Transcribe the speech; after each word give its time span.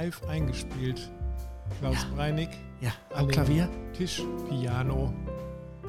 live 0.00 0.22
eingespielt. 0.28 1.10
Klaus 1.78 1.94
Ja. 1.96 2.16
Breinig 2.16 2.48
Ja, 2.80 2.90
am 3.14 3.28
Klavier. 3.28 3.68
Tischpiano. 3.92 5.12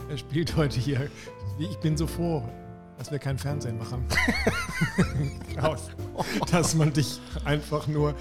Er 0.10 0.18
spielt 0.18 0.54
heute 0.58 0.80
hier. 0.80 1.10
Ich 1.58 1.78
bin 1.80 1.96
so 1.96 2.06
froh, 2.08 2.44
dass 2.98 3.10
wir 3.10 3.20
kein 3.20 3.38
Fernsehen 3.38 3.78
machen. 3.78 4.04
Klaus, 5.54 5.90
dass 6.52 6.76
man 6.76 6.92
dich 6.92 7.22
einfach 7.46 7.88
nur 7.88 8.14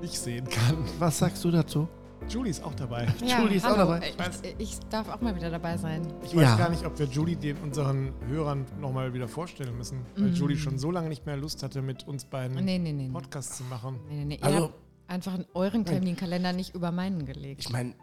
nicht 0.00 0.16
sehen 0.18 0.48
kann. 0.48 0.76
Was 1.00 1.18
sagst 1.18 1.42
du 1.44 1.50
dazu? 1.50 1.88
Julie 2.28 2.50
ist 2.50 2.62
auch 2.64 2.74
dabei. 2.74 3.06
Julie 3.20 3.56
ist 3.56 3.64
auch 3.66 3.76
hallo. 3.76 3.94
dabei. 3.94 4.12
Ich, 4.58 4.76
ich 4.76 4.78
darf 4.88 5.08
auch 5.08 5.20
mal 5.20 5.34
wieder 5.34 5.50
dabei 5.50 5.76
sein. 5.76 6.02
Ich 6.22 6.34
weiß 6.34 6.42
Ja. 6.42 6.56
gar 6.56 6.70
nicht, 6.70 6.86
ob 6.86 6.96
wir 6.98 7.06
Julie 7.06 7.36
den 7.36 7.56
unseren 7.58 8.12
Hörern 8.28 8.64
nochmal 8.80 9.12
wieder 9.12 9.26
vorstellen 9.28 9.76
müssen, 9.76 9.98
weil 10.16 10.28
Mhm. 10.28 10.34
Julie 10.34 10.56
schon 10.56 10.78
so 10.78 10.90
lange 10.92 11.08
nicht 11.08 11.26
mehr 11.26 11.36
Lust 11.36 11.62
hatte, 11.64 11.82
mit 11.82 12.06
uns 12.06 12.24
beiden 12.24 12.54
Nee, 12.64 12.78
nee, 12.78 12.92
nee. 12.92 13.08
nee. 13.08 13.12
Podcasts 13.12 13.56
zu 13.58 13.64
machen. 13.64 13.98
nee, 14.08 14.24
nee, 14.24 14.24
nee. 14.24 14.38
Also- 14.40 14.72
einfach 15.08 15.34
in 15.34 15.44
euren 15.54 15.84
Terminkalender 15.84 16.52
nicht 16.52 16.74
über 16.74 16.90
meinen 16.92 17.26
gelegt. 17.26 17.60
Ich 17.62 17.70
meine, 17.70 17.94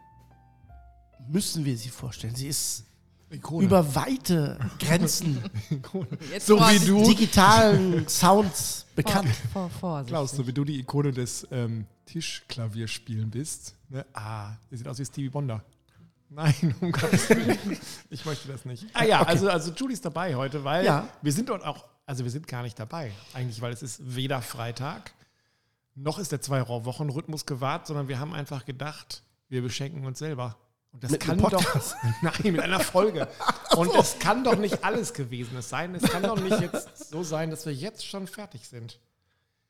müssen 1.28 1.64
wir 1.64 1.76
sie 1.76 1.88
vorstellen. 1.88 2.34
Sie 2.34 2.48
ist 2.48 2.84
Ikone. 3.30 3.64
über 3.66 3.94
weite 3.94 4.58
Grenzen 4.78 5.42
So 6.40 6.58
wie 6.60 6.84
du, 6.86 7.04
digitalen 7.06 8.06
Sounds 8.08 8.86
bekannt. 8.94 9.34
Vor, 9.52 9.70
vor. 9.70 10.04
Klaus, 10.04 10.32
so 10.32 10.46
wie 10.46 10.52
du 10.52 10.64
die 10.64 10.78
Ikone 10.80 11.12
des 11.12 11.46
ähm, 11.50 11.86
Tischklavierspielen 12.06 13.30
bist. 13.30 13.74
Ne? 13.88 14.04
Ah, 14.12 14.52
ihr 14.70 14.78
sieht 14.78 14.88
aus 14.88 14.98
wie 14.98 15.04
Stevie 15.04 15.32
Wonder. 15.32 15.62
Nein, 16.28 16.74
um 16.80 16.92
Gottes 16.92 17.28
Willen. 17.30 17.58
Ich 18.10 18.24
möchte 18.24 18.48
das 18.48 18.64
nicht. 18.64 18.86
Ah 18.94 19.04
ja, 19.04 19.22
also, 19.22 19.48
also 19.50 19.70
Julie 19.72 19.94
ist 19.94 20.04
dabei 20.04 20.34
heute, 20.34 20.64
weil 20.64 20.84
Ja. 20.84 21.08
wir 21.20 21.32
sind 21.32 21.48
dort 21.48 21.62
auch, 21.64 21.84
also 22.06 22.24
wir 22.24 22.30
sind 22.30 22.46
gar 22.48 22.62
nicht 22.62 22.78
dabei. 22.78 23.12
Eigentlich, 23.34 23.60
weil 23.60 23.72
es 23.72 23.82
ist 23.82 24.00
weder 24.16 24.40
Freitag, 24.40 25.12
noch 25.94 26.18
ist 26.18 26.32
der 26.32 26.40
Zwei-Wochen-Rhythmus 26.40 27.46
gewahrt, 27.46 27.86
sondern 27.86 28.08
wir 28.08 28.18
haben 28.18 28.32
einfach 28.32 28.64
gedacht, 28.64 29.22
wir 29.48 29.62
beschenken 29.62 30.04
uns 30.06 30.18
selber. 30.18 30.56
Und 30.92 31.04
das 31.04 31.10
Mit 31.10 31.20
kann 31.20 31.38
doch. 31.38 31.94
Nein, 32.22 32.52
mit 32.52 32.60
einer 32.60 32.80
Folge. 32.80 33.28
Und 33.76 33.94
es 33.94 34.18
kann 34.18 34.44
doch 34.44 34.56
nicht 34.56 34.84
alles 34.84 35.14
gewesen 35.14 35.60
sein. 35.62 35.94
Es 35.94 36.02
kann 36.02 36.22
doch 36.22 36.38
nicht 36.38 36.60
jetzt 36.60 37.08
so 37.10 37.22
sein, 37.22 37.50
dass 37.50 37.64
wir 37.64 37.72
jetzt 37.72 38.06
schon 38.06 38.26
fertig 38.26 38.68
sind. 38.68 39.00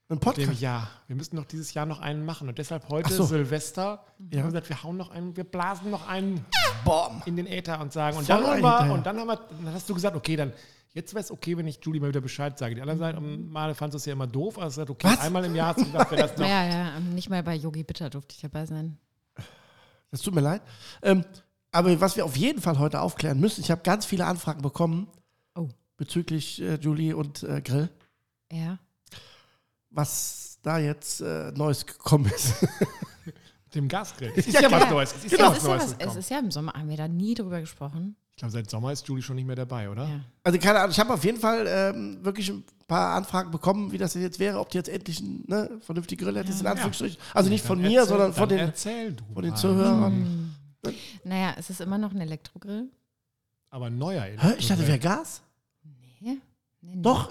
Ein 0.09 0.17
Dem 0.17 0.21
Podcast. 0.21 0.61
Jahr. 0.61 0.91
Wir 1.07 1.15
müssen 1.15 1.37
doch 1.37 1.45
dieses 1.45 1.75
Jahr 1.75 1.87
noch 1.87 2.01
einen 2.01 2.25
machen. 2.25 2.49
Und 2.49 2.59
deshalb 2.59 2.89
heute 2.89 3.13
so. 3.13 3.25
Silvester. 3.25 4.05
Wir 4.19 4.41
haben 4.41 4.49
gesagt, 4.49 4.69
wir 4.69 4.83
hauen 4.83 4.97
noch 4.97 5.11
einen, 5.11 5.37
wir 5.37 5.45
blasen 5.45 5.91
noch 5.91 6.09
einen 6.09 6.45
Bom. 6.85 7.23
in 7.25 7.37
den 7.37 7.47
Äther 7.47 7.81
und 7.81 7.93
sagen. 7.93 8.17
Und 8.17 8.27
Voll 8.27 8.43
dann, 8.43 8.65
haben 8.65 8.89
wir, 8.89 8.95
und 8.95 9.07
dann 9.07 9.19
haben 9.19 9.29
wir, 9.29 9.37
dann 9.37 9.75
hast 9.75 9.89
du 9.89 9.95
gesagt, 9.95 10.17
okay, 10.17 10.35
dann 10.35 10.53
jetzt 10.93 11.15
wäre 11.15 11.23
es 11.25 11.31
okay, 11.31 11.57
wenn 11.57 11.67
ich 11.67 11.79
Julie 11.83 12.01
mal 12.01 12.09
wieder 12.09 12.21
Bescheid 12.21 12.59
sage. 12.59 12.75
Die 12.75 12.81
anderen 12.81 12.99
Seite, 12.99 13.21
Male 13.21 13.75
fandest 13.75 13.95
du 13.95 13.97
es 13.99 14.07
ja 14.07 14.13
immer 14.13 14.27
doof, 14.27 14.59
also 14.59 14.69
gesagt, 14.83 14.91
okay, 14.91 15.09
Was? 15.09 15.21
einmal 15.21 15.45
im 15.45 15.55
Jahr 15.55 15.69
hast 15.69 15.81
du 15.81 15.85
gesagt, 15.87 16.11
wäre 16.11 16.23
das 16.29 16.37
noch. 16.39 16.47
Ja, 16.49 16.65
ja, 16.67 17.01
nicht 17.01 17.29
mal 17.31 17.43
bei 17.43 17.55
Yogi 17.55 17.83
Bitter 17.85 18.11
durfte 18.11 18.35
ich 18.35 18.41
dabei 18.43 18.67
sein. 18.67 18.99
Das 20.11 20.21
tut 20.21 20.35
mir 20.35 20.41
leid. 20.43 20.63
Ähm, 21.03 21.25
aber 21.71 21.99
was 22.01 22.17
wir 22.17 22.25
auf 22.27 22.37
jeden 22.37 22.61
Fall 22.61 22.79
heute 22.79 23.01
aufklären 23.01 23.41
müssen, 23.41 23.63
ich 23.63 23.71
habe 23.71 23.81
ganz 23.83 24.05
viele 24.05 24.27
Anfragen 24.27 24.61
bekommen 24.63 25.09
Oh. 25.55 25.69
bezüglich 25.97 26.61
äh, 26.61 26.75
Julie 26.77 27.17
und 27.17 27.43
äh, 27.45 27.61
Grill, 27.63 27.89
Ja. 28.51 28.79
was 29.91 30.59
da 30.63 30.79
jetzt 30.79 31.21
äh, 31.21 31.53
Neues 31.53 31.87
gekommen 31.87 32.27
ist. 32.27 32.55
Dem 33.75 33.89
Gasgrill. 33.89 34.33
Es 34.37 34.47
ist 34.47 34.55
Ja, 34.55 34.63
ja, 34.63 34.71
was 34.71 34.83
ja. 34.85 34.91
Neues. 34.91 35.15
Es 35.17 35.25
ist 35.25 35.31
Genau. 35.31 35.51
ja 35.51 35.57
Es, 35.57 35.65
was 35.65 35.85
ist 35.85 35.99
Neues 35.99 36.11
es 36.13 36.17
ist 36.17 36.31
ja 36.31 36.39
im 36.39 36.51
Sommer, 36.51 36.73
haben 36.75 36.89
wir 36.91 36.97
da 36.99 37.09
nie 37.09 37.35
drüber 37.35 37.61
gesprochen. 37.61 38.17
Glaube, 38.43 38.53
seit 38.55 38.69
Sommer 38.71 38.91
ist 38.91 39.07
Julie 39.07 39.23
schon 39.23 39.37
nicht 39.37 39.47
mehr 39.47 39.55
dabei, 39.55 39.89
oder? 39.89 40.03
Ja. 40.03 40.21
Also 40.43 40.59
keine 40.59 40.81
Ahnung, 40.81 40.91
ich 40.91 40.99
habe 40.99 41.15
auf 41.15 41.23
jeden 41.25 41.39
Fall 41.39 41.65
ähm, 41.69 42.25
wirklich 42.25 42.49
ein 42.51 42.65
paar 42.89 43.15
Anfragen 43.15 43.53
bekommen, 43.53 43.93
wie 43.93 43.99
das 43.99 44.15
jetzt 44.15 44.41
wäre, 44.41 44.59
ob 44.59 44.69
die 44.69 44.79
jetzt 44.79 44.89
endlich 44.89 45.21
einen 45.21 45.45
ne, 45.47 45.71
vernünftigen 45.81 46.25
Grill 46.25 46.37
hättest, 46.37 46.61
in 46.61 46.67
Anführungsstrichen. 46.67 47.19
Also 47.35 47.49
nicht 47.51 47.65
von 47.65 47.81
Dann 47.81 47.89
mir, 47.93 48.01
erzähl- 48.01 48.09
sondern 48.09 48.33
von 48.35 48.49
den, 48.49 48.59
Erzähl 48.59 49.17
von 49.33 49.45
den. 49.45 49.55
Zuhörern. 49.55 50.57
Naja, 51.23 51.55
es 51.57 51.71
ist 51.71 51.81
immer 51.81 51.99
noch 51.99 52.11
ein 52.11 52.21
Elektrogrill. 52.21 52.91
Aber 53.71 53.87
ein 53.87 53.97
neuer 53.97 54.23
Hä? 54.23 54.55
Ich 54.59 54.67
dachte, 54.67 54.89
wäre 54.89 54.99
Gas? 54.99 55.41
Nee. 55.85 56.39
nee, 56.81 56.97
nee. 56.97 57.01
Doch, 57.01 57.31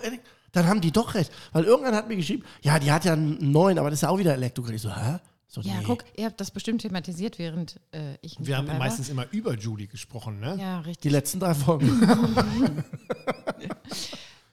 dann 0.54 0.66
haben 0.66 0.80
die 0.80 0.94
doch 0.94 1.14
recht. 1.14 1.30
Weil 1.52 1.66
irgendwann 1.66 1.94
hat 1.94 2.08
mir 2.08 2.16
geschrieben, 2.16 2.46
ja, 2.62 2.80
die 2.80 2.90
hat 2.90 3.04
ja 3.04 3.12
einen 3.12 3.52
neuen, 3.52 3.78
aber 3.80 3.90
das 3.90 3.98
ist 3.98 4.04
ja 4.04 4.10
auch 4.10 4.18
wieder 4.18 4.34
Elektrogrill. 4.34 4.76
Ich 4.76 4.82
so, 4.82 4.96
hä? 4.96 5.18
So, 5.54 5.60
Ja, 5.60 5.80
nee. 5.80 5.84
guck, 5.86 6.06
ihr 6.18 6.26
habt 6.28 6.40
das 6.40 6.50
bestimmt 6.50 6.82
thematisiert, 6.82 7.38
während 7.38 7.78
äh, 7.92 8.16
ich 8.22 8.38
Wir 8.40 8.56
haben 8.56 8.70
war. 8.70 8.78
meistens 8.78 9.10
immer 9.10 9.26
über 9.32 9.54
Julie 9.54 9.88
gesprochen, 9.88 10.40
ne? 10.40 10.56
Ja, 10.58 10.80
Die 10.82 10.88
richtig. 10.88 11.12
letzten 11.12 11.42
drei 11.42 11.54
Folgen. 11.54 11.90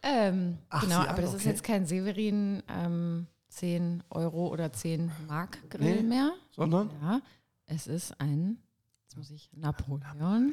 Ähm, 0.03 0.59
Ach, 0.71 0.83
genau, 0.83 1.01
aber 1.01 1.09
an, 1.11 1.17
das 1.23 1.35
ist 1.35 1.41
okay. 1.41 1.49
jetzt 1.51 1.65
kein 1.65 1.85
Severin 1.85 2.63
ähm, 2.69 3.27
10 3.49 4.05
Euro 4.11 4.47
oder 4.49 4.73
10 4.73 5.11
Mark 5.27 5.59
Grill 5.71 5.97
Nee. 5.97 6.03
mehr. 6.03 6.33
Sondern? 6.53 6.91
Ja, 7.03 7.21
es 7.67 7.89
ist 7.89 8.19
ein, 8.21 8.59
jetzt 9.03 9.17
muss 9.17 9.31
ich, 9.31 9.51
Napoleon. 9.55 10.53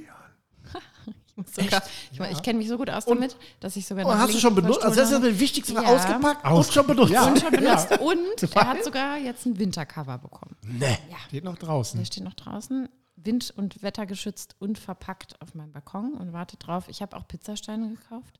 ich 1.27 1.37
muss 1.37 1.53
sogar, 1.55 1.83
ich, 2.11 2.17
Ja. 2.17 2.29
ich 2.31 2.41
kenne 2.41 2.59
mich 2.59 2.67
so 2.67 2.77
gut 2.77 2.89
aus 2.89 3.05
Und- 3.05 3.17
damit, 3.17 3.35
dass 3.59 3.75
ich 3.75 3.85
sogar 3.85 4.05
Oh, 4.05 4.09
nach 4.09 4.19
hast 4.19 4.33
du 4.33 4.39
schon 4.39 4.55
benutzt? 4.55 4.83
Also 4.83 4.99
das 4.99 5.11
ist 5.11 5.23
das 5.23 5.39
Wichtigste 5.39 5.73
Ja. 5.73 5.81
ausgepackt 5.83 6.45
Aus- 6.45 6.67
und 6.67 6.73
schon 6.73 6.87
benutzt. 6.87 7.11
Ja. 7.11 7.25
habe. 7.25 7.39
schon 7.39 7.51
benutzt 7.51 7.91
und 7.99 8.55
er 8.55 8.67
hat 8.67 8.83
sogar 8.83 9.17
jetzt 9.17 9.45
ein 9.45 9.57
Wintercover 9.59 10.17
bekommen. 10.17 10.55
Nee. 10.63 10.97
Steht 11.27 11.43
noch 11.43 11.57
draußen. 11.57 11.99
Der 11.99 12.05
steht 12.05 12.23
noch 12.23 12.33
draußen, 12.35 12.89
wind- 13.17 13.53
und 13.55 13.81
wettergeschützt 13.83 14.55
und 14.59 14.77
verpackt 14.77 15.41
auf 15.41 15.53
meinem 15.55 15.71
Balkon 15.71 16.13
und 16.13 16.33
wartet 16.33 16.65
drauf. 16.67 16.85
Ich 16.89 17.01
habe 17.01 17.15
auch 17.17 17.27
Pizzasteine 17.27 17.89
gekauft, 17.89 18.39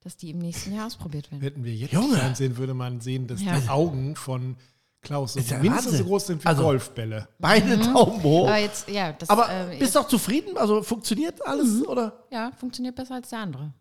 dass 0.00 0.16
die 0.16 0.30
im 0.30 0.38
nächsten 0.38 0.74
Jahr 0.74 0.86
ausprobiert 0.86 1.30
werden. 1.30 1.42
Hätten 1.42 1.64
wir 1.64 1.74
jetzt 1.74 1.92
Junge. 1.92 2.16
Fernsehen, 2.16 2.56
würde 2.56 2.74
man 2.74 3.00
sehen, 3.00 3.26
dass 3.26 3.42
Ja. 3.42 3.58
die 3.58 3.68
Augen 3.68 4.14
von 4.16 4.56
Klaus 5.00 5.34
so 5.34 5.38
Ist 5.40 5.50
ja 5.50 5.58
mindestens 5.58 5.92
so 5.92 5.98
Wahnsinn. 5.98 6.06
groß 6.08 6.26
sind 6.26 6.42
wie 6.44 6.48
Also- 6.48 6.62
Golfbälle. 6.64 7.28
Beide 7.38 7.78
Daumen 7.78 8.22
hoch. 8.22 8.48
Aber 8.48 8.56
jetzt, 8.58 8.88
ja, 8.88 9.12
das 9.12 9.30
Aber 9.30 9.48
äh, 9.48 9.76
bist 9.78 9.94
du 9.94 10.00
auch 10.00 10.08
zufrieden? 10.08 10.56
Also 10.58 10.82
funktioniert 10.82 11.44
alles, 11.46 11.86
oder? 11.86 12.24
ja, 12.30 12.50
funktioniert 12.58 12.96
besser 12.96 13.14
als 13.14 13.28
der 13.30 13.38
andere. 13.40 13.72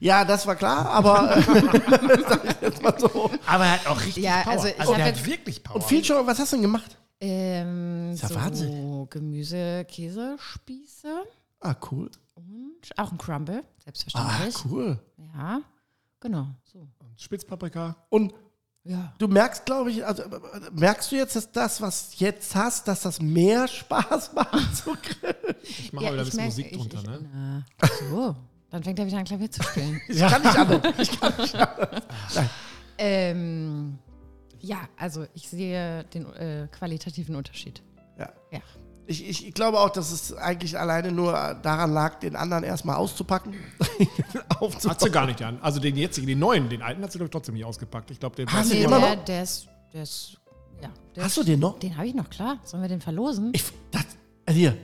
Ja, 0.00 0.24
das 0.24 0.46
war 0.46 0.54
klar, 0.56 0.86
aber 0.90 1.36
äh, 1.36 1.42
sag 2.28 2.44
ich 2.44 2.60
jetzt 2.60 2.82
mal 2.82 2.98
so. 2.98 3.30
Aber 3.46 3.64
er 3.64 3.72
hat 3.72 3.86
auch 3.86 4.00
richtig 4.00 4.22
Ja, 4.24 4.42
Power. 4.42 4.52
also 4.52 4.66
ich 4.68 4.80
also 4.80 4.94
der 4.94 5.04
hat 5.06 5.16
jetzt- 5.16 5.26
wirklich 5.26 5.62
Power. 5.62 5.76
Und 5.76 5.84
viel 5.84 6.04
schon, 6.04 6.26
was 6.26 6.38
hast 6.38 6.52
du 6.52 6.56
denn 6.56 6.62
gemacht? 6.62 6.96
Ähm, 7.20 8.10
Ist 8.12 8.22
ja 8.22 8.28
so 8.28 8.34
Wahnsinn. 8.36 9.06
Gemüse, 9.10 9.84
Käsespieße 9.86 11.08
Ah, 11.60 11.74
cool. 11.90 12.10
und 12.36 12.76
auch 12.96 13.10
ein 13.10 13.18
Crumble, 13.18 13.62
Ah, 13.64 13.82
selbstverständlich. 13.84 14.54
cool. 14.66 14.98
Ja, 15.34 15.60
genau. 16.20 16.46
So. 16.64 16.86
Spitzpaprika. 17.16 17.96
Und 18.10 18.32
Ja. 18.88 19.12
du 19.18 19.28
merkst, 19.28 19.66
glaube 19.66 19.90
ich, 19.90 20.04
also 20.06 20.22
merkst 20.72 21.12
du 21.12 21.16
jetzt, 21.16 21.36
dass 21.36 21.52
das, 21.52 21.80
was 21.82 22.10
du 22.10 22.24
jetzt 22.24 22.54
hast, 22.56 22.88
dass 22.88 23.02
das 23.02 23.20
mehr 23.20 23.68
Spaß 23.68 24.32
macht 24.34 24.76
zu 24.76 24.94
grillen? 24.94 25.56
Ich 25.62 25.92
mache 25.92 26.06
ja, 26.06 26.12
wieder 26.12 26.22
ein 26.22 26.24
bisschen 26.24 26.38
merk- 26.38 26.48
Musik 26.48 26.66
ich- 26.72 26.76
drunter, 26.78 26.98
ich, 26.98 27.06
ne? 27.06 27.28
Na, 27.34 27.64
ach 27.82 27.90
so, 28.10 28.36
dann 28.70 28.82
fängt 28.82 28.98
er 28.98 29.06
wieder 29.06 29.18
an 29.18 29.24
Klavier 29.24 29.50
zu 29.50 29.62
spielen. 29.62 30.00
Ich 30.08 30.18
kann 30.20 30.40
nicht 30.42 30.56
anders. 30.56 30.98
Ich 30.98 31.20
kann 31.20 31.32
nicht 31.38 31.54
anders. 31.54 32.02
Ähm, 33.00 33.98
ja, 34.60 34.88
also 34.96 35.24
ich 35.34 35.48
sehe 35.48 36.02
den 36.12 36.26
äh, 36.34 36.66
qualitativen 36.72 37.36
Unterschied. 37.36 37.80
Ja. 38.18 38.32
Ja. 38.50 38.58
Ich, 39.10 39.26
ich, 39.26 39.46
ich 39.48 39.54
glaube 39.54 39.80
auch, 39.80 39.88
dass 39.88 40.12
es 40.12 40.34
eigentlich 40.36 40.78
alleine 40.78 41.10
nur 41.10 41.32
daran 41.62 41.92
lag, 41.94 42.18
den 42.20 42.36
anderen 42.36 42.62
erstmal 42.62 42.96
auszupacken. 42.96 43.54
Hat 44.86 45.00
sie 45.00 45.10
gar 45.10 45.24
nicht 45.26 45.42
an. 45.42 45.58
Also 45.62 45.80
den 45.80 45.96
jetzigen, 45.96 46.26
den 46.26 46.38
neuen, 46.38 46.68
den 46.68 46.82
alten 46.82 47.02
hat 47.02 47.10
sie 47.12 47.18
doch 47.18 47.28
trotzdem 47.28 47.54
nicht 47.54 47.64
ausgepackt. 47.64 48.10
Ich 48.10 48.20
glaube, 48.20 48.36
den 48.36 48.52
Hast 48.52 48.70
du 48.70 48.74
den 48.74 48.84
immer 48.84 49.00
der, 49.00 49.16
noch? 49.16 49.24
der 49.24 49.42
ist, 49.42 49.66
der 49.94 50.02
ist, 50.02 50.36
ja. 50.82 50.90
Der 51.16 51.24
Hast 51.24 51.36
du 51.36 51.40
ist, 51.40 51.46
den 51.48 51.58
noch? 51.60 51.78
Den 51.78 51.96
habe 51.96 52.06
ich 52.06 52.14
noch, 52.14 52.28
klar. 52.28 52.58
Sollen 52.64 52.82
wir 52.82 52.88
den 52.88 53.00
verlosen? 53.00 53.50
Ich, 53.54 53.64
das, 53.90 54.02
also 54.44 54.58
hier, 54.58 54.76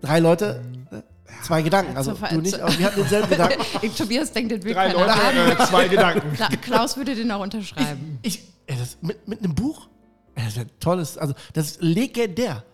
drei 0.00 0.18
Leute, 0.18 0.60
äh, 0.90 1.02
zwei 1.44 1.62
Gedanken. 1.62 1.96
Also 1.96 2.14
du 2.14 2.40
nicht, 2.40 2.58
aber 2.58 2.76
wir 2.76 2.86
hatten 2.86 3.00
denselben 3.00 3.28
Gedanken. 3.30 3.60
Tobias 3.96 4.32
denkt, 4.32 4.50
den 4.50 4.64
will 4.64 4.74
drei 4.74 4.88
keiner 4.92 4.98
Leute, 5.06 5.14
haben. 5.14 5.50
äh, 5.62 5.66
zwei 5.66 5.86
Gedanken. 5.88 6.36
Kla- 6.36 6.56
Klaus 6.56 6.96
würde 6.96 7.14
den 7.14 7.30
auch 7.30 7.40
unterschreiben. 7.42 8.18
Ich, 8.22 8.42
ey, 8.66 8.76
das, 8.76 8.98
mit, 9.02 9.28
mit 9.28 9.38
einem 9.38 9.54
Buch? 9.54 9.88
Das 10.34 10.48
ist 10.48 10.58
ein 10.58 10.70
tolles, 10.80 11.16
also 11.16 11.34
das 11.52 11.66
ist 11.72 11.82
legendär. 11.82 12.64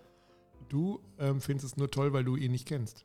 Du 0.68 1.00
ähm, 1.18 1.40
findest 1.40 1.66
es 1.72 1.76
nur 1.76 1.90
toll, 1.90 2.12
weil 2.12 2.24
du 2.24 2.36
ihn 2.36 2.52
nicht 2.52 2.66
kennst. 2.66 3.04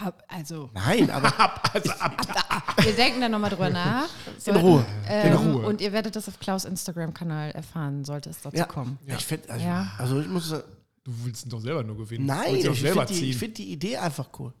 Hab, 0.00 0.24
also, 0.28 0.70
Nein, 0.74 1.08
aber 1.10 1.28
Ab, 1.40 1.70
also 1.72 1.90
ab. 1.92 2.74
wir 2.82 2.92
denken 2.96 3.20
da 3.20 3.28
nochmal 3.28 3.50
drüber 3.50 3.70
nach. 3.70 4.08
in 4.26 4.40
Sollten- 4.40 4.60
Ruhe. 4.60 4.86
Ähm, 5.06 5.26
In 5.28 5.34
Ruhe. 5.38 5.66
Und 5.66 5.80
ihr 5.80 5.92
werdet 5.92 6.16
das 6.16 6.26
auf 6.28 6.40
Klaus 6.40 6.64
Instagram-Kanal 6.64 7.52
erfahren, 7.52 8.04
sollte 8.04 8.30
es 8.30 8.40
dazu 8.42 8.56
Ja. 8.56 8.64
kommen. 8.64 8.98
Ja. 9.06 9.14
Ich 9.16 9.24
find, 9.24 9.48
also, 9.48 9.64
Ja. 9.64 9.92
also 9.98 10.20
ich 10.20 10.26
muss, 10.28 10.48
Du 10.50 11.12
willst 11.22 11.44
ihn 11.46 11.50
doch 11.50 11.60
selber 11.60 11.84
nur 11.84 11.96
gewinnen. 11.98 12.24
nein, 12.26 12.56
ich 12.56 12.64
doch 12.64 12.74
selber 12.74 13.06
finde 13.06 13.20
die, 13.20 13.30
ich 13.30 13.36
find 13.36 13.58
die 13.58 13.70
Idee 13.70 13.98
einfach 13.98 14.28
cool. 14.38 14.52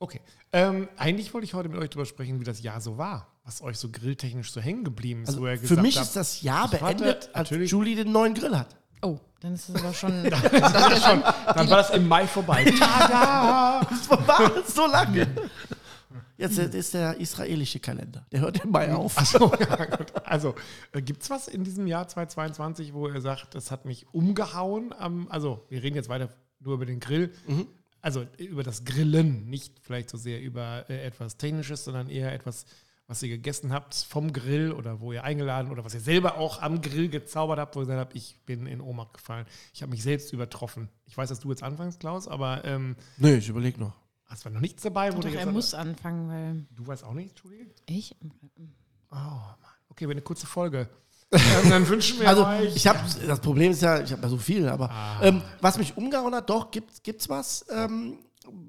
Okay. 0.00 0.20
Ähm, 0.52 0.88
eigentlich 0.96 1.32
wollte 1.32 1.44
ich 1.46 1.54
heute 1.54 1.68
mit 1.68 1.78
euch 1.78 1.88
darüber 1.90 2.04
sprechen, 2.06 2.40
wie 2.40 2.44
das 2.44 2.60
Jahr 2.62 2.80
so 2.80 2.98
war. 2.98 3.28
Was 3.44 3.62
euch 3.62 3.78
so 3.78 3.88
grilltechnisch 3.88 4.50
so 4.52 4.60
hängen 4.60 4.82
geblieben 4.84 5.22
ist. 5.22 5.28
Also 5.28 5.42
wo 5.42 5.46
ihr 5.46 5.54
für 5.56 5.62
gesagt 5.62 5.82
mich 5.82 5.96
habt, 5.96 6.08
ist 6.08 6.16
das 6.16 6.42
Jahr 6.42 6.64
Ich 6.72 6.78
beendet, 6.80 7.30
als 7.32 7.50
natürlich- 7.50 7.70
Julie 7.70 7.94
den 7.96 8.10
neuen 8.12 8.34
Grill 8.34 8.58
hat. 8.58 8.76
Oh, 9.04 9.20
dann 9.40 9.54
ist 9.54 9.68
es 9.68 9.76
aber 9.76 9.92
schon. 9.92 10.24
Dann 10.30 11.70
war 11.70 11.76
das 11.76 11.90
im 11.90 12.08
Mai 12.08 12.26
vorbei. 12.26 12.64
Tada! 12.78 13.80
Das 13.90 14.08
war 14.08 14.62
so 14.66 14.86
lange. 14.86 15.26
Jetzt 16.38 16.58
äh, 16.58 16.76
ist 16.76 16.94
der 16.94 17.20
israelische 17.20 17.78
Kalender. 17.78 18.26
Der 18.32 18.40
hört 18.40 18.64
im 18.64 18.70
Mai 18.70 18.92
auf. 18.94 19.18
Achso, 19.18 19.52
ja. 19.60 19.88
Also, 20.24 20.54
äh, 20.92 21.02
gibt 21.02 21.22
es 21.22 21.30
was 21.30 21.48
in 21.48 21.62
diesem 21.62 21.86
Jahr 21.86 22.08
2022, 22.08 22.94
wo 22.94 23.08
ihr 23.08 23.20
sagt, 23.20 23.54
das 23.54 23.70
hat 23.70 23.84
mich 23.84 24.06
umgehauen? 24.12 24.94
Am, 24.98 25.28
also, 25.28 25.64
wir 25.68 25.82
reden 25.82 25.96
jetzt 25.96 26.08
weiter 26.08 26.30
nur 26.60 26.74
über 26.74 26.86
den 26.86 26.98
Grill. 26.98 27.30
Also, 28.00 28.22
äh, 28.38 28.44
über 28.44 28.62
das 28.62 28.84
Grillen, 28.84 29.48
nicht 29.48 29.78
vielleicht 29.80 30.10
so 30.10 30.16
sehr 30.16 30.40
über 30.40 30.86
äh, 30.88 31.04
etwas 31.04 31.36
Technisches, 31.36 31.84
sondern 31.84 32.08
eher 32.08 32.32
etwas, 32.32 32.64
was 33.06 33.22
ihr 33.22 33.28
gegessen 33.28 33.72
habt 33.72 33.94
vom 33.94 34.32
Grill 34.32 34.72
oder 34.72 35.00
wo 35.00 35.12
ihr 35.12 35.24
eingeladen 35.24 35.70
oder 35.70 35.84
was 35.84 35.92
ihr 35.94 36.00
selber 36.00 36.38
auch 36.38 36.62
am 36.62 36.80
Grill 36.80 37.08
gezaubert 37.08 37.58
habt, 37.58 37.76
wo 37.76 37.80
ihr 37.80 37.84
gesagt 37.86 38.00
habt, 38.00 38.16
ich 38.16 38.38
bin 38.46 38.66
in 38.66 38.80
Ohnmacht 38.80 39.14
gefallen. 39.14 39.46
Ich 39.74 39.82
habe 39.82 39.90
mich 39.90 40.02
selbst 40.02 40.32
übertroffen. 40.32 40.88
Ich 41.06 41.16
weiß, 41.16 41.28
dass 41.28 41.40
du 41.40 41.50
jetzt 41.50 41.62
anfängst, 41.62 42.00
Klaus, 42.00 42.26
aber 42.28 42.64
ähm, 42.64 42.96
Nee, 43.18 43.34
ich 43.36 43.48
überlege 43.48 43.78
noch. 43.78 43.92
es 44.32 44.44
war 44.44 44.52
noch 44.52 44.60
nichts 44.60 44.82
dabei, 44.82 45.10
wo 45.12 45.16
Doch, 45.16 45.24
du 45.24 45.28
jetzt 45.28 45.44
er 45.46 45.52
muss 45.52 45.74
anfangen, 45.74 46.28
weil 46.28 46.66
Du 46.70 46.86
weißt 46.86 47.04
auch 47.04 47.12
nicht, 47.12 47.30
Entschuldige? 47.30 47.66
ich. 47.86 48.16
Oh, 49.10 49.14
Mann. 49.16 49.56
Okay, 49.90 50.10
eine 50.10 50.22
kurze 50.22 50.46
Folge. 50.46 50.88
Ähm, 51.32 51.68
dann 51.70 51.88
wünschen 51.88 52.20
wir 52.20 52.28
Also 52.28 52.46
euch. 52.46 52.76
ich 52.76 52.86
habe 52.86 53.00
das 53.26 53.40
Problem 53.40 53.72
ist 53.72 53.82
ja, 53.82 54.00
ich 54.00 54.12
habe 54.12 54.22
ja 54.22 54.28
so 54.28 54.36
viel, 54.36 54.68
aber 54.68 54.88
ähm, 55.20 55.42
was 55.60 55.78
mich 55.78 55.96
umgehauen 55.96 56.32
hat, 56.32 56.48
doch 56.48 56.70
gibt 56.70 57.02
gibt's 57.02 57.28
was, 57.28 57.64
ähm, 57.70 58.18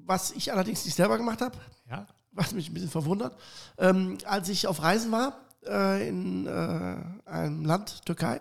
was 0.04 0.32
ich 0.32 0.52
allerdings 0.52 0.84
nicht 0.84 0.96
selber 0.96 1.16
gemacht 1.16 1.40
habe, 1.42 1.56
Ja? 1.88 2.08
Was 2.36 2.52
mich 2.52 2.70
ein 2.70 2.74
bisschen 2.74 2.90
verwundert. 2.90 3.36
Ähm, 3.78 4.18
als 4.24 4.48
ich 4.48 4.66
auf 4.66 4.82
Reisen 4.82 5.10
war 5.10 5.40
äh, 5.66 6.08
in 6.08 6.46
äh, 6.46 6.96
einem 7.28 7.64
Land 7.64 8.04
Türkei 8.04 8.40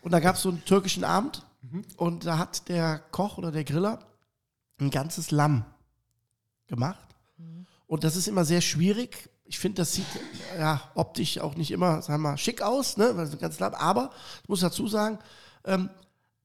und 0.00 0.10
da 0.12 0.20
gab 0.20 0.36
es 0.36 0.42
so 0.42 0.48
einen 0.48 0.64
türkischen 0.64 1.04
Abend 1.04 1.46
und 1.96 2.26
da 2.26 2.38
hat 2.38 2.68
der 2.68 2.98
Koch 2.98 3.38
oder 3.38 3.52
der 3.52 3.64
Griller 3.64 4.00
ein 4.80 4.90
ganzes 4.90 5.30
Lamm 5.30 5.64
gemacht 6.66 7.12
und 7.92 8.04
das 8.04 8.16
ist 8.16 8.26
immer 8.26 8.46
sehr 8.46 8.62
schwierig. 8.62 9.28
Ich 9.44 9.58
finde, 9.58 9.82
das 9.82 9.92
sieht 9.92 10.06
ja 10.56 10.80
optisch 10.94 11.38
auch 11.38 11.56
nicht 11.56 11.70
immer, 11.70 12.00
sagen 12.00 12.22
wir 12.22 12.30
mal, 12.30 12.38
schick 12.38 12.62
aus, 12.62 12.96
ne? 12.96 13.14
Weil 13.14 13.26
es 13.26 13.32
ein 13.32 13.38
ganzes 13.38 13.60
Lamm. 13.60 13.74
Aber 13.74 14.10
ich 14.42 14.48
muss 14.48 14.60
dazu 14.60 14.88
sagen, 14.88 15.18
ähm, 15.64 15.90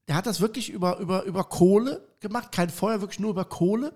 er 0.07 0.15
hat 0.15 0.25
das 0.25 0.39
wirklich 0.39 0.69
über, 0.69 0.99
über, 0.99 1.23
über 1.23 1.43
Kohle 1.43 2.01
gemacht, 2.21 2.53
kein 2.53 2.69
Feuer, 2.69 3.01
wirklich 3.01 3.19
nur 3.19 3.29
über 3.31 3.43
Kohle. 3.43 3.93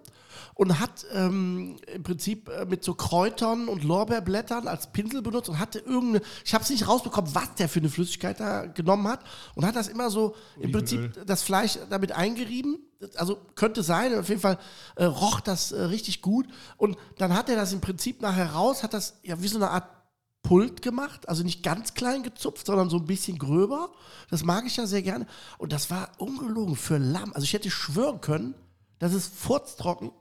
Und 0.53 0.79
hat 0.79 1.05
ähm, 1.13 1.77
im 1.93 2.03
Prinzip 2.03 2.49
äh, 2.49 2.65
mit 2.65 2.83
so 2.83 2.93
Kräutern 2.93 3.69
und 3.69 3.83
Lorbeerblättern 3.83 4.67
als 4.67 4.91
Pinsel 4.91 5.21
benutzt 5.21 5.49
und 5.49 5.59
hatte 5.59 5.79
irgendeine, 5.79 6.23
ich 6.43 6.53
habe 6.53 6.63
es 6.63 6.69
nicht 6.69 6.87
rausbekommen, 6.87 7.33
was 7.33 7.55
der 7.55 7.69
für 7.69 7.79
eine 7.79 7.89
Flüssigkeit 7.89 8.39
da 8.39 8.65
genommen 8.65 9.07
hat. 9.07 9.21
Und 9.55 9.65
hat 9.65 9.75
das 9.77 9.87
immer 9.87 10.09
so 10.09 10.35
im. 10.59 10.71
Prinzip 10.73 11.25
das 11.25 11.43
Fleisch 11.43 11.79
damit 11.89 12.11
eingerieben. 12.11 12.79
Also 13.15 13.37
könnte 13.55 13.81
sein, 13.81 14.17
auf 14.17 14.27
jeden 14.27 14.41
Fall 14.41 14.59
äh, 14.95 15.05
roch 15.05 15.39
das 15.39 15.71
äh, 15.71 15.81
richtig 15.83 16.21
gut. 16.21 16.47
Und 16.75 16.97
dann 17.17 17.33
hat 17.33 17.49
er 17.49 17.55
das 17.55 17.71
im 17.71 17.79
Prinzip 17.79 18.21
nachher 18.21 18.51
raus, 18.51 18.83
hat 18.83 18.93
das 18.93 19.17
ja 19.23 19.41
wie 19.41 19.47
so 19.47 19.57
eine 19.57 19.69
Art 19.69 19.85
Pult 20.43 20.81
gemacht, 20.81 21.29
also 21.29 21.43
nicht 21.43 21.63
ganz 21.63 21.93
klein 21.93 22.23
gezupft, 22.23 22.65
sondern 22.65 22.89
so 22.89 22.97
ein 22.97 23.05
bisschen 23.05 23.37
gröber. 23.37 23.91
Das 24.29 24.43
mag 24.43 24.65
ich 24.65 24.77
ja 24.77 24.87
sehr 24.87 25.03
gerne. 25.03 25.27
Und 25.57 25.71
das 25.71 25.91
war 25.91 26.09
ungelogen 26.17 26.75
für 26.75 26.97
Lamm. 26.97 27.31
Also 27.33 27.43
ich 27.43 27.53
hätte 27.53 27.69
schwören 27.69 28.21
können, 28.21 28.55
das 28.99 29.13
ist 29.13 29.33
furztrocken. 29.35 30.11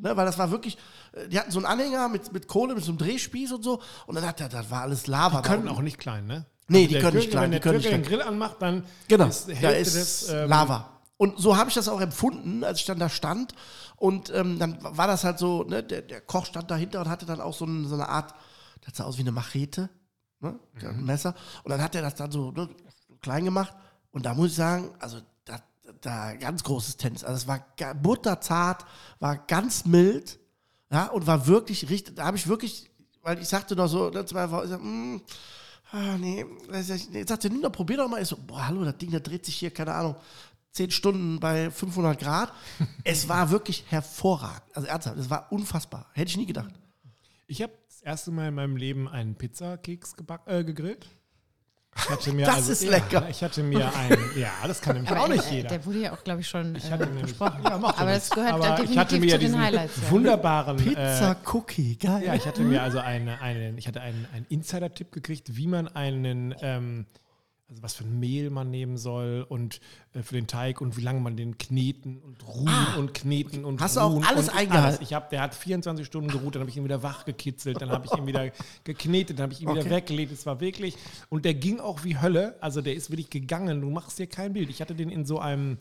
Ne, 0.00 0.16
weil 0.16 0.26
das 0.26 0.38
war 0.38 0.52
wirklich, 0.52 0.78
äh, 1.12 1.28
die 1.28 1.38
hatten 1.38 1.50
so 1.50 1.58
einen 1.58 1.66
Anhänger 1.66 2.08
mit, 2.08 2.32
mit 2.32 2.46
Kohle, 2.46 2.74
mit 2.74 2.84
so 2.84 2.92
einem 2.92 2.98
Drehspieß 2.98 3.52
und 3.52 3.64
so. 3.64 3.80
Und 4.06 4.14
dann 4.14 4.24
hat 4.24 4.40
er, 4.40 4.48
das 4.48 4.70
war 4.70 4.82
alles 4.82 5.08
Lava. 5.08 5.42
Die 5.42 5.48
können 5.48 5.66
auch 5.66 5.80
nicht 5.80 5.98
klein, 5.98 6.26
ne? 6.26 6.46
Nee, 6.68 6.86
die 6.86 6.94
der 6.94 7.02
können 7.02 7.16
nicht 7.16 7.30
klein, 7.30 7.44
Wenn 7.44 7.50
die 7.50 7.54
der 7.56 7.60
können 7.60 7.82
Türke 7.82 7.96
nicht 7.96 8.06
den 8.06 8.18
Grill 8.18 8.22
anmacht, 8.22 8.56
dann 8.60 8.84
Genau, 9.08 9.26
ist 9.26 9.48
die 9.48 9.60
da 9.60 9.70
ist 9.70 9.96
des, 9.96 10.28
ähm, 10.28 10.48
Lava. 10.48 10.88
Und 11.16 11.38
so 11.38 11.56
habe 11.56 11.68
ich 11.68 11.74
das 11.74 11.88
auch 11.88 12.00
empfunden, 12.00 12.62
als 12.62 12.78
ich 12.80 12.86
dann 12.86 12.98
da 13.00 13.08
stand. 13.08 13.54
Und 13.96 14.32
ähm, 14.34 14.58
dann 14.58 14.78
war 14.80 15.06
das 15.06 15.24
halt 15.24 15.38
so, 15.38 15.64
ne, 15.64 15.82
der, 15.82 16.02
der 16.02 16.20
Koch 16.20 16.46
stand 16.46 16.70
dahinter 16.70 17.00
und 17.00 17.08
hatte 17.08 17.26
dann 17.26 17.40
auch 17.40 17.54
so, 17.54 17.64
ein, 17.64 17.86
so 17.88 17.94
eine 17.94 18.08
Art, 18.08 18.34
das 18.84 18.96
sah 18.96 19.04
aus 19.04 19.16
wie 19.16 19.22
eine 19.22 19.32
Machete, 19.32 19.88
ne, 20.40 20.58
ein 20.80 21.04
Messer. 21.04 21.34
Und 21.64 21.70
dann 21.70 21.82
hat 21.82 21.94
er 21.94 22.02
das 22.02 22.14
dann 22.14 22.30
so 22.30 22.50
ne, 22.52 22.68
klein 23.20 23.44
gemacht. 23.44 23.74
Und 24.10 24.26
da 24.26 24.34
muss 24.34 24.50
ich 24.50 24.56
sagen, 24.56 24.90
also 24.98 25.20
da, 25.44 25.58
da 26.00 26.34
ganz 26.34 26.62
großes 26.62 26.96
Tennis. 26.96 27.24
Also 27.24 27.36
es 27.36 27.46
war 27.46 27.64
butterzart, 27.94 28.84
war 29.20 29.36
ganz 29.36 29.84
mild, 29.84 30.38
ja, 30.90 31.06
und 31.06 31.26
war 31.26 31.46
wirklich 31.46 31.88
richtig, 31.88 32.16
da 32.16 32.26
habe 32.26 32.36
ich 32.36 32.46
wirklich, 32.46 32.90
weil 33.22 33.40
ich 33.40 33.48
sagte 33.48 33.74
noch 33.74 33.88
so, 33.88 34.10
ne, 34.10 34.26
zwei 34.26 34.50
Wochen, 34.50 34.64
ich 34.64 34.70
sag, 34.70 34.82
mm, 34.82 35.20
Ah, 35.92 36.16
nee. 36.18 36.44
Ich 36.72 36.88
nicht. 36.88 37.14
Jetzt 37.14 37.28
sagt 37.28 37.44
er, 37.44 37.50
nimm 37.50 37.60
doch, 37.60 37.70
probier 37.70 37.98
doch 37.98 38.08
mal. 38.08 38.20
Ich 38.20 38.28
so, 38.28 38.36
boah, 38.36 38.66
hallo, 38.66 38.82
das 38.82 38.96
Ding, 38.96 39.10
das 39.10 39.22
dreht 39.22 39.44
sich 39.44 39.56
hier, 39.56 39.70
keine 39.70 39.94
Ahnung, 39.94 40.16
10 40.72 40.90
Stunden 40.90 41.38
bei 41.38 41.70
500 41.70 42.18
Grad. 42.18 42.52
es 43.04 43.28
war 43.28 43.50
wirklich 43.50 43.84
hervorragend. 43.88 44.74
Also 44.74 44.88
ernsthaft, 44.88 45.18
es 45.18 45.28
war 45.28 45.52
unfassbar. 45.52 46.06
Hätte 46.14 46.30
ich 46.30 46.36
nie 46.38 46.46
gedacht. 46.46 46.70
Ich 47.46 47.60
habe 47.60 47.72
das 48.02 48.10
erste 48.10 48.30
Mal 48.32 48.48
in 48.48 48.54
meinem 48.54 48.76
Leben 48.76 49.08
einen 49.08 49.36
Pizzakeks 49.36 50.16
äh, 50.46 50.64
gegrillt. 50.64 51.06
Ich 51.96 52.10
hatte 52.10 52.32
mir 52.32 52.46
Das 52.46 52.56
also, 52.56 52.72
ist 52.72 52.82
ja, 52.82 52.90
lecker. 52.90 53.28
Ich 53.28 53.42
hatte 53.44 53.62
mir 53.62 53.94
einen, 53.94 54.18
ja, 54.36 54.50
das 54.66 54.80
kann 54.80 54.96
nämlich 54.96 55.12
auch 55.12 55.28
nicht 55.28 55.46
äh, 55.52 55.56
jeder. 55.56 55.68
Der 55.68 55.84
wurde 55.86 55.98
ja 56.00 56.12
auch, 56.12 56.24
glaube 56.24 56.40
ich, 56.40 56.48
schon 56.48 56.74
Ich 56.74 56.86
äh, 56.86 56.90
hatte 56.90 57.06
nämlich, 57.06 57.22
besprochen. 57.26 57.62
ja, 57.62 57.70
Aber 57.74 58.10
es 58.12 58.30
gehört 58.30 58.52
Aber 58.54 58.64
da 58.66 58.82
ich 58.82 58.98
hatte 58.98 59.18
definitiv 59.18 59.20
mir 59.20 59.26
ja 59.26 59.32
zu 59.34 59.38
den 59.38 59.46
diesen 59.46 59.60
Highlights. 59.60 59.96
Ja. 60.02 60.10
wunderbaren 60.10 60.78
äh, 60.78 60.82
Pizza 60.82 61.36
Cookie, 61.52 61.96
geil. 61.96 62.24
Ja, 62.26 62.34
ich 62.34 62.46
hatte 62.46 62.62
mir 62.62 62.82
also 62.82 62.98
eine, 62.98 63.40
eine, 63.40 63.78
ich 63.78 63.86
hatte 63.86 64.00
einen, 64.00 64.26
einen 64.32 64.46
Insider-Tipp 64.46 65.12
gekriegt, 65.12 65.56
wie 65.56 65.66
man 65.68 65.86
einen, 65.86 66.54
ähm, 66.60 67.06
also 67.72 67.82
was 67.82 67.94
für 67.94 68.04
ein 68.04 68.20
Mehl 68.20 68.50
man 68.50 68.70
nehmen 68.70 68.98
soll 68.98 69.46
und 69.48 69.80
äh, 70.12 70.22
für 70.22 70.34
den 70.34 70.46
Teig 70.46 70.80
und 70.82 70.96
wie 70.98 71.00
lange 71.00 71.20
man 71.20 71.36
den 71.36 71.56
kneten 71.56 72.20
und 72.20 72.46
ruhen 72.46 72.94
und 72.98 73.14
kneten 73.14 73.64
und 73.64 73.80
Ah. 73.80 73.84
Hast 73.84 73.96
du 73.96 74.00
auch 74.00 74.12
ruhen 74.12 74.24
alles 74.24 74.48
eingehalten? 74.50 75.02
Ich 75.02 75.14
habe, 75.14 75.26
der 75.30 75.40
hat 75.40 75.54
24 75.54 76.06
Stunden 76.06 76.28
geruht, 76.30 76.54
dann 76.54 76.60
habe 76.60 76.70
ich 76.70 76.76
ihn 76.76 76.84
wieder 76.84 77.02
wach 77.02 77.24
gekitzelt, 77.24 77.80
dann 77.80 77.90
habe 77.90 78.06
ich 78.06 78.12
ihn 78.12 78.26
wieder 78.26 78.50
geknetet, 78.84 79.38
dann 79.38 79.44
habe 79.44 79.52
ich 79.54 79.62
ihn 79.62 79.68
wieder 79.70 79.80
Okay. 79.80 79.90
weggelegt. 79.90 80.32
Es 80.32 80.44
war 80.44 80.60
wirklich 80.60 80.96
und 81.30 81.44
der 81.46 81.54
ging 81.54 81.80
auch 81.80 82.04
wie 82.04 82.18
Hölle. 82.20 82.56
Also 82.60 82.82
der 82.82 82.94
ist 82.94 83.10
wirklich 83.10 83.30
gegangen. 83.30 83.80
Du 83.80 83.88
machst 83.90 84.18
dir 84.18 84.26
kein 84.26 84.52
Bild. 84.52 84.68
Ich 84.68 84.80
hatte 84.82 84.94
den 84.94 85.08
in 85.08 85.24
so 85.24 85.38
einem 85.38 85.78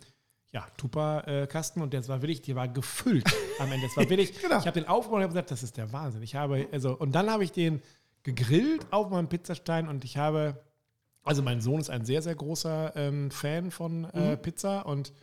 ja, 0.54 0.66
Tupper-Kasten 0.78 1.82
und 1.82 1.94
der 1.94 2.08
war 2.08 2.22
wirklich, 2.22 2.42
der 2.42 2.56
war 2.56 2.68
gefüllt 2.68 3.26
am 3.60 3.72
Ende. 3.72 3.86
Es 3.88 3.96
war 3.98 4.04
wirklich, 4.10 4.40
Genau. 4.42 4.60
ich 4.60 4.66
habe 4.68 4.80
den 4.80 4.88
aufgebaut 4.88 5.18
und 5.18 5.24
habe 5.24 5.34
gesagt, 5.34 5.52
das 5.52 5.64
ist 5.64 5.78
der 5.78 5.92
Wahnsinn. 5.94 6.22
Ich 6.24 6.36
habe, 6.36 6.68
also, 6.72 6.96
und 6.98 7.14
dann 7.14 7.30
habe 7.30 7.44
ich 7.44 7.52
den 7.52 7.82
gegrillt 8.24 8.86
auf 8.92 9.10
meinem 9.10 9.28
Pizzastein 9.30 9.88
und 9.88 10.04
ich 10.06 10.18
habe, 10.18 10.62
also 11.24 11.42
mein 11.42 11.62
Sohn 11.62 11.80
ist 11.80 11.90
ein 11.90 12.06
sehr, 12.06 12.22
sehr 12.22 12.36
großer 12.36 12.94
ähm, 12.96 13.32
Fan 13.32 13.72
von 13.72 14.06
äh, 14.06 14.38
Pizza 14.38 14.86
und 14.86 15.14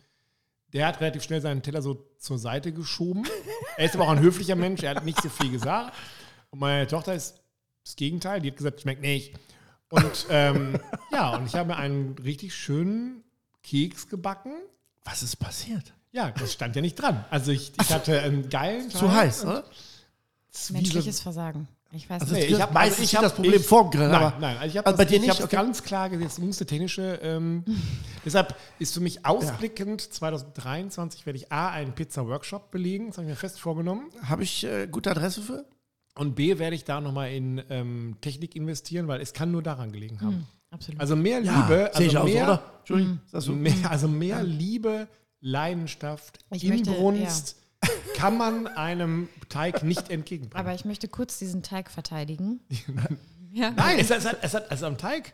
der 0.73 0.85
hat 0.87 1.01
relativ 1.01 1.23
schnell 1.23 1.41
seinen 1.41 1.61
Teller 1.63 1.81
so 1.81 2.05
zur 2.19 2.37
Seite 2.37 2.71
geschoben. 2.71 3.25
er 3.77 3.85
ist 3.85 3.95
aber 3.95 4.05
auch 4.05 4.11
ein 4.11 4.19
höflicher 4.19 4.55
Mensch, 4.55 4.83
er 4.83 4.95
hat 4.95 5.03
nicht 5.05 5.21
so 5.21 5.29
viel 5.29 5.51
gesagt. 5.51 5.95
Und 6.51 6.59
meine 6.59 6.85
Tochter 6.87 7.13
ist 7.15 7.41
das 7.83 7.95
Gegenteil, 7.95 8.39
die 8.41 8.49
hat 8.51 8.57
gesagt, 8.57 8.81
schmeckt 8.81 9.01
nicht. 9.01 9.35
Und 9.89 10.27
ähm, 10.29 10.79
ja, 11.11 11.35
und 11.35 11.47
ich 11.47 11.55
habe 11.55 11.69
mir 11.69 11.77
einen 11.77 12.15
richtig 12.19 12.53
schönen 12.55 13.23
Keks 13.63 14.07
gebacken. 14.07 14.53
Was 15.03 15.23
ist 15.23 15.37
passiert? 15.37 15.93
Ja, 16.11 16.29
das 16.31 16.53
stand 16.53 16.75
ja 16.75 16.81
nicht 16.83 16.95
dran. 16.95 17.25
Also 17.31 17.51
ich, 17.51 17.71
ich 17.81 17.91
hatte 17.91 18.19
einen 18.21 18.49
geilen 18.49 18.89
Zu 18.91 19.07
Teig 19.07 19.11
heiß, 19.15 19.41
so- 19.41 20.73
Menschliches 20.73 21.19
Versagen. 21.21 21.67
Ich 21.91 22.07
weiß 22.07 22.21
Also 22.21 22.35
nicht. 22.35 22.45
ich 22.45 22.51
ist 22.51 22.61
hab- 22.61 22.71
meistens 22.73 22.99
also 22.99 23.03
ich 23.03 23.15
hab- 23.15 23.23
das 23.23 23.33
Problem 23.33 23.53
ich- 23.61 23.65
vorm 23.65 23.89
Grill, 23.89 24.07
Nein, 24.09 24.15
aber 24.23 24.37
nein, 24.39 24.57
also 24.57 24.67
ich 24.69 24.77
habe 24.77 24.85
also 24.85 24.97
bei 24.97 25.03
das, 25.05 25.09
dir 25.09 25.15
ich 25.15 25.21
nicht, 25.21 25.31
hab's 25.31 25.41
okay. 25.43 25.55
ganz 25.55 25.81
klar 25.83 26.09
gesehen, 26.09 26.27
es 26.27 26.37
musste 26.37 26.65
technische. 26.67 27.19
Ähm, 27.23 27.63
deshalb 28.25 28.55
ist 28.77 28.93
für 28.93 28.99
mich 28.99 29.25
ausblickend, 29.25 30.01
2023 30.01 31.25
werde 31.25 31.37
ich 31.37 31.51
A, 31.51 31.69
einen 31.69 31.93
Pizza-Workshop 31.93 32.69
belegen, 32.69 33.07
das 33.07 33.17
habe 33.17 33.25
ich 33.25 33.29
mir 33.29 33.35
fest 33.35 33.59
vorgenommen. 33.59 34.09
habe 34.23 34.43
ich 34.43 34.63
äh, 34.65 34.87
gute 34.87 35.09
Adresse 35.09 35.41
für? 35.41 35.65
Und 36.15 36.35
B, 36.35 36.59
werde 36.59 36.75
ich 36.75 36.83
da 36.83 37.01
nochmal 37.01 37.31
in 37.31 37.61
ähm, 37.69 38.17
Technik 38.21 38.55
investieren, 38.55 39.07
weil 39.07 39.21
es 39.21 39.33
kann 39.33 39.51
nur 39.51 39.63
daran 39.63 39.91
gelegen 39.91 40.19
haben. 40.21 40.45
Absolut. 40.69 40.99
Also 41.01 41.15
mehr 41.15 41.39
Liebe, 41.41 41.89
sehe 41.95 42.07
ich 42.07 42.15
also 42.17 42.19
auch 42.19 42.27
so, 42.27 42.33
mehr, 42.33 42.43
oder? 42.43 42.63
Entschuldigung. 42.79 43.19
So? 43.31 43.51
mehr, 43.53 43.73
also 43.89 44.07
mehr 44.07 44.43
Liebe, 44.43 45.07
Leidenschaft, 45.41 46.39
Ich 46.51 46.65
möchte- 46.65 46.89
Inbrunst 46.91 47.55
kann 48.15 48.37
man 48.37 48.67
einem 48.67 49.29
Teig 49.49 49.83
nicht 49.83 50.09
entgegenbringen. 50.09 50.65
Aber 50.65 50.75
ich 50.75 50.85
möchte 50.85 51.07
kurz 51.07 51.39
diesen 51.39 51.63
Teig 51.63 51.89
verteidigen. 51.89 52.59
ja. 53.51 53.71
Nein, 53.71 53.99
es, 53.99 54.09
es, 54.11 54.25
hat, 54.25 54.37
es 54.41 54.53
hat 54.53 54.69
also 54.69 54.85
am 54.87 54.97
Teig. 54.97 55.33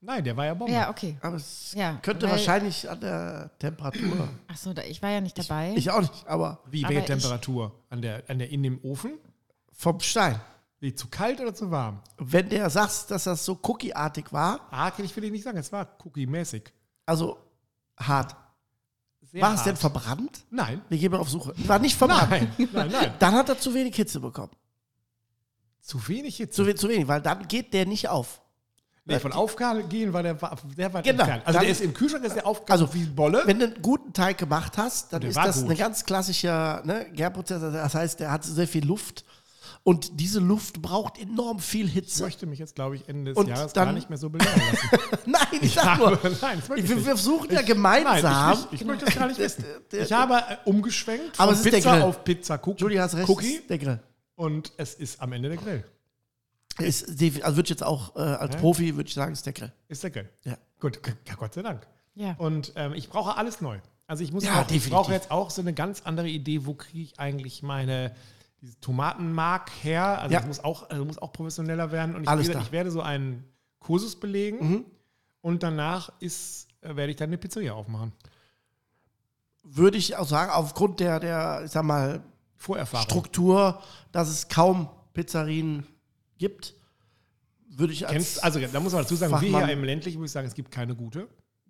Nein, 0.00 0.22
der 0.24 0.36
war 0.36 0.44
ja 0.44 0.54
Bombe. 0.54 0.72
Ja, 0.72 0.90
okay. 0.90 1.16
Aber 1.22 1.36
es 1.36 1.72
Ja, 1.74 1.98
könnte 2.02 2.28
wahrscheinlich 2.28 2.88
an 2.90 3.00
der 3.00 3.50
Temperatur. 3.58 4.28
Achso, 4.48 4.72
ich 4.86 5.00
war 5.02 5.10
ja 5.10 5.20
nicht 5.22 5.38
dabei. 5.38 5.72
Ich 5.76 5.90
auch 5.90 6.00
nicht, 6.02 6.26
aber 6.26 6.60
Wie, 6.70 6.84
Aber 6.84 6.94
welche 6.94 7.12
ich- 7.14 7.20
Temperatur? 7.22 7.72
An 7.88 8.02
der, 8.02 8.22
an 8.28 8.38
der 8.38 8.50
in 8.50 8.62
dem 8.62 8.78
Ofen? 8.84 9.12
vom 9.76 9.98
Stein. 10.00 10.38
Wie, 10.80 10.94
zu 10.94 11.08
kalt 11.08 11.40
oder 11.40 11.54
zu 11.54 11.70
warm? 11.70 12.00
Wenn 12.18 12.48
der 12.50 12.68
sagt, 12.70 13.10
dass 13.10 13.24
das 13.24 13.44
so 13.44 13.58
cookie-artig 13.62 14.32
war, 14.32 14.60
Ah, 14.70 14.90
kann 14.90 15.04
ich 15.04 15.16
will 15.16 15.24
ich 15.24 15.32
nicht 15.32 15.42
sagen. 15.44 15.56
Es 15.58 15.72
war 15.72 15.88
cookie-mäßig. 16.04 16.64
also 17.06 17.38
hart. 17.98 18.36
War 19.40 19.54
es 19.54 19.62
denn 19.64 19.76
verbrannt? 19.76 20.44
Nein. 20.50 20.80
Wir 20.88 20.98
gehen 20.98 21.10
mal 21.10 21.18
auf 21.18 21.28
Suche. 21.28 21.54
War 21.66 21.78
nicht 21.78 21.96
verbrannt. 21.96 22.30
Nein, 22.30 22.68
nein, 22.72 22.88
nein. 22.92 23.14
Dann 23.18 23.34
hat 23.34 23.48
er 23.48 23.58
zu 23.58 23.74
wenig 23.74 23.94
Hitze 23.96 24.20
bekommen. 24.20 24.52
Zu 25.80 26.06
wenig 26.08 26.36
Hitze. 26.36 26.52
Zu, 26.62 26.66
we 26.66 26.74
zu 26.74 26.88
wenig, 26.88 27.08
weil 27.08 27.20
dann 27.20 27.46
geht 27.48 27.74
der 27.74 27.84
nicht 27.86 28.08
auf. 28.08 28.40
nee, 29.04 29.18
von 29.18 29.32
aufgehen 29.32 30.12
war 30.14 30.22
der, 30.22 30.34
der 30.34 30.94
weit 30.94 31.04
Genau. 31.04 31.22
entfernt. 31.24 31.42
Also 31.46 31.58
Dann- 31.58 31.62
der 31.64 31.70
ist 31.72 31.80
im 31.82 31.92
Kühlschrank, 31.92 32.24
ist 32.24 32.36
der 32.36 32.46
aufgegangen 32.46 32.82
Also, 32.82 32.94
wie 32.94 33.04
Bolle. 33.04 33.42
Wenn 33.44 33.58
du 33.58 33.66
einen 33.66 33.82
guten 33.82 34.12
Teig 34.14 34.38
gemacht 34.38 34.78
hast, 34.78 35.12
dann 35.12 35.20
ist 35.22 35.34
war 35.36 35.44
das 35.46 35.60
gut. 35.60 35.70
ein 35.70 35.76
ganz 35.76 36.04
klassischer 36.06 36.80
ne, 36.86 37.06
Gärprozess. 37.12 37.60
Das 37.60 37.94
heißt, 37.94 38.20
der 38.20 38.30
hat 38.30 38.44
sehr 38.44 38.66
viel 38.66 38.86
Luft. 38.86 39.24
Und 39.82 40.20
diese 40.20 40.40
Luft 40.40 40.80
braucht 40.80 41.18
enorm 41.20 41.58
viel 41.58 41.86
Ich 41.86 41.92
Hitze. 41.94 42.22
möchte 42.22 42.46
mich 42.46 42.58
jetzt, 42.58 42.74
glaube 42.74 42.96
ich, 42.96 43.08
Ende 43.08 43.32
des 43.32 43.38
Und 43.38 43.48
Jahres 43.48 43.72
dann- 43.72 43.86
gar 43.88 43.92
nicht 43.92 44.08
mehr 44.08 44.18
so 44.18 44.30
belehren 44.30 44.60
lassen. 44.70 45.20
Nein, 45.26 45.46
ich 45.60 45.74
sag 45.74 45.98
nur, 45.98 46.12
habe- 46.12 46.36
nein, 46.40 46.58
ich 46.62 46.68
wir, 46.68 46.76
nicht. 46.76 46.88
wir 46.88 46.98
versuchen 47.02 47.50
ja 47.52 47.60
Ich- 47.60 47.66
gemeinsam. 47.66 48.22
Nein, 48.22 48.58
ich, 48.58 48.72
ich, 48.74 48.80
ich 48.80 48.86
möchte 48.86 49.04
das 49.06 49.14
gar 49.14 49.26
nicht 49.28 49.38
wissen. 49.38 49.64
Ich 49.92 50.12
habe 50.12 50.34
äh, 50.36 50.56
umgeschwenkt 50.64 51.38
Aber 51.40 51.52
von 51.52 51.54
es 51.54 51.58
ist 51.60 51.64
der 51.72 51.78
Pizza 51.78 51.92
Grill. 51.92 52.02
auf 52.02 52.24
Pizza 52.24 52.54
Cook 52.64 52.80
Julie, 52.80 53.00
hast 53.00 53.14
recht, 53.16 53.28
Cookie 53.28 53.60
der 53.68 53.78
Grill. 53.78 54.00
und 54.36 54.72
es 54.76 54.94
ist 54.94 55.20
am 55.20 55.32
Ende 55.32 55.48
der 55.50 55.58
Grill. 55.58 55.84
Ist, 56.78 57.08
also 57.08 57.56
würde 57.56 57.62
ich 57.66 57.70
jetzt 57.70 57.84
auch 57.84 58.16
äh, 58.16 58.20
als 58.20 58.54
Ja. 58.54 58.60
Profi, 58.60 58.96
würde 58.96 59.08
ich 59.08 59.14
sagen, 59.14 59.32
ist 59.32 59.46
der 59.46 59.52
Grill. 59.52 59.72
Ist 59.88 60.02
der 60.02 60.10
Grill. 60.10 60.28
Ja. 60.44 60.56
Gut, 60.80 61.00
ja, 61.28 61.34
Gott 61.36 61.54
sei 61.54 61.62
Dank. 61.62 61.86
Ja. 62.16 62.34
Und 62.38 62.72
ähm, 62.76 62.94
ich 62.94 63.08
brauche 63.08 63.36
alles 63.36 63.60
neu. 63.60 63.78
Also 64.06 64.22
ich 64.24 64.32
muss 64.32 64.44
Ja, 64.44 64.62
auch, 64.62 64.70
ich 64.70 64.90
brauche 64.90 65.12
jetzt 65.12 65.30
auch 65.30 65.50
so 65.50 65.62
eine 65.62 65.72
ganz 65.72 66.02
andere 66.04 66.28
Idee, 66.28 66.66
wo 66.66 66.74
kriege 66.74 67.02
ich 67.04 67.18
eigentlich 67.20 67.62
meine 67.62 68.14
diese 68.64 68.80
Tomatenmark 68.80 69.70
her. 69.82 70.20
Also 70.20 70.32
Ja. 70.32 70.40
das 70.40 70.48
muss 70.48 70.60
auch, 70.64 70.88
also 70.88 71.04
muss 71.04 71.18
auch 71.18 71.32
professioneller 71.32 71.92
werden. 71.92 72.16
Und 72.16 72.22
ich, 72.22 72.28
Alles 72.28 72.46
gesagt, 72.48 72.64
ich 72.66 72.72
werde 72.72 72.90
so 72.90 73.02
einen 73.02 73.44
Kursus 73.78 74.16
belegen 74.18 74.58
Mhm. 74.70 74.84
und 75.42 75.62
danach 75.62 76.10
ist, 76.20 76.68
äh, 76.80 76.96
werde 76.96 77.10
ich 77.10 77.16
dann 77.16 77.28
eine 77.28 77.36
Pizzeria 77.38 77.74
aufmachen. 77.74 78.12
Würde 79.62 79.96
ich 79.98 80.16
auch 80.16 80.26
sagen, 80.26 80.50
aufgrund 80.50 81.00
der, 81.00 81.20
der 81.20 81.62
ich 81.64 81.70
sag 81.70 81.84
mal, 81.84 82.22
Vorerfahrung. 82.56 83.04
Struktur, 83.04 83.82
dass 84.12 84.28
es 84.28 84.48
kaum 84.48 84.88
Pizzerien 85.12 85.86
gibt, 86.38 86.74
würde 87.68 87.92
ich 87.92 88.04
als. 88.06 88.12
Kennst, 88.12 88.44
also 88.44 88.60
da 88.60 88.80
muss 88.80 88.92
man 88.92 89.02
dazu 89.02 89.16
sagen, 89.16 89.32
wir 89.32 89.38
Fachmann- 89.38 89.64
hier 89.66 89.72
im 89.74 89.84
ländlichen, 89.84 90.20
muss 90.20 90.30
ich 90.30 90.32
sagen, 90.32 90.46
es 90.46 90.54
gibt 90.54 90.70
keine 90.70 90.94
gute. 90.94 91.28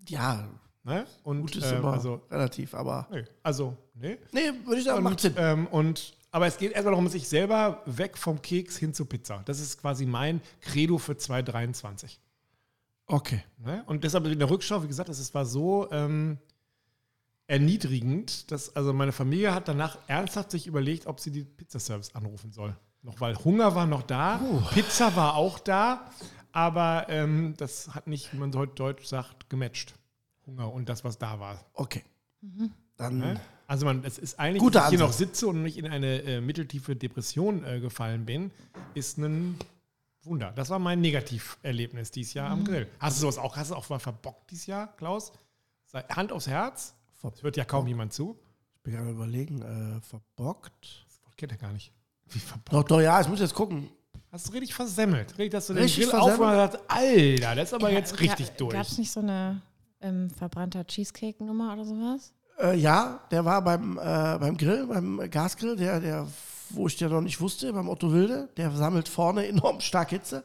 ja, 0.08 0.46
Ne? 0.86 1.06
Und 1.22 1.40
gut 1.40 1.56
ist 1.56 1.72
ähm, 1.72 1.78
immer 1.78 1.94
also, 1.94 2.20
relativ, 2.30 2.74
aber. 2.74 3.08
nee, 3.10 3.24
also, 3.42 3.74
nee. 3.94 4.18
Nee, 4.32 4.40
würde 4.66 4.78
ich 4.80 4.84
sagen, 4.84 5.02
macht 5.02 5.12
Und, 5.14 5.20
Sinn. 5.20 5.34
ähm, 5.38 5.66
und, 5.68 6.14
aber 6.34 6.48
es 6.48 6.58
geht 6.58 6.72
erstmal 6.72 6.94
darum, 6.94 7.06
sich 7.06 7.28
selber 7.28 7.80
weg 7.86 8.18
vom 8.18 8.42
Keks 8.42 8.76
hin 8.76 8.92
zur 8.92 9.08
Pizza. 9.08 9.42
Das 9.44 9.60
ist 9.60 9.80
quasi 9.80 10.04
mein 10.04 10.40
Credo 10.62 10.98
für 10.98 11.16
2023. 11.16 12.18
Okay. 13.06 13.44
Ne? 13.58 13.84
Und 13.86 14.02
deshalb 14.02 14.26
in 14.26 14.40
der 14.40 14.50
Rückschau, 14.50 14.82
wie 14.82 14.88
gesagt, 14.88 15.08
es 15.08 15.32
war 15.32 15.46
so 15.46 15.88
ähm, 15.92 16.38
erniedrigend, 17.46 18.50
dass 18.50 18.74
also 18.74 18.92
meine 18.92 19.12
Familie 19.12 19.54
hat 19.54 19.68
danach 19.68 19.96
ernsthaft 20.08 20.50
sich 20.50 20.66
überlegt, 20.66 21.06
ob 21.06 21.20
sie 21.20 21.30
die 21.30 21.44
Pizzaservice 21.44 22.16
anrufen 22.16 22.50
soll. 22.50 22.76
Noch 23.02 23.20
weil 23.20 23.36
Hunger 23.36 23.76
war 23.76 23.86
noch 23.86 24.02
da, 24.02 24.40
Pizza 24.72 25.14
war 25.14 25.36
auch 25.36 25.60
da, 25.60 26.10
aber 26.50 27.06
ähm, 27.10 27.54
das 27.58 27.94
hat 27.94 28.08
nicht, 28.08 28.32
wie 28.32 28.38
man 28.38 28.52
heute 28.56 28.74
Deutsch 28.74 29.04
sagt, 29.04 29.48
gematcht. 29.50 29.94
Hunger 30.48 30.72
und 30.72 30.88
das, 30.88 31.04
was 31.04 31.16
da 31.16 31.38
war. 31.38 31.64
Okay. 31.74 32.02
Dann. 32.96 33.18
Ne? 33.18 33.40
Also 33.74 33.86
man, 33.86 34.04
es 34.04 34.18
ist 34.18 34.38
eigentlich, 34.38 34.62
Guter 34.62 34.78
dass 34.82 34.92
ich 34.92 34.98
hier 34.98 35.04
noch 35.04 35.12
sitze 35.12 35.48
und 35.48 35.64
nicht 35.64 35.76
in 35.78 35.88
eine 35.88 36.22
äh, 36.22 36.40
mitteltiefe 36.40 36.94
Depression 36.94 37.64
äh, 37.64 37.80
gefallen 37.80 38.24
bin, 38.24 38.52
ist 38.94 39.18
ein 39.18 39.58
Wunder. 40.22 40.52
Das 40.54 40.70
war 40.70 40.78
mein 40.78 41.00
Negativerlebnis 41.00 42.12
dieses 42.12 42.34
Jahr 42.34 42.50
Mhm. 42.50 42.60
am 42.60 42.64
Grill. 42.64 42.86
Hast 43.00 43.16
du 43.16 43.22
sowas 43.22 43.36
auch, 43.36 43.56
hast 43.56 43.72
du 43.72 43.74
auch 43.74 43.88
mal 43.88 43.98
verbockt 43.98 44.48
dieses 44.52 44.66
Jahr, 44.66 44.94
Klaus? 44.96 45.32
Sei- 45.86 46.04
Hand 46.04 46.30
aufs 46.30 46.46
Herz. 46.46 46.94
Das 47.20 47.42
hört 47.42 47.56
ja 47.56 47.64
kaum 47.64 47.88
jemand 47.88 48.12
zu. 48.12 48.38
Ich 48.76 48.82
bin 48.84 48.92
gerade 48.94 49.10
überlegen, 49.10 49.60
äh, 49.62 50.00
verbockt. 50.02 51.04
Das 51.08 51.20
Wort 51.24 51.36
kennt 51.36 51.50
er 51.50 51.58
gar 51.58 51.72
nicht. 51.72 51.90
Wie 52.30 52.38
verbockt? 52.38 52.72
Doch, 52.72 52.84
doch, 52.84 53.00
ja, 53.00 53.20
ich 53.20 53.26
muss 53.26 53.40
jetzt 53.40 53.54
gucken. 53.54 53.90
Hast 54.30 54.46
du 54.46 54.52
richtig 54.52 54.72
versemmelt. 54.72 55.30
Richtig, 55.32 55.50
dass 55.50 55.66
du 55.66 55.72
den 55.74 55.82
Richtig 55.82 56.04
Grill 56.04 56.10
versemmelt? 56.10 56.40
aufmachst 56.40 56.74
und 56.74 56.80
sagst, 56.80 56.90
Alter, 56.96 57.54
das 57.56 57.68
ist 57.70 57.74
aber 57.74 57.90
jetzt 57.90 58.20
richtig 58.20 58.50
durch. 58.50 58.72
Gab 58.72 58.86
es 58.86 58.98
nicht 58.98 59.10
so 59.10 59.18
eine 59.18 59.62
ähm, 60.00 60.30
verbrannter 60.30 60.86
Cheesecake-Nummer 60.86 61.72
oder 61.72 61.84
sowas? 61.84 62.33
Äh, 62.60 62.76
ja, 62.76 63.20
der 63.30 63.44
war 63.44 63.62
beim, 63.62 63.98
äh, 63.98 64.38
beim 64.38 64.56
Grill, 64.56 64.86
beim 64.86 65.28
Gasgrill, 65.30 65.76
der, 65.76 66.00
der, 66.00 66.26
wo 66.70 66.86
ich 66.86 66.98
ja 67.00 67.08
noch 67.08 67.20
nicht 67.20 67.40
wusste, 67.40 67.72
beim 67.72 67.88
Otto 67.88 68.12
Wilde, 68.12 68.48
der 68.56 68.70
sammelt 68.72 69.08
vorne 69.08 69.46
enorm 69.48 69.80
stark 69.80 70.10
Hitze. 70.10 70.44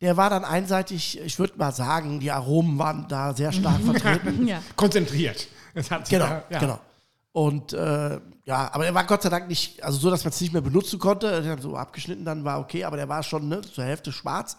Der 0.00 0.16
war 0.16 0.28
dann 0.28 0.44
einseitig, 0.44 1.18
ich 1.20 1.38
würde 1.38 1.54
mal 1.56 1.72
sagen, 1.72 2.20
die 2.20 2.30
Aromen 2.30 2.78
waren 2.78 3.06
da 3.08 3.32
sehr 3.32 3.52
stark 3.52 3.80
vertreten. 3.84 4.46
Ja. 4.46 4.60
Konzentriert. 4.76 5.48
Das 5.74 5.90
hat 5.90 6.08
Genau, 6.08 6.42
ja. 6.50 6.58
genau. 6.58 6.80
Und 7.32 7.72
äh, 7.74 8.18
ja, 8.46 8.70
aber 8.72 8.84
der 8.84 8.94
war 8.94 9.04
Gott 9.04 9.22
sei 9.22 9.28
Dank 9.28 9.48
nicht, 9.48 9.82
also 9.82 9.98
so, 9.98 10.10
dass 10.10 10.24
man 10.24 10.30
es 10.30 10.40
nicht 10.40 10.52
mehr 10.52 10.62
benutzen 10.62 10.98
konnte. 10.98 11.42
Der 11.42 11.52
hat 11.52 11.62
so 11.62 11.76
abgeschnitten, 11.76 12.24
dann 12.24 12.44
war 12.44 12.60
okay, 12.60 12.84
aber 12.84 12.96
der 12.96 13.08
war 13.08 13.22
schon 13.22 13.48
ne, 13.48 13.60
zur 13.60 13.84
Hälfte 13.84 14.12
schwarz. 14.12 14.56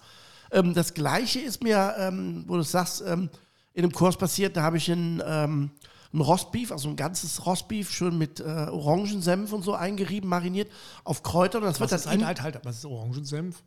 Ähm, 0.52 0.74
das 0.74 0.94
gleiche 0.94 1.40
ist 1.40 1.64
mir, 1.64 1.96
ähm, 1.98 2.44
wo 2.48 2.56
du 2.56 2.64
sagst, 2.64 3.02
ähm, 3.02 3.30
in 3.74 3.84
einem 3.84 3.94
Kurs 3.94 4.18
passiert, 4.18 4.58
da 4.58 4.64
habe 4.64 4.78
ich 4.78 4.90
ein, 4.90 5.24
ähm, 5.26 5.72
ein 6.14 6.22
Rostbeef, 6.22 6.72
also 6.72 6.90
ein 6.90 6.96
ganzes 6.96 7.46
Rostbeef, 7.46 7.92
schön 7.92 8.18
mit 8.18 8.40
äh, 8.40 8.44
Orangensenf 8.44 9.52
und 9.54 9.64
so 9.64 9.74
eingerieben, 9.74 10.30
mariniert, 10.30 10.72
auf 11.04 11.24
Kräutern. 11.24 11.64
Das 11.64 11.80
wird 11.80 11.92
Was 11.92 12.06
in, 12.06 12.26
halt, 12.26 12.42
halt, 12.42 12.56
halt, 12.56 12.66
was 12.66 12.78
ist 12.78 12.86
Orangensenf? 12.86 13.64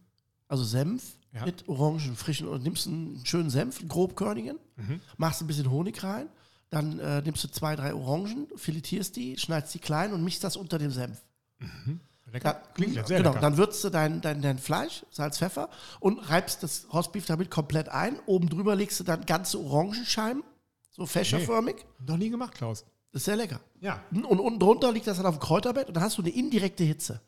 also 0.49 0.65
Senf 0.65 1.03
Ja. 1.33 1.45
mit 1.45 1.69
Orangen, 1.69 2.17
frischen 2.17 2.49
und 2.49 2.63
nimmst 2.65 2.87
einen 2.89 3.21
schönen 3.25 3.51
Senf, 3.51 3.79
einen 3.81 3.89
grobkörnigen, 3.89 4.59
Mhm. 4.77 5.01
machst 5.17 5.41
ein 5.43 5.47
bisschen 5.47 5.71
Honig 5.71 6.03
rein, 6.03 6.27
dann 6.71 6.99
äh, 6.99 7.23
nimmst 7.23 7.45
du 7.45 7.49
zwei, 7.49 7.77
drei 7.77 7.95
Orangen, 7.95 8.49
filetierst 8.57 9.15
die, 9.17 9.39
schneidest 9.39 9.75
die 9.75 9.79
klein 9.79 10.13
und 10.13 10.25
mischst 10.25 10.43
das 10.43 10.57
unter 10.57 10.79
dem 10.79 10.91
Senf. 10.91 11.19
Lecker. 12.33 12.53
Dann, 12.55 12.75
Klingt 12.75 12.95
ja 12.95 13.07
sehr 13.07 13.19
genau, 13.19 13.31
lecker. 13.31 13.41
dann 13.43 13.57
würzt 13.57 13.83
du 13.85 13.91
dein, 13.91 14.21
dein, 14.21 14.41
dein 14.41 14.59
Fleisch, 14.59 15.05
Salz, 15.11 15.39
Pfeffer 15.39 15.69
und 15.99 16.19
reibst 16.31 16.63
das 16.63 16.87
Rostbeef 16.93 17.27
damit 17.27 17.51
komplett 17.51 17.89
ein. 17.89 18.19
Oben 18.27 18.49
drüber 18.49 18.75
legst 18.77 18.99
du 19.01 19.05
dann 19.05 19.27
ganze 19.27 19.59
Orangenscheiben, 19.61 20.43
so 20.91 21.07
fächerförmig. 21.07 21.87
Noch 22.07 22.17
nie 22.17 22.31
gemacht, 22.31 22.55
Klaus. 22.55 22.85
Das 23.13 23.23
ist 23.23 23.25
sehr 23.25 23.37
lecker. 23.37 23.61
Ja. 23.81 24.05
Und 24.13 24.25
unten 24.25 24.59
drunter 24.59 24.93
liegt 24.93 25.07
das 25.07 25.17
dann 25.17 25.27
auf 25.27 25.37
dem 25.37 25.41
Kräuterbett 25.41 25.89
und 25.89 25.95
dann 25.95 26.03
hast 26.03 26.19
du 26.19 26.23
eine 26.23 26.31
indirekte 26.31 26.85
Hitze. 26.85 27.21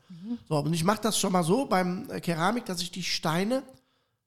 So, 0.48 0.58
und 0.58 0.72
ich 0.72 0.84
mache 0.84 1.00
das 1.02 1.18
schon 1.18 1.32
mal 1.32 1.42
so 1.42 1.66
beim 1.66 2.08
äh, 2.10 2.20
Keramik, 2.20 2.64
dass 2.64 2.80
ich 2.80 2.90
die 2.90 3.02
Steine 3.02 3.62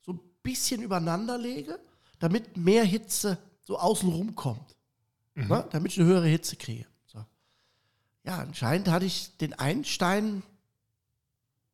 so 0.00 0.12
ein 0.12 0.20
bisschen 0.42 0.82
übereinander 0.82 1.38
lege, 1.38 1.78
damit 2.18 2.56
mehr 2.56 2.84
Hitze 2.84 3.38
so 3.64 3.78
außen 3.78 4.08
rum 4.08 4.34
kommt. 4.34 4.76
Ne? 5.34 5.66
Damit 5.70 5.92
ich 5.92 6.00
eine 6.00 6.08
höhere 6.08 6.26
Hitze 6.26 6.56
kriege. 6.56 6.86
So. 7.06 7.24
Ja, 8.24 8.38
anscheinend 8.38 8.88
hatte 8.88 9.04
ich 9.04 9.36
den 9.38 9.54
einen 9.54 9.84
Stein 9.84 10.42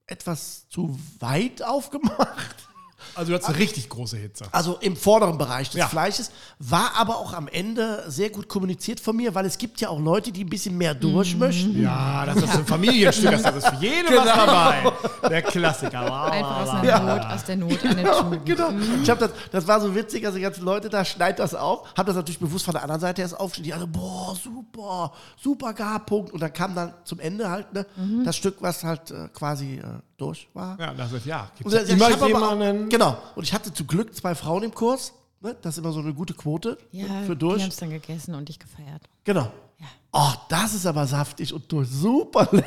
etwas 0.07 0.69
zu 0.69 0.99
weit 1.21 1.63
aufgemacht. 1.65 2.69
Also 3.15 3.33
du 3.33 3.39
hast 3.39 3.47
eine 3.47 3.59
richtig 3.59 3.89
große 3.89 4.17
Hitze. 4.17 4.45
Also 4.53 4.79
im 4.81 4.97
vorderen 4.97 5.39
Bereich 5.39 5.71
des 5.71 5.79
Ja. 5.79 5.89
Fleisches, 5.89 6.31
war 6.59 6.93
aber 6.97 7.17
auch 7.19 7.33
am 7.33 7.49
Ende 7.49 8.05
sehr 8.09 8.31
gut 8.31 8.49
kommuniziert 8.49 9.01
von 9.01 9.17
mir, 9.17 9.35
weil 9.35 9.47
es 9.47 9.59
gibt 9.59 9.81
ja 9.81 9.89
auch 9.89 10.01
Leute, 10.01 10.33
die 10.33 10.45
ein 10.45 10.51
bisschen 10.51 10.77
mehr 10.79 10.95
durch 10.95 11.37
möchten. 11.37 11.81
Ja, 11.83 12.25
das 12.27 12.37
ist 12.37 12.55
ein 12.57 12.67
Familienstück, 12.67 13.31
das 13.43 13.57
ist 13.57 13.69
für 13.69 13.77
jeden 13.85 14.15
was 14.17 14.25
dabei. 14.25 14.93
Der 15.29 15.43
Klassiker. 15.43 16.25
Einfach 16.33 16.61
aus 16.63 16.69
einer 16.71 17.01
Not, 17.01 17.27
aus 17.27 17.45
der 17.45 17.57
Not 17.57 17.85
eine 17.85 18.03
Tugend. 18.11 18.47
Genau. 18.47 18.71
Ich 19.03 19.11
hab 19.11 19.19
das, 19.19 19.31
das 19.51 19.67
war 19.67 19.81
so 19.81 19.95
witzig, 19.95 20.25
also 20.25 20.37
die 20.37 20.43
ganzen 20.43 20.65
Leute 20.65 20.89
da 20.89 21.05
schneid 21.05 21.39
das 21.39 21.55
auf, 21.55 21.89
hab 21.97 22.07
das 22.07 22.17
natürlich 22.17 22.41
bewusst 22.41 22.65
von 22.65 22.73
der 22.73 22.83
anderen 22.83 23.01
Seite 23.01 23.23
erst 23.23 23.39
aufgeschnitten. 23.39 23.63
Die 23.65 23.75
alle, 23.75 23.87
boah, 23.87 24.35
super, 24.37 25.13
super 25.41 25.73
Garpunkt. 25.75 26.33
Und 26.33 26.41
dann 26.41 26.53
kam 26.53 26.75
dann 26.75 26.95
zum 27.05 27.19
Ende 27.21 27.51
halt 27.51 27.73
ne, 27.73 27.87
das 28.25 28.37
Stück, 28.37 28.57
was 28.61 28.85
halt 28.85 29.11
äh, 29.11 29.29
quasi 29.35 29.77
äh, 29.77 29.83
durch 30.23 30.49
war. 30.55 30.79
Ja, 30.81 30.95
das 30.95 31.13
ist 31.13 31.27
ja. 31.27 31.51
Und 31.65 31.71
Gibt's 31.73 31.89
ich 31.91 31.95
immer 31.97 32.07
hab 32.11 32.23
aber 32.23 32.25
auch- 32.49 32.53
jemanden. 32.53 32.89
genau. 32.89 33.17
Und 33.35 33.43
ich 33.45 33.53
hatte 33.53 33.73
zum 33.73 33.87
Glück 33.87 34.15
zwei 34.15 34.35
Frauen 34.35 34.63
im 34.63 34.75
Kurs. 34.75 35.13
Ne? 35.41 35.57
Das 35.61 35.75
ist 35.75 35.79
immer 35.79 35.93
so 35.93 36.01
eine 36.01 36.15
gute 36.15 36.35
Quote 36.35 36.79
Ja, 36.93 37.07
für 37.27 37.35
die 37.35 37.41
durch. 37.41 37.63
haben 37.63 37.69
es 37.71 37.77
dann 37.77 37.91
gegessen 37.91 38.35
und 38.35 38.49
dich 38.49 38.59
gefeiert. 38.59 39.03
Genau. 39.25 39.51
Ja. 39.79 39.87
Oh, 40.13 40.33
das 40.49 40.75
ist 40.75 40.87
aber 40.87 41.07
saftig 41.07 41.53
und 41.53 41.71
durch. 41.73 41.89
Super 41.91 42.49
lecker. 42.53 42.67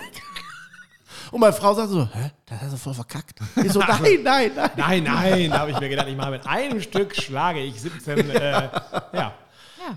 Und 1.32 1.40
meine 1.40 1.54
Frau 1.54 1.74
sagt 1.74 1.90
so, 1.90 2.06
hä, 2.14 2.32
das 2.46 2.62
hast 2.62 2.74
du 2.74 2.78
voll 2.78 2.94
verkackt. 2.94 3.40
Ich 3.64 3.72
so, 3.72 3.80
nein, 3.88 4.20
nein, 4.24 4.52
nein. 4.56 4.72
Nein, 4.76 5.04
nein, 5.04 5.50
da 5.50 5.60
habe 5.60 5.72
ich 5.72 5.80
mir 5.80 5.90
gedacht, 5.90 6.08
ich 6.08 6.16
mache 6.18 6.32
mit 6.32 6.46
einem 6.46 6.82
Stück 6.82 7.16
schlage 7.16 7.62
ich 7.62 7.82
17. 7.82 8.30
Äh, 8.30 8.70
ja. 9.14 9.34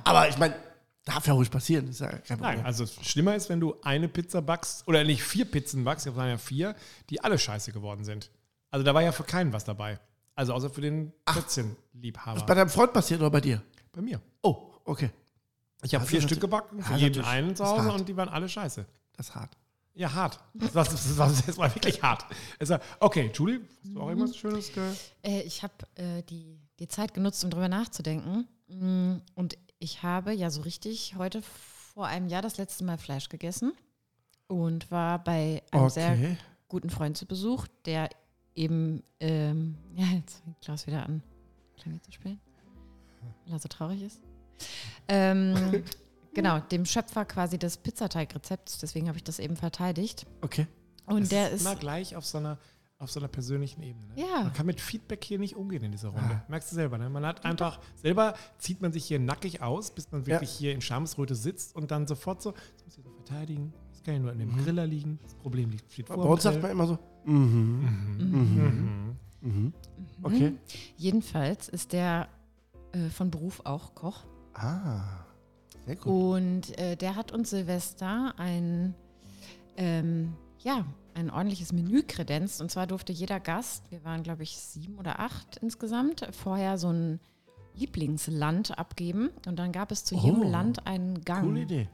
Aber 0.05 0.29
ich 0.29 0.39
meine, 0.39 0.55
darf 1.09 1.27
ja 1.27 1.33
ruhig 1.33 1.51
passieren. 1.51 1.89
Ist 1.89 2.01
ja 2.01 2.09
kein 2.09 2.39
Problem. 2.39 2.57
Nein, 2.59 2.65
also 2.65 2.87
schlimmer 2.87 3.35
ist, 3.35 3.49
wenn 3.49 3.61
du 3.61 3.75
eine 3.83 4.09
Pizza 4.09 4.41
backst, 4.43 4.87
oder 4.87 5.05
nicht 5.05 5.23
vier 5.23 5.45
Pizzen 5.45 5.85
backst, 5.85 6.07
es 6.07 6.15
waren 6.15 6.29
ja 6.29 6.39
vier, 6.39 6.75
die 7.11 7.23
alle 7.23 7.39
scheiße 7.39 7.73
geworden 7.73 8.05
sind. 8.05 8.31
Also 8.71 8.85
da 8.85 8.95
war 8.95 9.03
ja 9.03 9.13
für 9.13 9.25
keinen 9.25 9.53
was 9.53 9.65
dabei. 9.65 9.99
Also 10.35 10.53
außer 10.53 10.71
für 10.71 10.83
den 10.83 11.13
Plätzchenliebhaber. 11.25 12.45
Bei 12.47 12.55
deinem 12.55 12.69
Freund 12.71 12.93
passiert 12.93 13.21
oder 13.21 13.31
bei 13.31 13.41
dir? 13.41 13.63
Bei 13.93 14.01
mir. 14.01 14.21
Oh, 14.43 14.73
okay. 14.85 15.11
Ich 15.83 15.95
habe 15.95 16.03
Das 16.03 16.11
vier 16.11 16.19
ist 16.21 16.27
Stück 16.27 16.41
gebacken, 16.41 16.83
für 16.83 16.95
jeden 16.95 17.25
einen 17.25 17.57
zu 17.57 17.63
ist 17.63 17.69
Hause 17.69 17.93
und 17.93 18.09
die 18.09 18.17
waren 18.17 18.29
alle 18.29 18.49
scheiße. 18.49 18.85
Das 19.17 19.29
ist 19.29 19.35
hart. 19.35 19.57
Ja, 19.95 20.13
hart. 20.13 20.39
Das 20.55 20.75
war, 20.77 20.85
das 20.85 21.19
war, 21.19 21.29
das 21.29 21.59
war 21.59 21.75
wirklich 21.75 22.01
hart. 22.03 22.25
War, 22.61 22.81
okay, 23.01 23.33
Julie, 23.35 23.61
hast 23.83 23.95
du 23.95 24.01
auch 24.01 24.09
irgendwas 24.09 24.37
Schönes 24.37 24.73
ge 24.73 24.93
Äh, 25.23 25.41
ich 25.41 25.65
habe 25.65 25.75
äh, 25.97 26.23
die, 26.23 26.61
die 26.79 26.87
Zeit 26.87 27.15
genutzt, 27.15 27.43
um 27.43 27.51
drüber 27.51 27.69
nachzudenken. 27.69 28.47
Mm, 28.69 29.17
Und 29.35 29.59
ich 29.79 30.03
habe 30.03 30.33
ja 30.33 30.51
so 30.51 30.63
richtig 30.63 31.15
heute 31.17 31.43
vor 31.43 32.07
einem 32.07 32.29
Jahr 32.29 32.43
das 32.43 32.57
letzte 32.59 32.85
Mal 32.85 32.99
Fleisch 32.99 33.29
gegessen 33.29 33.73
und 34.47 34.91
war 34.91 35.23
bei 35.23 35.63
einem 35.71 35.91
sehr 35.91 36.13
Okay. 36.13 36.37
guten 36.69 36.91
Freund 36.91 37.17
zu 37.17 37.27
Besuch, 37.27 37.67
der 37.85 38.09
eben, 38.55 39.03
ähm, 39.21 39.77
ja, 39.95 40.07
jetzt 40.07 40.43
fängt 40.43 40.61
Klaus 40.61 40.87
wieder 40.87 41.05
an, 41.05 41.23
Klavier 41.81 42.03
zu 42.03 42.13
spielen, 42.13 42.41
weil 43.45 43.55
er 43.55 43.59
so 43.59 43.69
traurig 43.69 44.03
ist. 44.03 44.21
Ähm, 45.09 45.85
genau, 46.35 46.59
dem 46.61 46.85
Schöpfer 46.85 47.25
quasi 47.25 47.59
des 47.59 47.77
Pizzateigrezepts, 47.77 48.79
deswegen 48.79 49.09
habe 49.09 49.19
ich 49.19 49.25
das 49.25 49.39
eben 49.39 49.57
verteidigt. 49.57 50.27
Okay. 50.41 50.67
Und 51.07 51.23
Das 51.23 51.29
der 51.31 51.47
ist 51.51 51.55
ist, 51.55 51.61
immer 51.63 51.77
gleich 51.77 52.17
auf 52.17 52.27
so 52.27 52.39
einer, 52.39 52.59
auf 52.99 53.11
so 53.13 53.21
einer 53.21 53.29
persönlichen 53.29 53.83
Ebene. 53.83 54.07
Ne? 54.09 54.23
Ja. 54.23 54.43
Man 54.45 54.53
kann 54.53 54.67
mit 54.67 54.81
Feedback 54.81 55.23
hier 55.25 55.39
nicht 55.39 55.55
umgehen 55.57 55.85
in 55.85 55.93
dieser 55.93 56.09
Runde. 56.09 56.43
Merkst 56.49 56.73
du 56.73 56.75
selber, 56.75 56.99
ne? 56.99 57.09
Man 57.09 57.25
hat 57.25 57.45
einfach, 57.45 57.79
selber 57.95 58.35
zieht 58.59 58.81
man 58.83 58.93
sich 58.93 59.05
hier 59.05 59.21
nackig 59.21 59.63
aus, 59.63 59.93
bis 59.93 60.11
man 60.11 60.27
wirklich 60.27 60.51
hier 60.51 60.73
in 60.73 60.81
Schamesröte 60.81 61.35
sitzt 61.37 61.77
und 61.77 61.91
dann 61.93 62.07
sofort 62.09 62.43
so, 62.43 62.51
das 62.53 62.85
muss 62.85 62.99
ich 62.99 63.05
so 63.05 63.11
verteidigen, 63.11 63.73
das 63.93 64.03
kann 64.03 64.15
ja 64.15 64.21
nur 64.21 64.33
an 64.33 64.39
dem 64.39 64.57
Griller 64.57 64.87
liegen, 64.87 65.21
das 65.23 65.35
Problem 65.35 65.71
liegt, 65.71 65.93
steht 65.93 66.09
Bei 66.09 66.15
vor. 66.17 66.27
uns 66.27 66.43
dem 66.43 66.53
sagt 66.53 66.63
man 66.63 66.73
immer 66.73 66.87
so, 66.89 66.99
mhm, 67.25 68.17
Mhm. 68.19 69.17
mhm. 69.43 69.73
Okay. 70.23 70.55
jedenfalls 70.97 71.69
ist 71.69 71.93
der 71.93 72.29
äh, 72.93 73.09
von 73.11 73.31
Beruf 73.31 73.61
auch 73.65 73.95
Koch. 73.95 74.25
Ah, 74.55 75.05
sehr 75.87 75.95
gut. 75.97 76.07
Und 76.07 76.79
äh, 76.79 76.97
der 76.97 77.15
hat 77.15 77.31
uns 77.31 77.51
Silvester 77.51 78.35
ein, 78.39 78.95
ähm, 79.77 80.33
ja, 80.59 80.85
ein 81.19 81.31
ordentliches 81.31 81.73
Menü 81.73 82.03
kredenzt. 82.03 82.61
Und 82.61 82.71
zwar 82.71 82.87
durfte 82.87 83.13
jeder 83.13 83.41
Gast, 83.41 83.83
wir 83.91 84.05
waren 84.05 84.23
glaube 84.23 84.43
ich 84.45 84.57
sieben 84.57 84.97
oder 84.99 85.21
acht 85.21 85.57
insgesamt, 85.61 86.27
vorher 86.33 86.79
so 86.79 86.89
ein 86.93 87.21
Lieblingsland 87.75 88.79
abgeben. 88.79 89.31
Und 89.47 89.59
dann 89.59 89.73
gab 89.73 89.91
es 89.93 90.05
zu 90.05 90.15
jedem 90.17 90.43
Oh, 90.43 90.51
Land 90.51 90.87
einen 90.87 91.25
Gang. 91.25 91.45
Coole 91.45 91.61
Idee. 91.63 91.89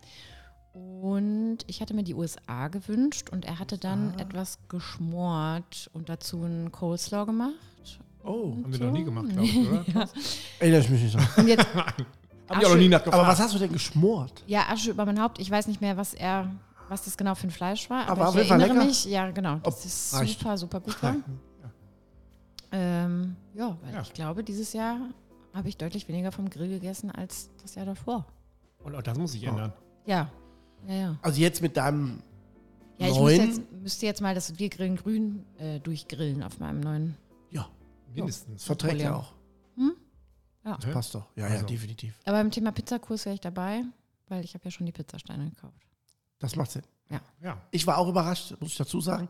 Und 0.72 1.58
ich 1.68 1.80
hatte 1.80 1.94
mir 1.94 2.02
die 2.02 2.14
USA 2.14 2.68
gewünscht 2.68 3.30
und 3.30 3.44
er 3.44 3.58
hatte 3.60 3.78
dann 3.78 4.14
Ah. 4.16 4.22
etwas 4.22 4.58
geschmort 4.68 5.88
und 5.92 6.08
dazu 6.08 6.42
einen 6.42 6.72
Coleslaw 6.72 7.26
gemacht. 7.26 7.54
Oh, 8.24 8.52
Haben 8.56 8.72
wir 8.72 8.80
noch 8.86 8.92
nie 8.92 9.04
gemacht, 9.04 9.28
glaube 9.28 9.44
ich, 9.46 9.56
oder? 9.68 9.84
ja. 9.94 10.08
erinnere 10.58 10.80
ich 10.80 10.90
mich 10.90 11.02
nicht 11.02 11.14
dran. 11.14 11.28
Und 11.36 11.46
jetzt, 11.48 11.66
Hab 11.74 12.58
ich 12.60 12.66
auch 12.66 12.70
noch 12.70 12.76
nie 12.76 12.88
nachgefragt. 12.88 13.18
Aber 13.18 13.28
was 13.28 13.38
hast 13.38 13.54
du 13.54 13.58
denn 13.58 13.72
geschmort? 13.72 14.42
ja, 14.46 14.64
Asche 14.68 14.90
über 14.90 15.04
mein 15.06 15.20
Haupt. 15.22 15.38
Ich 15.38 15.50
weiß 15.50 15.66
nicht 15.68 15.80
mehr, 15.80 15.96
was 15.96 16.12
er, 16.14 16.50
was 16.94 17.04
das 17.04 17.16
genau 17.16 17.34
für 17.34 17.48
ein 17.48 17.50
Fleisch 17.50 17.90
war. 17.90 18.06
Aber 18.08 18.26
Aber, 18.28 18.40
ich 18.40 18.48
erinnere 18.50 18.68
lecker? 18.74 18.84
mich, 18.86 19.04
ja, 19.04 19.28
genau, 19.32 19.56
dass 19.56 19.78
Ob- 19.80 19.84
es 19.84 20.14
reicht. 20.14 20.38
super, 20.38 20.56
super 20.56 20.80
gut 20.80 21.02
war. 21.02 21.16
Ähm, 22.72 23.36
ja, 23.54 23.76
weil 23.82 23.94
Ja. 23.94 24.02
ich 24.02 24.12
glaube, 24.12 24.42
dieses 24.42 24.72
Jahr 24.72 24.98
habe 25.52 25.68
ich 25.68 25.76
deutlich 25.76 26.08
weniger 26.08 26.32
vom 26.32 26.48
Grill 26.50 26.68
gegessen 26.68 27.10
als 27.10 27.50
das 27.62 27.74
Jahr 27.76 27.86
davor. 27.86 28.26
Und 28.82 28.94
auch 28.94 29.02
das 29.02 29.16
muss 29.18 29.32
sich 29.32 29.44
ändern. 29.44 29.72
Ja, 30.06 30.30
ja, 30.88 30.94
ja. 30.94 31.18
Also 31.22 31.40
jetzt 31.40 31.62
mit 31.62 31.76
deinem 31.76 32.22
Ja, 32.98 33.08
ich 33.08 33.14
neuen. 33.16 33.46
jetzt, 33.48 33.72
müsste 33.72 34.06
jetzt 34.06 34.20
mal 34.20 34.34
das 34.34 34.58
Wir 34.58 34.68
grillen 34.70 34.96
grün 34.96 35.44
äh, 35.58 35.78
durchgrillen 35.80 36.42
auf 36.42 36.58
meinem 36.58 36.80
neuen. 36.80 37.16
ja, 37.50 37.66
Mindestens. 38.14 38.64
verträgt 38.64 39.00
ja 39.00 39.16
auch. 39.16 39.32
Ja. 40.66 40.78
Das 40.80 40.90
passt 40.92 41.14
doch. 41.14 41.26
Ja, 41.36 41.46
ja, 41.46 41.54
Also. 41.56 41.66
definitiv. 41.66 42.18
Aber 42.24 42.38
beim 42.38 42.50
Thema 42.50 42.72
Pizzakurs 42.72 43.26
wäre 43.26 43.34
ich 43.34 43.40
dabei, 43.42 43.82
weil 44.28 44.42
ich 44.44 44.54
habe 44.54 44.64
ja 44.64 44.70
schon 44.70 44.86
die 44.86 44.92
Pizzasteine 44.92 45.50
gekauft. 45.50 45.74
Das 46.44 46.56
macht 46.56 46.72
Sinn. 46.72 46.82
Ja. 47.42 47.58
Ich 47.70 47.86
war 47.86 47.98
auch 47.98 48.08
überrascht, 48.08 48.54
muss 48.60 48.70
ich 48.70 48.76
dazu 48.76 49.00
sagen. 49.00 49.28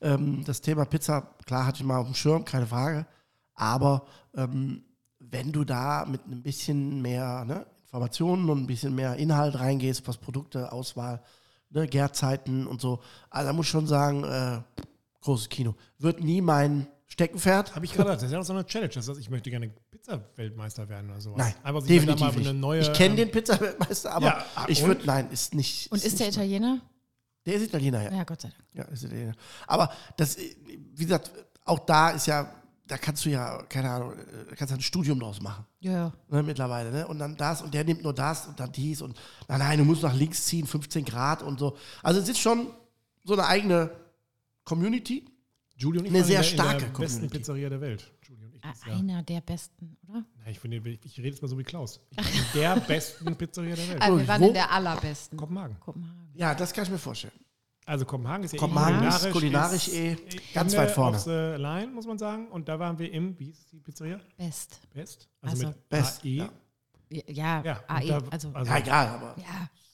Ähm, 0.00 0.44
das 0.44 0.60
Thema 0.60 0.84
Pizza, 0.84 1.34
klar, 1.46 1.66
hatte 1.66 1.78
ich 1.78 1.84
mal 1.84 1.98
auf 1.98 2.06
dem 2.06 2.14
Schirm, 2.14 2.44
keine 2.44 2.66
Frage. 2.66 3.06
Aber 3.54 4.04
ähm, 4.34 4.84
wenn 5.18 5.52
du 5.52 5.64
da 5.64 6.04
mit 6.06 6.26
ein 6.26 6.42
bisschen 6.42 7.02
mehr 7.02 7.44
ne, 7.44 7.66
Informationen 7.82 8.48
und 8.48 8.62
ein 8.62 8.66
bisschen 8.66 8.94
mehr 8.94 9.16
Inhalt 9.16 9.58
reingehst, 9.58 10.06
was 10.06 10.18
Produkte, 10.18 10.72
Auswahl, 10.72 11.22
ne, 11.70 11.86
Gärzeiten 11.86 12.66
und 12.66 12.80
so, 12.80 13.00
also 13.28 13.48
da 13.48 13.52
muss 13.52 13.66
ich 13.66 13.70
schon 13.70 13.86
sagen, 13.86 14.24
äh, 14.24 14.60
großes 15.22 15.48
Kino. 15.48 15.74
Wird 15.98 16.22
nie 16.22 16.40
mein 16.40 16.86
Steckenpferd. 17.10 17.74
Habe 17.74 17.84
ich 17.84 17.92
gerade 17.92 18.04
gesagt, 18.04 18.22
das 18.22 18.28
ist 18.28 18.32
ja 18.32 18.38
auch 18.38 18.44
so 18.44 18.52
eine 18.52 18.64
Challenge. 18.64 18.92
Das 18.94 19.08
heißt, 19.08 19.18
ich 19.18 19.28
möchte 19.30 19.50
gerne 19.50 19.68
Pizza-Weltmeister 19.90 20.88
werden 20.88 21.10
oder 21.10 21.20
sowas. 21.20 21.38
Nein, 21.38 21.54
da 21.62 21.80
definitiv 21.80 22.20
mal 22.20 22.30
eine 22.30 22.38
nicht. 22.40 22.54
neue. 22.54 22.80
ich 22.80 22.92
kenne 22.92 23.10
ähm, 23.10 23.16
den 23.16 23.30
Pizza-Weltmeister, 23.32 24.12
aber 24.12 24.26
Ja, 24.26 24.44
ich 24.68 24.84
würde, 24.84 25.04
nein, 25.04 25.28
ist 25.30 25.54
nicht. 25.54 25.90
Und 25.90 26.04
ist 26.04 26.20
der 26.20 26.28
nicht, 26.28 26.36
Italiener? 26.36 26.80
Der 27.46 27.54
ist 27.54 27.64
Italiener, 27.64 28.02
ja. 28.02 28.12
Ja, 28.12 28.24
Gott 28.24 28.40
sei 28.40 28.48
Dank. 28.50 28.62
Ja, 28.72 28.84
ist 28.84 29.02
Italiener. 29.02 29.34
Aber 29.66 29.90
das, 30.16 30.36
wie 30.36 31.04
gesagt, 31.04 31.32
auch 31.64 31.80
da 31.80 32.10
ist 32.10 32.26
ja, 32.26 32.54
da 32.86 32.96
kannst 32.96 33.24
du 33.24 33.30
ja, 33.30 33.60
keine 33.64 33.90
Ahnung, 33.90 34.12
äh, 34.12 34.54
kannst 34.54 34.70
ja 34.70 34.76
ein 34.78 34.80
Studium 34.80 35.18
draus 35.18 35.40
machen. 35.42 35.66
Ja, 35.80 35.92
ja. 35.92 36.12
Ne, 36.28 36.44
mittlerweile, 36.44 36.92
ne? 36.92 37.08
Und 37.08 37.18
dann 37.18 37.36
das 37.36 37.60
und 37.60 37.74
der 37.74 37.82
nimmt 37.82 38.04
nur 38.04 38.14
das 38.14 38.46
und 38.46 38.60
dann 38.60 38.70
dies 38.70 39.02
und 39.02 39.18
nein, 39.48 39.58
nein, 39.58 39.78
du 39.78 39.84
musst 39.84 40.02
nach 40.02 40.14
links 40.14 40.44
ziehen, 40.46 40.66
15 40.66 41.04
Grad 41.04 41.42
und 41.42 41.58
so. 41.58 41.76
Also 42.04 42.20
es 42.20 42.28
ist 42.28 42.38
schon 42.38 42.68
so 43.24 43.32
eine 43.32 43.46
eigene 43.46 43.90
Community. 44.64 45.26
Julie 45.80 46.00
und 46.00 46.06
ich 46.06 46.12
Eine 46.14 46.24
sehr 46.24 46.36
in 46.36 46.42
der, 46.42 46.48
starke 46.64 46.72
in 46.86 46.92
der 46.92 46.98
besten 46.98 47.14
Community. 47.16 47.38
Pizzeria 47.38 47.68
der 47.70 47.80
Welt. 47.80 48.12
Ich. 48.22 48.30
Ah. 48.62 48.74
Einer 48.98 49.22
der 49.22 49.40
besten, 49.40 49.96
oder? 50.06 50.22
Nein, 50.36 50.50
ich, 50.50 50.60
finde, 50.60 50.76
ich, 50.90 51.00
ich 51.04 51.18
rede 51.18 51.28
jetzt 51.28 51.40
mal 51.40 51.48
so 51.48 51.58
wie 51.58 51.62
Klaus. 51.62 51.98
Ich 52.10 52.16
bin 52.52 52.60
der 52.60 52.76
besten 52.88 53.34
Pizzeria 53.36 53.74
der 53.74 53.88
Welt. 53.88 54.00
Gut, 54.02 54.18
wir 54.20 54.28
waren 54.28 54.42
wo- 54.42 54.48
in 54.48 54.52
der 54.54 54.70
allerbesten. 54.70 55.38
Kopenhagen. 55.38 55.80
Kopenhagen. 55.80 56.28
Ja, 56.34 56.54
das 56.54 56.72
kann 56.74 56.84
ich 56.84 56.90
mir 56.90 56.98
vorstellen. 56.98 57.32
Also 57.86 58.04
Kopenhagen 58.04 58.44
ist 58.44 58.52
ja 58.52 58.58
Kopenhagen 58.58 59.02
eh 59.02 59.08
ist 59.08 59.30
kulinarisch 59.32 59.88
eh 59.88 60.16
ganz 60.52 60.76
weit 60.76 60.90
vorne. 60.90 61.16
Auf 61.16 61.22
the 61.24 61.30
line, 61.56 61.86
muss 61.88 62.06
man 62.06 62.18
sagen. 62.18 62.48
Und 62.48 62.68
da 62.68 62.78
waren 62.78 62.98
wir 62.98 63.10
im, 63.12 63.36
wie 63.38 63.46
hieß 63.46 63.66
die 63.72 63.80
Pizzeria? 63.80 64.20
Best. 64.36 64.78
Best. 64.92 65.28
Also 65.40 65.66
mit 65.68 65.88
Best, 65.88 66.22
AE. 66.24 66.28
ja. 66.28 66.50
Ja, 67.08 67.22
ja, 67.26 67.62
Ja, 67.64 67.80
AE, 67.88 68.06
da- 68.08 68.22
also, 68.30 68.50
also 68.52 68.70
Ja, 68.70 68.78
egal, 68.78 69.06
aber 69.08 69.34
ja. 69.38 69.44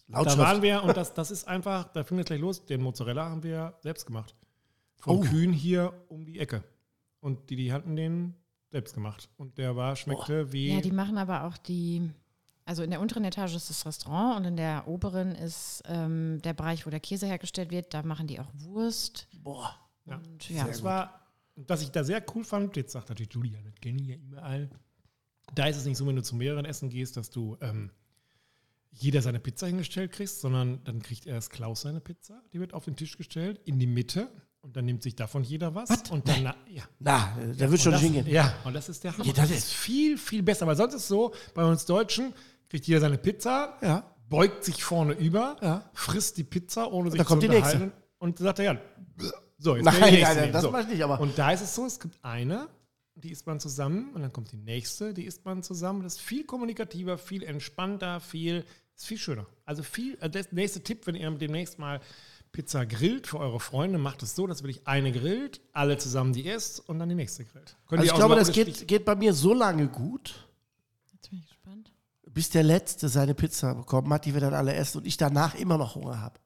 da 0.09 0.19
Lautschrift. 0.19 0.39
waren 0.39 0.61
wir 0.63 0.83
und 0.83 0.97
das, 0.97 1.15
das 1.15 1.31
ist 1.31 1.47
einfach, 1.49 1.85
da 1.93 2.03
fing 2.05 2.19
es 2.19 2.27
gleich 2.27 2.41
los. 2.41 2.67
Den 2.67 2.83
Mozzarella 2.83 3.31
haben 3.31 3.43
wir 3.45 3.75
selbst 3.81 4.05
gemacht. 4.05 4.35
Von 5.07 5.19
Oh. 5.19 5.21
Kühen 5.21 5.53
hier 5.53 5.93
um 6.09 6.25
die 6.25 6.41
Ecke. 6.41 6.65
Und 7.21 7.49
die, 7.49 7.57
die 7.57 7.73
hatten 7.73 7.95
den 7.95 8.35
selbst 8.71 8.93
gemacht. 8.93 9.29
Und 9.37 9.57
der 9.57 9.77
war, 9.77 9.95
schmeckte 9.95 10.53
wie. 10.53 10.75
Ja, 10.75 10.81
die 10.81 10.91
machen 10.91 11.17
aber 11.17 11.45
auch 11.45 11.57
die, 11.57 12.11
also 12.65 12.83
in 12.83 12.91
der 12.91 13.01
unteren 13.01 13.25
Etage 13.25 13.55
ist 13.55 13.71
das 13.71 13.87
Restaurant 13.87 14.39
und 14.39 14.45
in 14.45 14.57
der 14.57 14.89
oberen 14.89 15.37
ist 15.37 15.83
ähm, 15.87 16.41
der 16.43 16.55
Bereich, 16.55 16.87
wo 16.87 16.91
der 16.91 16.99
Käse 16.99 17.27
hergestellt 17.27 17.71
wird. 17.71 17.95
Da 17.95 18.03
machen 18.03 18.27
die 18.27 18.41
auch 18.41 18.51
Wurst. 18.55 19.29
Boah. 19.45 19.77
Ja. 20.07 20.17
Und, 20.17 20.51
ja. 20.51 20.67
Das 20.67 20.83
war, 20.83 21.21
was 21.55 21.83
ich 21.83 21.91
da 21.93 22.03
sehr 22.03 22.25
cool 22.35 22.43
fand, 22.43 22.77
jetzt 22.77 22.93
sagt 22.93 23.09
natürlich 23.09 23.33
Julia, 23.33 23.61
das 23.63 23.75
kenne 23.81 24.03
ich 24.03 24.09
ja 24.09 24.17
überall. 24.17 24.69
Da 25.55 25.67
ist 25.67 25.77
es 25.77 25.85
nicht 25.85 25.97
so, 25.97 26.07
wenn 26.07 26.17
du 26.17 26.23
zu 26.25 26.35
mehreren 26.35 26.65
Essen 26.65 26.91
gehst, 26.91 27.17
dass 27.17 27.31
du 27.31 27.57
ähm, 27.61 27.93
jeder 28.91 29.23
seine 29.23 29.39
Pizza 29.39 29.69
hingestellt 29.69 30.11
kriegst, 30.11 30.41
sondern 30.41 30.83
dann 30.83 31.01
kriegt 31.01 31.27
erst 31.27 31.51
Klaus 31.51 31.83
seine 31.83 32.01
Pizza, 32.01 32.43
die 32.53 32.59
wird 32.59 32.75
auf 32.75 32.85
den 32.85 32.97
Tisch 32.97 33.17
gestellt, 33.17 33.61
in 33.65 33.79
die 33.79 33.87
Mitte 33.87 34.29
und 34.67 34.77
dann 34.77 34.85
nimmt 34.85 35.03
sich 35.03 35.15
davon 35.15 35.45
jeder 35.45 35.75
was. 35.75 35.89
Und 36.11 36.29
dann, 36.29 36.43
na, 36.43 36.55
ja. 36.69 36.83
Na, 36.99 37.37
der 37.59 37.71
wird 37.71 37.81
schon 37.81 37.93
nicht 37.93 38.03
hingehen. 38.03 38.27
Ja, 38.27 38.53
und 38.65 38.75
das 38.75 38.89
ist 38.89 39.03
der 39.05 39.13
Hammer. 39.13 39.25
Ja, 39.25 39.33
das 39.33 39.49
das 39.49 39.59
ist 39.59 39.73
viel, 39.73 40.19
viel 40.19 40.43
besser, 40.43 40.67
weil 40.67 40.77
sonst 40.77 40.95
ist 40.95 41.03
es 41.03 41.09
so, 41.09 41.33
bei 41.55 41.65
uns 41.65 41.87
Deutschen 41.87 42.33
kriegt 42.69 42.87
jeder 42.87 43.01
seine 43.01 43.17
Pizza, 43.17 43.79
Ja. 43.81 44.03
beugt 44.29 44.65
sich 44.65 44.83
vorne 44.83 45.13
über, 45.15 45.57
Ja. 45.63 45.89
frisst 45.95 46.37
die 46.37 46.45
Pizza, 46.45 46.93
ohne 46.93 47.11
sich 47.11 47.19
dann 47.19 47.27
kommt 47.27 47.43
zu 47.43 47.49
die 47.49 47.55
nächste. 47.55 47.75
unterhalten. 47.77 48.03
Und 48.19 48.39
sagt 48.39 48.59
er, 48.59 48.65
ja, 48.65 48.81
so, 49.59 49.77
jetzt 49.77 49.85
Nein, 49.85 50.01
nein, 50.01 50.37
nein, 50.37 50.53
das 50.53 50.63
so. 50.63 50.71
mach 50.71 50.81
ich 50.81 50.89
nicht, 50.89 51.03
aber- 51.05 51.21
Und 51.21 51.39
da 51.39 51.53
ist 51.53 51.61
es 51.63 51.75
so, 51.75 51.87
es 51.87 52.01
gibt 52.01 52.19
eine, 52.25 52.69
die 53.15 53.31
isst 53.31 53.47
man 53.47 53.61
zusammen 53.61 54.11
und 54.15 54.23
dann 54.23 54.33
kommt 54.33 54.51
die 54.53 54.57
nächste, 54.57 55.15
die 55.15 55.25
isst 55.25 55.45
man 55.45 55.63
zusammen. 55.63 56.03
Das 56.03 56.15
ist 56.15 56.21
viel 56.21 56.45
kommunikativer, 56.45 57.17
viel 57.19 57.43
entspannter, 57.45 58.21
viel, 58.21 58.65
ist 58.97 59.07
viel 59.07 59.17
schöner. 59.19 59.47
Also 59.65 59.83
viel, 59.83 60.19
also 60.21 60.33
der 60.33 60.45
nächste 60.51 60.83
Tipp, 60.83 61.07
wenn 61.07 61.15
ihr 61.15 61.31
demnächst 61.31 61.79
mal 61.79 62.01
Pizza 62.57 62.87
grillt 62.87 63.27
für 63.27 63.39
eure 63.39 63.61
Freunde, 63.61 63.99
macht 63.99 64.23
es 64.23 64.35
so, 64.35 64.47
dass 64.47 64.63
wirklich 64.63 64.87
eine 64.87 65.13
grillt, 65.13 65.61
alle 65.75 65.99
zusammen 65.99 66.33
die 66.33 66.47
isst 66.49 66.81
und 66.89 66.99
dann 66.99 67.11
die 67.11 67.15
nächste 67.15 67.45
grillt. 67.45 67.77
Könnt 67.87 68.01
Also 68.01 68.11
ich 68.11 68.17
glaube, 68.17 68.35
das 68.35 68.51
geht, 68.51 68.89
geht 68.89 69.05
bei 69.05 69.15
mir 69.15 69.35
so 69.35 69.53
lange 69.53 69.89
gut, 69.89 70.47
Jetzt 71.13 71.29
bin 71.29 71.39
ich 71.41 71.47
gespannt. 71.47 71.93
bis 72.33 72.49
der 72.49 72.63
Letzte 72.63 73.11
seine 73.11 73.35
Pizza 73.35 73.75
bekommen 73.75 74.11
hat, 74.11 74.25
die 74.25 74.33
wir 74.33 74.41
dann 74.41 74.55
alle 74.55 74.73
essen 74.73 74.99
und 74.99 75.07
ich 75.07 75.19
danach 75.19 75.55
immer 75.55 75.77
noch 75.77 75.97
Hunger 75.97 76.19
habe. 76.19 76.41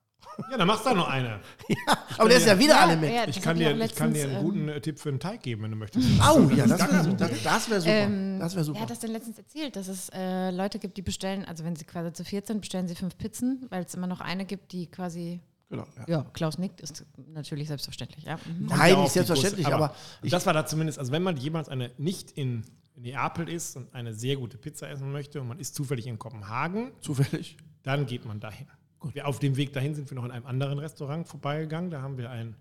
Ja, 0.50 0.56
dann 0.56 0.66
machst 0.66 0.84
du 0.84 0.88
da 0.90 0.94
noch 0.96 1.08
eine. 1.08 1.38
Aber 2.18 2.28
der 2.28 2.38
ist 2.38 2.46
ja 2.46 2.58
wieder 2.58 2.74
Ja, 2.74 2.80
alle 2.80 2.96
mit. 2.96 3.12
ja, 3.12 3.28
Ich 3.28 3.40
kann, 3.40 3.56
dir, 3.56 3.78
ich 3.78 3.94
kann 3.94 4.12
dir 4.12 4.24
einen 4.24 4.42
guten 4.42 4.68
äh, 4.68 4.80
Tipp 4.80 4.98
für 4.98 5.10
einen 5.10 5.20
Teig 5.20 5.42
geben, 5.42 5.62
wenn 5.62 5.70
du 5.70 5.76
möchtest. 5.76 6.08
Au, 6.22 6.40
ja, 6.48 6.66
das 6.66 6.80
wäre 6.80 6.88
kein 6.88 7.16
das, 7.44 7.70
wär 7.70 7.80
super. 7.80 7.92
Ähm, 7.94 8.38
das 8.40 8.54
wäre 8.54 8.64
super. 8.64 8.76
Wer 8.78 8.82
hat 8.82 8.90
das 8.90 8.98
denn 8.98 9.12
letztens 9.12 9.38
erzählt, 9.38 9.76
dass 9.76 9.86
es 9.86 10.08
äh, 10.14 10.50
Leute 10.50 10.80
gibt, 10.80 10.96
die 10.96 11.02
bestellen, 11.02 11.44
also 11.44 11.62
wenn 11.64 11.76
sie 11.76 11.84
quasi 11.84 12.12
zu 12.14 12.24
viert 12.24 12.46
sind, 12.48 12.62
bestellen 12.62 12.88
sie 12.88 12.96
fünf 12.96 13.16
Pizzen, 13.18 13.66
weil 13.70 13.84
es 13.84 13.94
immer 13.94 14.06
noch 14.08 14.20
eine 14.20 14.44
gibt, 14.46 14.72
die 14.72 14.86
quasi, 14.86 15.40
genau, 15.70 15.86
ja. 15.96 16.04
ja, 16.06 16.26
Klaus 16.32 16.58
nickt, 16.58 16.80
ist 16.80 17.06
natürlich 17.32 17.68
selbstverständlich, 17.68 18.24
ja. 18.24 18.36
Mhm. 18.36 18.66
Nein, 18.66 18.92
ja 18.92 19.00
nicht 19.02 19.12
selbstverständlich, 19.12 19.64
Größe. 19.64 19.76
aber 19.76 19.94
und 20.22 20.32
das 20.32 20.44
war 20.44 20.52
da 20.52 20.66
zumindest, 20.66 20.98
also 20.98 21.12
wenn 21.12 21.22
man 21.22 21.36
jemals 21.36 21.68
eine 21.68 21.90
nicht 21.96 22.32
in 22.32 22.64
Neapel 22.96 23.48
ist 23.48 23.76
und 23.76 23.94
eine 23.94 24.12
sehr 24.12 24.36
gute 24.36 24.58
Pizza 24.58 24.88
essen 24.90 25.10
möchte 25.10 25.40
und 25.40 25.48
man 25.48 25.58
ist 25.58 25.74
zufällig 25.74 26.06
in 26.06 26.18
Kopenhagen, 26.18 26.92
Zufällig. 27.00 27.56
dann 27.82 28.06
geht 28.06 28.26
man 28.26 28.40
dahin. 28.40 28.66
Wir 29.14 29.26
auf 29.26 29.38
dem 29.38 29.56
Weg 29.56 29.72
dahin 29.72 29.94
sind 29.94 30.10
wir 30.10 30.16
noch 30.16 30.26
in 30.26 30.30
einem 30.30 30.44
anderen 30.44 30.78
Restaurant 30.78 31.26
vorbeigegangen. 31.26 31.90
Da 31.90 32.02
haben 32.02 32.18
wir 32.18 32.30
ein 32.30 32.54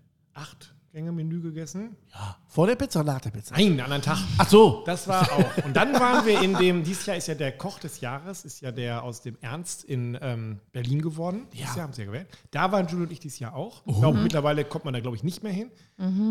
Acht-Gänge-Menü 0.90 1.40
gegessen. 1.40 1.96
Ja. 2.12 2.36
Vor 2.48 2.66
der 2.66 2.74
Pizza, 2.74 3.04
nach 3.04 3.20
der 3.20 3.30
Pizza. 3.30 3.54
Nein, 3.54 3.66
einen 3.68 3.80
anderen 3.80 4.02
Tag. 4.02 4.18
Ach 4.38 4.48
so. 4.48 4.82
Das 4.86 5.06
war 5.06 5.22
auch. 5.32 5.64
Und 5.64 5.76
dann 5.76 5.92
waren 5.94 6.26
wir 6.26 6.40
in 6.42 6.54
dem, 6.54 6.82
dieses 6.82 7.06
Jahr 7.06 7.16
ist 7.16 7.28
ja 7.28 7.36
der 7.36 7.52
Koch 7.56 7.78
des 7.78 8.00
Jahres, 8.00 8.44
ist 8.44 8.60
ja 8.60 8.72
der 8.72 9.04
aus 9.04 9.22
dem 9.22 9.36
Ernst 9.40 9.84
in 9.84 10.18
ähm, 10.20 10.58
Berlin 10.72 11.00
geworden. 11.00 11.46
Dieses 11.52 11.70
Ja. 11.70 11.76
Jahr 11.76 11.84
haben 11.84 11.92
sie 11.92 12.02
ja 12.02 12.06
gewählt. 12.06 12.26
Da 12.50 12.72
waren 12.72 12.88
Julie 12.88 13.04
und 13.06 13.12
ich 13.12 13.20
dieses 13.20 13.38
Jahr 13.38 13.54
auch. 13.54 13.82
Ich 13.86 13.96
glaube, 13.96 14.18
mittlerweile 14.18 14.64
kommt 14.64 14.84
man 14.84 14.92
da, 14.92 14.98
glaube 15.00 15.16
ich, 15.16 15.22
nicht 15.22 15.42
mehr 15.44 15.52
hin. 15.52 15.70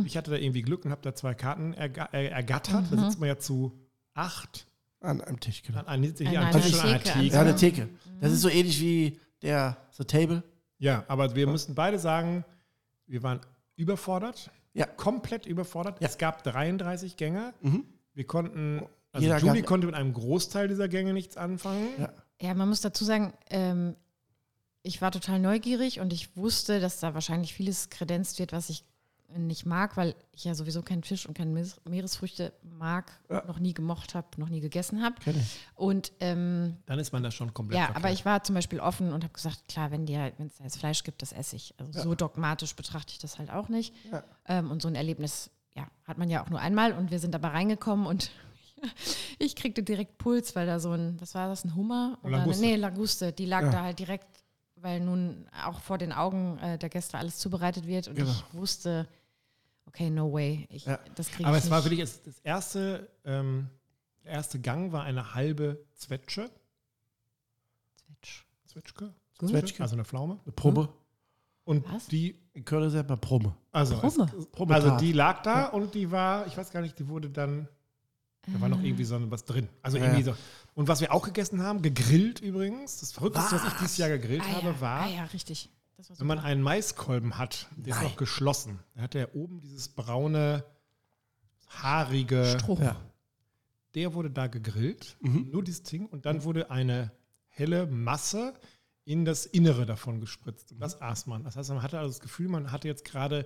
Ich 0.05 0.17
hatte 0.17 0.31
da 0.31 0.37
irgendwie 0.37 0.61
Glück 0.61 0.83
und 0.83 0.91
habe 0.91 1.01
da 1.03 1.15
zwei 1.15 1.33
Karten 1.35 1.73
erga 1.73 2.09
äh, 2.11 2.27
ergattert. 2.27 2.85
Da 2.91 2.97
sitzt 3.05 3.19
man 3.19 3.29
ja 3.29 3.37
zu 3.37 3.79
acht 4.13 4.67
An 4.99 5.21
einem 5.21 5.39
Tisch, 5.39 5.63
genau. 5.63 5.79
an, 5.79 5.85
an, 5.85 6.03
hier 6.03 6.27
An 6.31 6.35
am 6.37 6.43
einer 6.47 6.61
Tisch 6.61 6.73
an 6.73 6.89
einer 6.89 6.99
Theke, 7.03 7.19
Theke. 7.19 7.33
Ja, 7.33 7.41
eine 7.41 7.55
Theke. 7.55 7.89
Das 8.19 8.33
ist 8.33 8.41
so 8.41 8.49
ähnlich 8.49 8.81
wie 8.81 9.19
der 9.41 9.77
The 9.91 10.03
Table. 10.03 10.43
Ja, 10.79 11.05
aber 11.07 11.35
wir 11.35 11.47
müssten 11.47 11.75
beide 11.75 11.97
sagen, 11.99 12.43
wir 13.05 13.23
waren 13.23 13.39
überfordert. 13.79 14.51
Ja. 14.73 14.85
Komplett 14.85 15.45
überfordert. 15.45 15.99
Ja. 16.01 16.07
Es 16.07 16.17
gab 16.17 16.43
33 16.43 17.17
Gänge. 17.17 17.53
Wir 18.13 18.27
konnten, 18.27 18.83
also 19.11 19.25
Jeder 19.25 19.39
Julie 19.39 19.53
Gang- 19.61 19.65
konnte 19.65 19.87
mit 19.87 19.95
einem 19.95 20.13
Großteil 20.13 20.67
dieser 20.67 20.87
Gänge 20.87 21.13
nichts 21.13 21.37
anfangen. 21.37 21.87
Ja. 21.97 22.13
Ja, 22.41 22.53
man 22.53 22.69
muss 22.69 22.81
dazu 22.81 23.03
sagen, 23.03 23.33
ähm, 23.49 23.95
ich 24.81 25.01
war 25.01 25.11
total 25.11 25.39
neugierig 25.39 25.99
und 25.99 26.13
ich 26.13 26.37
wusste, 26.37 26.79
dass 26.79 26.99
da 26.99 27.13
wahrscheinlich 27.13 27.53
vieles 27.53 27.89
kredenzt 27.89 28.39
wird, 28.39 28.53
was 28.53 28.69
ich 28.69 28.85
nicht 29.37 29.65
mag, 29.65 29.95
weil 29.97 30.15
ich 30.31 30.43
ja 30.45 30.55
sowieso 30.55 30.81
keinen 30.81 31.03
Fisch 31.03 31.25
und 31.27 31.37
keine 31.37 31.51
Meeres- 31.51 31.79
Meeresfrüchte 31.87 32.51
mag, 32.63 33.11
Ja. 33.29 33.43
noch 33.45 33.59
nie 33.59 33.73
gemocht 33.73 34.15
habe, 34.15 34.27
noch 34.37 34.49
nie 34.49 34.59
gegessen 34.59 35.03
habe. 35.03 35.15
Und 35.75 36.11
ähm, 36.19 36.77
Dann 36.87 36.97
ist 36.99 37.11
man 37.13 37.21
da 37.21 37.29
schon 37.31 37.53
komplett 37.53 37.77
ja, 37.77 37.85
verkehrt. 37.85 38.03
aber 38.05 38.13
ich 38.13 38.25
war 38.25 38.43
zum 38.43 38.55
Beispiel 38.55 38.79
offen 38.79 39.13
und 39.13 39.23
habe 39.23 39.33
gesagt, 39.33 39.67
klar, 39.67 39.91
wenn 39.91 40.05
dir, 40.05 40.31
wenn 40.37 40.47
es 40.47 40.55
da 40.57 40.63
jetzt 40.63 40.77
Fleisch 40.77 41.03
gibt, 41.03 41.21
das 41.21 41.31
esse 41.31 41.55
ich. 41.55 41.73
Also 41.77 42.01
so 42.01 42.15
dogmatisch 42.15 42.75
betrachte 42.75 43.11
ich 43.13 43.19
das 43.19 43.37
halt 43.37 43.51
auch 43.51 43.69
nicht. 43.69 43.93
Ja. 44.11 44.23
Ähm, 44.47 44.71
und 44.71 44.81
so 44.81 44.87
ein 44.87 44.95
Erlebnis, 44.95 45.51
ja, 45.75 45.85
hat 46.05 46.17
man 46.17 46.29
ja 46.29 46.43
auch 46.43 46.49
nur 46.49 46.59
einmal 46.59 46.93
und 46.93 47.11
wir 47.11 47.19
sind 47.19 47.35
aber 47.35 47.49
reingekommen 47.49 48.07
und 48.07 48.31
ich 49.39 49.55
kriegte 49.55 49.83
direkt 49.83 50.17
Puls, 50.17 50.55
weil 50.55 50.65
da 50.65 50.79
so 50.79 50.91
ein, 50.91 51.19
was 51.21 51.35
war 51.35 51.47
das, 51.49 51.65
ein 51.65 51.75
Hummer? 51.75 52.17
Oder 52.23 52.37
Languste. 52.37 52.63
Eine, 52.63 52.71
nee, 52.73 52.79
Languste, 52.79 53.31
die 53.31 53.45
lag 53.45 53.63
Ja. 53.63 53.69
da 53.71 53.83
halt 53.83 53.99
direkt, 53.99 54.25
weil 54.77 55.01
nun 55.01 55.45
auch 55.65 55.81
vor 55.81 55.97
den 55.97 56.13
Augen 56.13 56.57
äh, 56.59 56.77
der 56.77 56.87
Gäste 56.89 57.17
alles 57.17 57.37
zubereitet 57.37 57.85
wird 57.85 58.07
und 58.07 58.15
Genau. 58.15 58.29
ich 58.31 58.43
wusste, 58.53 59.07
okay, 59.89 60.09
no 60.09 60.31
way, 60.31 60.65
ich, 60.69 60.85
Ja. 60.85 60.99
das 61.15 61.27
kriege 61.27 61.41
ich 61.43 61.47
aber 61.47 61.57
es 61.57 61.65
nicht. 61.65 61.71
war 61.71 61.83
wirklich 61.83 61.99
das, 61.99 62.21
das 62.23 62.39
erste, 62.39 63.09
ähm, 63.25 63.69
der 64.23 64.31
erste 64.33 64.59
Gang 64.59 64.91
war 64.91 65.03
eine 65.03 65.33
halbe 65.33 65.85
Zwetsche. 65.95 66.49
Zwetsch. 67.95 68.43
Zwetschge? 68.67 69.13
Zwetschge. 69.39 69.81
Also 69.83 69.95
eine 69.95 70.05
Pflaume. 70.05 70.39
Eine 70.43 70.51
Probe. 70.53 70.89
Und 71.63 71.91
Was? 71.91 72.07
die, 72.07 72.35
In 72.53 72.65
Köln 72.65 72.89
sagt 72.89 73.09
man 73.09 73.19
Probe. 73.21 73.55
also, 73.71 73.97
Probe? 74.51 74.73
Es, 74.75 74.83
also 74.83 74.97
die 74.97 75.11
lag 75.11 75.41
da 75.43 75.67
und 75.67 75.93
die 75.93 76.09
war, 76.11 76.47
ich 76.47 76.57
weiß 76.57 76.71
gar 76.71 76.81
nicht, 76.81 76.97
die 76.97 77.07
wurde 77.07 77.29
dann, 77.29 77.67
da 78.47 78.59
war 78.59 78.69
noch 78.69 78.81
irgendwie 78.81 79.03
so 79.03 79.29
was 79.29 79.45
drin. 79.45 79.69
Also 79.83 79.97
Ja, 79.97 80.05
irgendwie 80.05 80.25
ja. 80.27 80.33
so. 80.33 80.39
Und 80.73 80.87
was 80.87 80.99
wir 81.01 81.13
auch 81.13 81.23
gegessen 81.25 81.61
haben, 81.61 81.81
gegrillt 81.81 82.39
übrigens, 82.39 82.99
das 83.01 83.11
Verrückteste, 83.11 83.55
was, 83.55 83.67
ich 83.67 83.73
dieses 83.79 83.97
Jahr 83.97 84.09
gegrillt 84.09 84.41
Ah, 84.43 84.53
habe, 84.55 84.67
ja. 84.67 84.81
war, 84.81 85.01
ah 85.03 85.07
ja, 85.09 85.23
richtig. 85.25 85.69
Das 85.99 86.09
war 86.11 86.19
wenn 86.21 86.27
man 86.27 86.39
einen 86.39 86.61
Maiskolben 86.61 87.37
hat, 87.37 87.67
der 87.75 87.91
ist 87.93 87.99
Nein. 87.99 88.09
noch 88.11 88.15
geschlossen. 88.15 88.79
Da 88.95 89.01
hat 89.01 89.15
er 89.15 89.35
oben 89.35 89.59
dieses 89.59 89.89
braune, 89.89 90.63
haarige, 91.67 92.57
Stroh. 92.57 92.77
Ja. 92.81 92.95
der 93.95 94.13
wurde 94.13 94.31
da 94.31 94.47
gegrillt, 94.47 95.17
Mhm. 95.19 95.49
nur 95.51 95.61
dieses 95.61 95.83
Ding, 95.83 96.05
und 96.05 96.25
dann 96.25 96.45
wurde 96.45 96.71
eine 96.71 97.11
helle 97.49 97.85
Masse 97.85 98.53
in 99.03 99.25
das 99.25 99.45
Innere 99.45 99.85
davon 99.85 100.21
gespritzt. 100.21 100.71
Und 100.71 100.79
das 100.79 101.01
aß 101.01 101.25
man. 101.27 101.43
Das 101.43 101.57
heißt, 101.57 101.69
man 101.69 101.81
hatte 101.81 101.99
also 101.99 102.11
das 102.11 102.21
Gefühl, 102.21 102.47
man 102.47 102.71
hatte 102.71 102.87
jetzt 102.87 103.03
gerade 103.03 103.45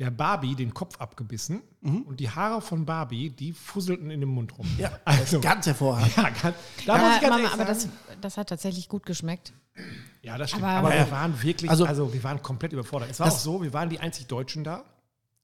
der 0.00 0.10
Barbie 0.10 0.56
den 0.56 0.74
Kopf 0.74 1.00
abgebissen 1.00 1.62
und 1.80 2.18
die 2.18 2.30
Haare 2.30 2.60
von 2.60 2.86
Barbie, 2.86 3.30
die 3.30 3.52
fusselten 3.52 4.10
in 4.10 4.18
dem 4.20 4.30
Mund 4.30 4.58
rum. 4.58 4.66
Ja, 4.78 4.88
das 5.04 5.20
also, 5.20 5.36
ist 5.36 5.42
ganz 5.44 5.66
hervorragend. 5.66 6.12
ja, 6.16 6.30
ganz, 6.30 6.56
da 6.86 6.96
Ja, 6.96 7.04
muss 7.06 7.16
ich 7.16 7.22
ganz 7.22 7.36
Mama, 7.42 7.52
aber 7.54 7.64
das, 7.64 7.88
das 8.20 8.36
hat 8.36 8.48
tatsächlich 8.48 8.88
gut 8.88 9.06
geschmeckt. 9.06 9.52
Ja, 10.22 10.36
das 10.38 10.50
stimmt. 10.50 10.64
aber- 10.64 10.88
Aber, 10.88 10.88
Ja, 10.90 11.00
wir 11.00 11.06
ja. 11.06 11.10
waren 11.10 11.42
wirklich, 11.42 11.70
also, 11.70 11.84
Also- 11.86 12.12
wir 12.12 12.22
waren 12.24 12.42
komplett 12.42 12.72
überfordert. 12.72 13.10
Es 13.10 13.20
war 13.20 13.28
auch 13.28 13.38
so, 13.38 13.62
wir 13.62 13.72
waren 13.72 13.88
die 13.90 14.00
einzig 14.00 14.26
Deutschen 14.26 14.64
da. 14.64 14.84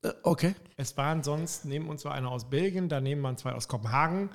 Äh, 0.03 0.11
Okay. 0.23 0.55
Es 0.77 0.95
waren 0.97 1.23
sonst, 1.23 1.65
neben 1.65 1.89
uns 1.89 2.03
war 2.05 2.13
einer 2.13 2.29
aus 2.31 2.49
Belgien, 2.49 2.89
daneben 2.89 3.23
waren 3.23 3.37
zwei 3.37 3.53
aus 3.53 3.67
Kopenhagen. 3.67 4.29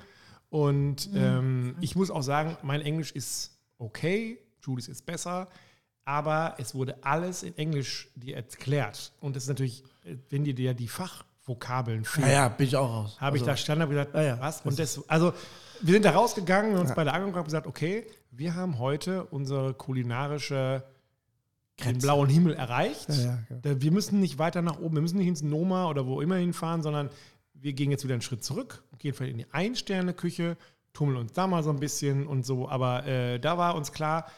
Und 0.49 1.09
ähm, 1.15 1.75
ich 1.79 1.95
muss 1.95 2.11
auch 2.11 2.23
sagen, 2.23 2.57
mein 2.61 2.81
Englisch 2.81 3.11
ist 3.13 3.57
okay, 3.77 4.37
Julis 4.61 4.87
ist 4.89 5.05
besser, 5.05 5.47
aber 6.03 6.55
es 6.57 6.75
wurde 6.75 6.97
alles 7.03 7.43
in 7.43 7.57
Englisch 7.57 8.09
dir 8.15 8.35
erklärt. 8.35 9.13
Und 9.21 9.35
das 9.35 9.43
ist 9.43 9.49
natürlich, 9.49 9.83
äh, 10.03 10.15
wenn 10.29 10.43
dir 10.43 10.53
dir 10.53 10.73
die 10.73 10.89
Fachvokabeln 10.89 12.03
fehlen, 12.03 12.27
Ja, 12.27 12.33
ja, 12.33 12.47
bin 12.49 12.67
ich 12.67 12.75
auch 12.75 12.89
raus. 12.89 13.17
habe 13.21 13.37
ich 13.37 13.43
Also, 13.43 13.51
da 13.51 13.57
stand 13.57 13.81
und 13.81 13.89
gesagt, 13.89 14.13
Ja, 14.13 14.21
ja. 14.21 14.39
was? 14.41 14.61
Und 14.61 14.77
das, 14.77 15.01
also 15.09 15.33
wir 15.81 15.93
sind 15.93 16.03
da 16.05 16.11
rausgegangen 16.11 16.73
und 16.73 16.79
uns 16.81 16.93
bei 16.93 17.03
der 17.05 17.13
haben 17.13 17.31
gesagt, 17.45 17.65
okay, 17.67 18.05
wir 18.31 18.55
haben 18.55 18.79
heute 18.79 19.25
unsere 19.25 19.73
kulinarische 19.73 20.83
den 21.79 21.83
Grenze. 21.85 22.07
blauen 22.07 22.29
Himmel 22.29 22.53
erreicht. 22.53 23.09
Ja, 23.09 23.15
ja. 23.49 23.57
Da- 23.61 23.81
Wir 23.81 23.91
müssen 23.91 24.19
nicht 24.19 24.37
weiter 24.39 24.61
nach 24.61 24.79
oben, 24.79 24.95
wir 24.95 25.01
müssen 25.01 25.17
nicht 25.17 25.27
ins 25.27 25.41
Noma 25.41 25.87
oder 25.89 26.05
wo 26.05 26.21
immer 26.21 26.35
hinfahren, 26.35 26.81
sondern 26.81 27.09
wir 27.53 27.73
gehen 27.73 27.91
jetzt 27.91 28.03
wieder 28.03 28.13
einen 28.13 28.21
Schritt 28.21 28.43
zurück, 28.43 28.83
gehen 28.97 29.13
vielleicht 29.13 29.31
in 29.33 29.37
die 29.39 29.51
Ein-Sterne-Küche, 29.51 30.57
tummeln 30.93 31.17
uns 31.17 31.33
da 31.33 31.47
mal 31.47 31.63
so 31.63 31.69
ein 31.69 31.79
bisschen 31.79 32.27
und 32.27 32.45
so. 32.45 32.67
Aber 32.69 33.05
äh, 33.05 33.39
da 33.39 33.57
war 33.57 33.75
uns 33.75 33.91
klar, 33.91 34.29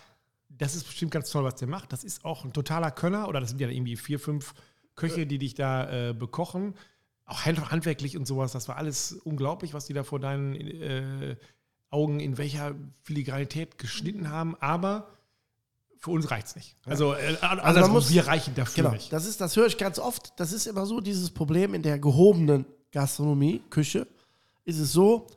das 0.50 0.76
ist 0.76 0.84
bestimmt 0.86 1.12
ganz 1.12 1.30
toll, 1.32 1.44
was 1.44 1.56
der 1.56 1.68
macht. 1.68 1.92
Das 1.94 2.04
ist 2.04 2.24
auch 2.26 2.44
ein 2.46 2.54
totaler 2.54 2.92
Könner 2.92 3.28
oder 3.28 3.40
das 3.40 3.50
sind 3.50 3.60
ja 3.62 3.68
irgendwie 3.70 3.96
vier, 3.96 4.20
fünf 4.20 4.54
Köche, 4.96 5.26
die 5.26 5.38
dich 5.40 5.56
da 5.56 6.10
äh, 6.10 6.14
bekochen. 6.14 6.76
Auch 7.26 7.46
hand- 7.46 7.72
handwerklich 7.72 8.18
und 8.18 8.28
sowas, 8.28 8.52
das 8.52 8.68
war 8.68 8.78
alles 8.78 9.14
unglaublich, 9.14 9.74
was 9.74 9.86
die 9.86 9.94
da 9.94 10.04
vor 10.04 10.20
deinen 10.20 10.56
äh, 10.56 11.36
Augen 11.94 12.20
in 12.20 12.38
welcher 12.38 12.74
Filigranität 13.04 13.78
geschnitten 13.78 14.30
haben. 14.32 14.56
Aber 14.60 15.08
für 15.98 16.12
uns 16.12 16.30
reicht 16.32 16.48
es 16.48 16.56
nicht. 16.56 16.76
Also, 16.86 17.14
äh, 17.14 17.38
also 17.42 17.88
muss- 17.88 18.10
wir 18.12 18.28
reichen 18.28 18.56
dafür 18.56 18.84
Genau, 18.84 18.94
nicht. 18.94 19.14
das 19.14 19.26
ist, 19.26 19.40
das 19.40 19.56
höre 19.56 19.68
ich 19.68 19.78
ganz 19.78 20.00
oft. 20.00 20.34
Das 20.38 20.52
ist 20.52 20.66
immer 20.66 20.86
so 20.86 21.00
dieses 21.00 21.30
Problem 21.32 21.74
in 21.74 21.82
der 21.82 22.00
gehobenen 22.00 22.66
Gastronomie, 22.92 23.62
Küche, 23.70 24.08
ist 24.66 24.80
es 24.80 24.92
so, 24.92 25.28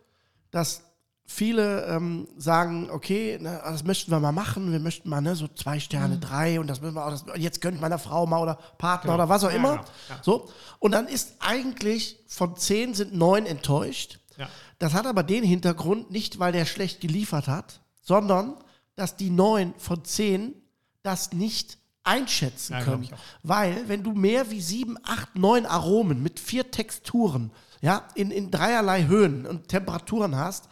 dass 0.51 0.83
viele 1.29 1.85
ähm, 1.87 2.29
sagen, 2.37 2.89
okay, 2.91 3.39
ne, 3.41 3.61
das 3.65 3.83
möchten 3.85 4.11
wir 4.13 4.21
mal 4.21 4.31
machen, 4.33 4.71
wir 4.73 4.79
möchten 4.79 5.09
mal 5.09 5.21
ne, 5.21 5.35
so 5.35 5.49
zwei 5.49 5.81
Sterne, 5.81 6.19
drei 6.19 6.61
und 6.61 6.69
das 6.69 6.81
müssen 6.81 6.95
wir 6.95 7.05
auch, 7.05 7.11
das, 7.11 7.25
jetzt 7.37 7.61
gönnt 7.61 7.81
meiner 7.81 7.99
Frau 7.99 8.27
mal 8.27 8.41
oder 8.41 8.55
Partner 8.79 9.13
Genau. 9.13 9.15
oder 9.25 9.29
was 9.29 9.43
auch 9.45 9.51
Ja, 9.51 9.57
immer. 9.57 9.71
genau. 9.79 9.89
Ja. 10.09 10.19
So. 10.23 10.49
Und 10.79 10.93
dann 10.93 11.09
ist 11.09 11.35
eigentlich 11.41 12.21
von 12.29 12.57
zehn 12.57 12.95
sind 12.95 13.13
neun 13.15 13.45
enttäuscht. 13.47 14.21
Das 14.79 14.93
hat 14.95 15.07
aber 15.07 15.23
den 15.23 15.45
Hintergrund, 15.45 16.11
nicht 16.11 16.39
weil 16.39 16.53
der 16.53 16.65
schlecht 16.67 17.01
geliefert 17.01 17.49
hat, 17.49 17.81
sondern 18.03 18.55
dass 18.95 19.17
die 19.17 19.31
neun 19.31 19.75
von 19.79 20.05
zehn 20.05 20.55
das 21.03 21.33
nicht 21.33 21.79
einschätzen 22.05 22.75
Ja, 22.75 22.83
können. 22.83 23.09
auch. 23.13 23.19
Weil, 23.43 23.89
wenn 23.89 24.03
du 24.03 24.13
mehr 24.13 24.51
wie 24.51 24.61
sieben, 24.61 24.97
acht, 25.03 25.35
neun 25.37 25.67
Aromen 25.67 26.23
mit 26.23 26.39
vier 26.41 26.71
Texturen, 26.71 27.51
ja, 27.81 28.03
in, 28.15 28.31
in 28.31 28.51
dreierlei 28.51 29.07
Höhen 29.07 29.47
und 29.47 29.69
Temperaturen 29.69 30.37
hast, 30.37 30.69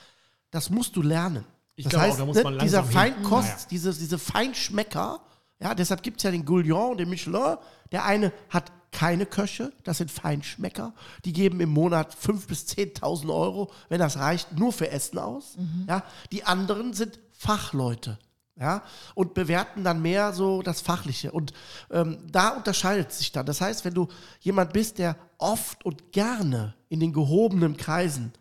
das 0.50 0.70
musst 0.70 0.96
du 0.96 1.02
lernen. 1.02 1.44
Ich 1.76 1.84
das 1.84 1.90
glaube 1.90 2.04
auch, 2.04 2.08
heißt, 2.10 2.20
da 2.20 2.26
muss 2.26 2.36
ne, 2.36 2.42
man 2.44 2.58
dieser 2.60 2.82
langsam 2.82 3.04
hin. 3.04 3.14
Feinkost, 3.14 3.48
Ja, 3.48 3.54
ja. 3.56 3.66
Diese, 3.70 3.94
diese 3.94 4.18
Feinschmecker, 4.18 5.20
ja, 5.60 5.74
deshalb 5.74 6.02
gibt 6.02 6.18
es 6.18 6.22
ja 6.22 6.30
den 6.30 6.44
Goulion 6.44 6.92
und 6.92 6.98
den 6.98 7.08
Michelin. 7.08 7.56
Der 7.90 8.04
eine 8.04 8.32
hat 8.50 8.70
keine 8.94 9.26
Köche, 9.26 9.72
das 9.82 9.98
sind 9.98 10.10
Feinschmecker. 10.10 10.94
Die 11.26 11.34
geben 11.34 11.60
im 11.60 11.70
Monat 11.70 12.14
5.000 12.14 12.46
bis 12.46 12.66
10.000 12.68 13.34
Euro, 13.34 13.70
wenn 13.90 13.98
das 13.98 14.16
reicht, 14.16 14.58
nur 14.58 14.72
für 14.72 14.90
Essen 14.90 15.18
aus. 15.18 15.56
Ja, 15.86 16.02
die 16.32 16.44
anderen 16.44 16.94
sind 16.94 17.20
Fachleute. 17.32 18.18
Ja, 18.56 18.84
und 19.16 19.34
bewerten 19.34 19.82
dann 19.82 20.00
mehr 20.00 20.32
so 20.32 20.62
das 20.62 20.80
Fachliche. 20.80 21.32
Und 21.32 21.52
ähm, 21.90 22.18
da 22.30 22.50
unterscheidet 22.50 23.10
sich 23.10 23.32
dann. 23.32 23.46
Das 23.46 23.60
heißt, 23.60 23.84
wenn 23.84 23.94
du 23.94 24.06
jemand 24.38 24.72
bist, 24.72 24.98
der 24.98 25.16
oft 25.38 25.84
und 25.84 26.12
gerne 26.12 26.74
in 26.88 27.00
den 27.00 27.12
gehobenen 27.12 27.76
Kreisen 27.76 28.32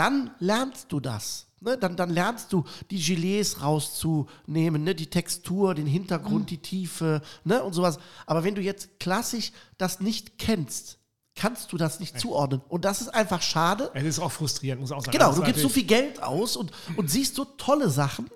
dann 0.00 0.30
lernst 0.38 0.90
du 0.92 0.98
das. 0.98 1.46
Ne? 1.60 1.76
Dann, 1.76 1.96
dann 1.96 2.10
lernst 2.10 2.52
du, 2.52 2.64
die 2.90 2.98
Gilets 2.98 3.62
rauszunehmen, 3.62 4.82
ne? 4.82 4.94
die 4.94 5.08
Textur, 5.08 5.74
den 5.74 5.86
Hintergrund, 5.86 6.50
die 6.50 6.58
Tiefe 6.58 7.20
ne? 7.44 7.62
und 7.62 7.74
sowas. 7.74 7.98
Aber 8.26 8.44
wenn 8.44 8.54
du 8.54 8.62
jetzt 8.62 8.98
klassisch 8.98 9.52
das 9.76 10.00
nicht 10.00 10.38
kennst, 10.38 10.98
kannst 11.34 11.72
du 11.72 11.76
das 11.76 12.00
nicht 12.00 12.18
zuordnen. 12.18 12.60
Und 12.68 12.84
das 12.84 13.00
ist 13.00 13.08
einfach 13.08 13.42
schade. 13.42 13.90
Es 13.94 14.04
ist 14.04 14.18
auch 14.18 14.32
frustrierend, 14.32 14.80
muss 14.80 14.92
auch 14.92 15.00
sagen. 15.00 15.12
Genau, 15.12 15.28
Das 15.28 15.36
du 15.36 15.42
gibst 15.42 15.62
so 15.62 15.68
viel 15.68 15.84
Geld 15.84 16.22
aus 16.22 16.56
und, 16.56 16.72
und 16.96 17.10
siehst 17.10 17.34
so 17.34 17.44
tolle 17.44 17.90
Sachen 17.90 18.28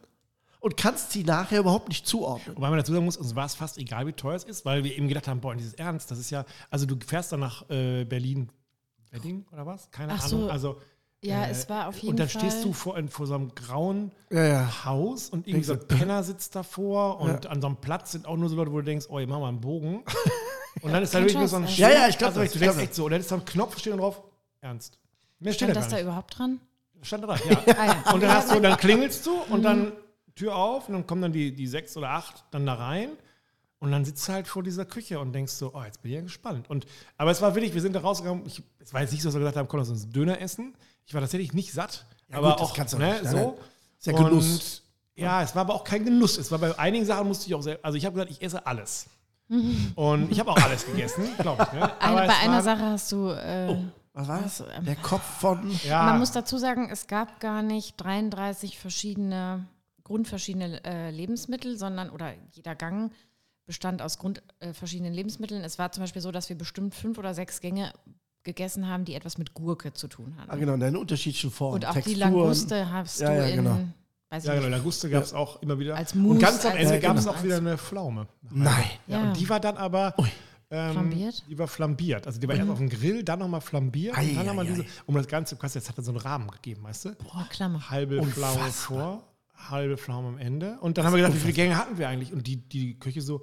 und 0.60 0.76
kannst 0.76 1.12
sie 1.12 1.24
nachher 1.24 1.60
überhaupt 1.60 1.88
nicht 1.88 2.06
zuordnen. 2.06 2.56
Wobei 2.56 2.70
man 2.70 2.78
dazu 2.78 2.92
sagen 2.92 3.04
muss, 3.04 3.16
uns 3.16 3.34
war 3.34 3.44
es 3.44 3.54
fast 3.54 3.76
egal, 3.78 4.06
wie 4.06 4.12
teuer 4.12 4.36
es 4.36 4.44
ist, 4.44 4.64
weil 4.64 4.84
wir 4.84 4.96
eben 4.96 5.08
gedacht 5.08 5.28
haben, 5.28 5.40
boah, 5.40 5.54
dieses 5.54 5.74
Ernst, 5.74 6.10
das 6.10 6.18
ist 6.18 6.30
ja, 6.30 6.44
also 6.70 6.86
du 6.86 6.96
fährst 7.06 7.32
dann 7.32 7.40
nach 7.40 7.68
äh, 7.68 8.04
Berlin, 8.04 8.48
Wedding 9.10 9.44
oder 9.52 9.66
was? 9.66 9.90
Keine 9.90 10.12
Ach 10.12 10.24
Ahnung. 10.24 10.44
so. 10.44 10.50
Also, 10.50 10.80
Ja, 11.26 11.46
es 11.46 11.68
war 11.68 11.88
auf 11.88 11.96
jeden 11.96 12.10
Und 12.10 12.20
dann 12.20 12.28
Fall- 12.28 12.40
stehst 12.42 12.64
du 12.64 12.72
vor, 12.72 12.96
vor 13.08 13.26
so 13.26 13.34
einem 13.34 13.54
grauen 13.54 14.12
Ja, 14.30 14.44
ja. 14.44 14.84
Haus 14.84 15.30
und 15.30 15.46
irgendwie 15.46 15.64
so 15.64 15.72
ein 15.74 15.86
Penner 15.88 16.22
sitzt 16.22 16.54
davor 16.54 17.20
und 17.20 17.44
Ja. 17.44 17.50
an 17.50 17.60
so 17.60 17.66
einem 17.68 17.76
Platz 17.76 18.12
sind 18.12 18.26
auch 18.26 18.36
nur 18.36 18.48
so 18.48 18.56
Leute, 18.56 18.72
wo 18.72 18.76
du 18.78 18.84
denkst, 18.84 19.06
oh, 19.08 19.18
ich 19.18 19.26
mach 19.28 19.38
mal 19.40 19.48
einen 19.48 19.60
Bogen. 19.60 20.02
Und 20.82 20.92
dann 20.92 21.04
ist 21.04 21.14
da 21.14 21.20
wirklich 21.20 21.36
nur 21.36 21.46
so 21.46 21.54
ein 21.56 21.66
ey. 21.66 21.74
Ja, 21.76 21.90
ja, 21.90 22.08
ich 22.08 22.18
glaub 22.18 22.30
also, 22.30 22.40
das, 22.42 22.52
Du 22.52 22.58
denkst 22.58 22.78
echt 22.78 22.94
so, 22.96 23.04
und 23.04 23.12
dann 23.12 23.20
ist 23.20 23.30
da 23.30 23.36
ein 23.36 23.44
Knopf, 23.44 23.78
steht 23.78 23.92
da 23.92 23.96
drauf, 23.96 24.22
Ernst. 24.60 24.98
Mehr 25.38 25.52
steht 25.52 25.68
Stand 25.70 25.76
da 25.76 25.80
das 25.80 25.88
da 25.88 26.00
überhaupt 26.00 26.36
dran? 26.36 26.60
Stand 27.00 27.22
da 27.22 27.28
dran, 27.28 27.38
ja. 27.66 27.74
Ah, 27.78 27.86
ja. 27.86 28.12
Und 28.12 28.20
dann 28.22 28.34
hast 28.34 28.50
du, 28.52 28.58
dann 28.60 28.76
klingelst 28.78 29.24
du 29.24 29.40
und 29.50 29.62
dann 29.62 29.92
Tür 30.34 30.56
auf 30.56 30.88
und 30.88 30.94
dann 30.94 31.06
kommen 31.06 31.22
dann 31.22 31.32
die, 31.32 31.54
die 31.54 31.68
sechs 31.68 31.96
oder 31.96 32.10
acht 32.10 32.44
dann 32.50 32.66
da 32.66 32.74
rein. 32.74 33.10
Und 33.78 33.92
dann 33.92 34.04
sitzt 34.04 34.26
du 34.28 34.32
halt 34.32 34.48
vor 34.48 34.64
dieser 34.64 34.84
Küche 34.84 35.20
und 35.20 35.32
denkst 35.32 35.52
so, 35.52 35.72
oh, 35.74 35.82
jetzt 35.84 36.02
bin 36.02 36.10
ich 36.10 36.16
ja 36.16 36.22
gespannt. 36.22 36.68
Und, 36.68 36.86
aber 37.18 37.30
es 37.30 37.40
war 37.40 37.54
wirklich, 37.54 37.72
wir 37.72 37.80
sind 37.80 37.92
da 37.94 38.00
rausgegangen, 38.00 38.44
ich, 38.44 38.60
es 38.80 38.92
war 38.92 39.00
jetzt 39.02 39.12
nicht 39.12 39.22
so, 39.22 39.28
dass 39.28 39.34
wir 39.36 39.40
gesagt 39.40 39.56
haben, 39.56 39.68
komm, 39.68 39.78
lass 39.78 39.90
uns 39.90 40.02
einen 40.02 40.12
Döner 40.12 40.40
essen. 40.40 40.74
Ich 41.06 41.14
war 41.14 41.20
tatsächlich 41.20 41.52
nicht 41.52 41.72
satt. 41.72 42.04
Ja, 42.30 42.38
aber 42.38 42.50
gut, 42.50 42.60
das 42.60 42.70
auch, 42.70 42.74
kannst 42.76 42.94
du 42.94 42.98
ne, 42.98 43.20
nicht. 43.20 43.30
So. 43.30 43.58
Ist 43.98 44.06
ja 44.06 44.12
Genuss. 44.12 44.44
Und, 44.46 44.82
ja, 45.22 45.42
es 45.42 45.54
war 45.54 45.62
aber 45.62 45.74
auch 45.74 45.84
kein 45.84 46.04
Genuss. 46.04 46.38
Es 46.38 46.50
war 46.50 46.58
bei 46.58 46.78
einigen 46.78 47.04
Sachen 47.06 47.28
musste 47.28 47.46
ich 47.46 47.54
auch 47.54 47.62
sehr, 47.62 47.78
also 47.82 47.96
ich 47.96 48.04
habe 48.04 48.14
gesagt, 48.14 48.30
ich 48.30 48.42
esse 48.42 48.66
alles. 48.66 49.06
Und 49.94 50.32
ich 50.32 50.40
habe 50.40 50.50
auch 50.50 50.56
alles 50.56 50.86
gegessen, 50.86 51.24
glaube 51.38 51.62
ich. 51.64 51.72
Ne? 51.72 51.82
Eine, 52.00 52.18
Aber 52.18 52.26
bei 52.26 52.36
einer 52.38 52.52
war- 52.54 52.62
Sache 52.62 52.82
hast 52.82 53.12
du. 53.12 53.28
Äh, 53.28 53.76
Was 54.14 54.28
war 54.28 54.42
das? 54.42 54.60
Ähm, 54.60 54.84
Der 54.86 54.96
Kopf 54.96 55.22
von. 55.40 55.70
Ja, 55.84 56.04
Man 56.04 56.18
muss 56.18 56.32
dazu 56.32 56.56
sagen, 56.56 56.88
es 56.90 57.06
gab 57.06 57.40
gar 57.40 57.62
nicht 57.62 57.96
33 57.98 58.78
verschiedene, 58.78 59.66
grundverschiedene 60.04 60.82
äh, 60.84 61.10
Lebensmittel, 61.10 61.76
sondern, 61.78 62.10
oder 62.10 62.32
jeder 62.52 62.74
Gang 62.74 63.12
bestand 63.66 64.02
aus 64.02 64.18
grund, 64.18 64.42
äh, 64.60 64.72
Lebensmitteln. 65.10 65.62
Es 65.62 65.78
war 65.78 65.92
zum 65.92 66.02
Beispiel 66.02 66.22
so, 66.22 66.30
dass 66.32 66.48
wir 66.48 66.56
bestimmt 66.56 66.94
fünf 66.94 67.18
oder 67.18 67.34
sechs 67.34 67.60
Gänge 67.60 67.92
gegessen 68.44 68.88
haben, 68.88 69.04
die 69.04 69.14
etwas 69.14 69.38
mit 69.38 69.54
Gurke 69.54 69.92
zu 69.92 70.06
tun 70.08 70.34
hatten. 70.38 70.50
Ah, 70.50 70.56
genau, 70.56 70.74
in 70.74 70.96
unterschiedlichen 70.96 71.50
Formen. 71.50 71.76
Und 71.76 71.86
auch 71.86 71.94
die 71.94 72.00
Texturen. 72.02 72.18
Languste 72.20 72.92
hast 72.92 73.20
Ja, 73.20 73.30
du 73.30 73.36
ja, 73.36 73.44
in, 73.46 73.56
genau. 73.56 73.80
weiß 74.30 74.44
ja, 74.44 74.54
genau, 74.54 74.68
Languste 74.68 75.10
gab 75.10 75.22
es 75.24 75.32
auch 75.32 75.60
immer 75.62 75.78
wieder. 75.78 75.96
Als 75.96 76.12
Und 76.12 76.22
Mousse, 76.22 76.40
ganz 76.40 76.64
am 76.64 76.76
Ende 76.76 76.94
Ja, 76.94 77.00
gab 77.00 77.16
es 77.16 77.26
auch 77.26 77.42
wieder 77.42 77.56
eine 77.56 77.76
Pflaume. 77.78 78.26
Nein. 78.50 78.84
Ja, 79.06 79.18
Ja. 79.18 79.28
Und 79.28 79.40
die 79.40 79.48
war 79.48 79.60
dann 79.60 79.76
aber 79.76 80.14
ähm, 80.70 80.92
Flambiert? 80.92 81.44
Die 81.48 81.58
war 81.58 81.68
flambiert. 81.68 82.26
Also 82.26 82.40
die 82.40 82.48
war 82.48 82.54
erst 82.56 82.70
auf 82.70 82.78
dem 82.78 82.88
Grill, 82.88 83.22
dann 83.22 83.38
nochmal 83.38 83.60
flambiert 83.60 84.16
Ei, 84.16 84.30
und 84.30 84.36
dann 84.36 84.46
nochmal 84.46 84.66
ei. 84.66 84.70
diese, 84.70 84.84
um 85.06 85.14
das 85.14 85.26
Ganze, 85.28 85.56
quasi, 85.56 85.78
jetzt 85.78 85.88
hat 85.88 85.98
er 85.98 86.04
so 86.04 86.10
einen 86.10 86.20
Rahmen 86.20 86.50
gegeben, 86.50 86.82
weißt 86.82 87.04
du? 87.06 87.14
Boah, 87.16 87.46
Klammer. 87.50 87.90
Halbe 87.90 88.22
Pflaume 88.24 88.70
vor, 88.72 89.22
halbe 89.70 89.96
Pflaume 89.96 90.28
am 90.28 90.38
Ende. 90.38 90.78
Und 90.80 90.98
dann 90.98 91.06
haben 91.06 91.12
wir 91.12 91.18
gesagt, 91.18 91.34
wie 91.36 91.40
viele 91.40 91.52
Gänge 91.52 91.76
hatten 91.76 91.98
wir 91.98 92.08
eigentlich? 92.08 92.32
Und 92.32 92.46
die, 92.46 92.56
die 92.56 92.98
Köche 92.98 93.20
so, 93.22 93.42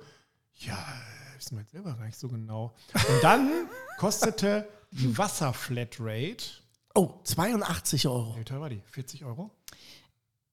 ja, 0.56 0.78
wissen 1.38 1.56
wir 1.56 1.62
jetzt 1.62 1.72
selber 1.72 1.94
gar 1.96 2.06
nicht 2.06 2.20
so 2.20 2.28
genau. 2.28 2.76
Und 2.94 3.24
dann 3.24 3.50
kostete 3.98 4.68
die 4.68 4.81
Wasserflatrate, 4.92 6.44
Oh, 6.94 7.14
82 7.24 8.08
Euro. 8.08 8.36
wie 8.38 8.44
teuer 8.44 8.60
war 8.62 8.70
die? 8.70 8.82
40 8.92 9.24
Euro? 9.24 9.50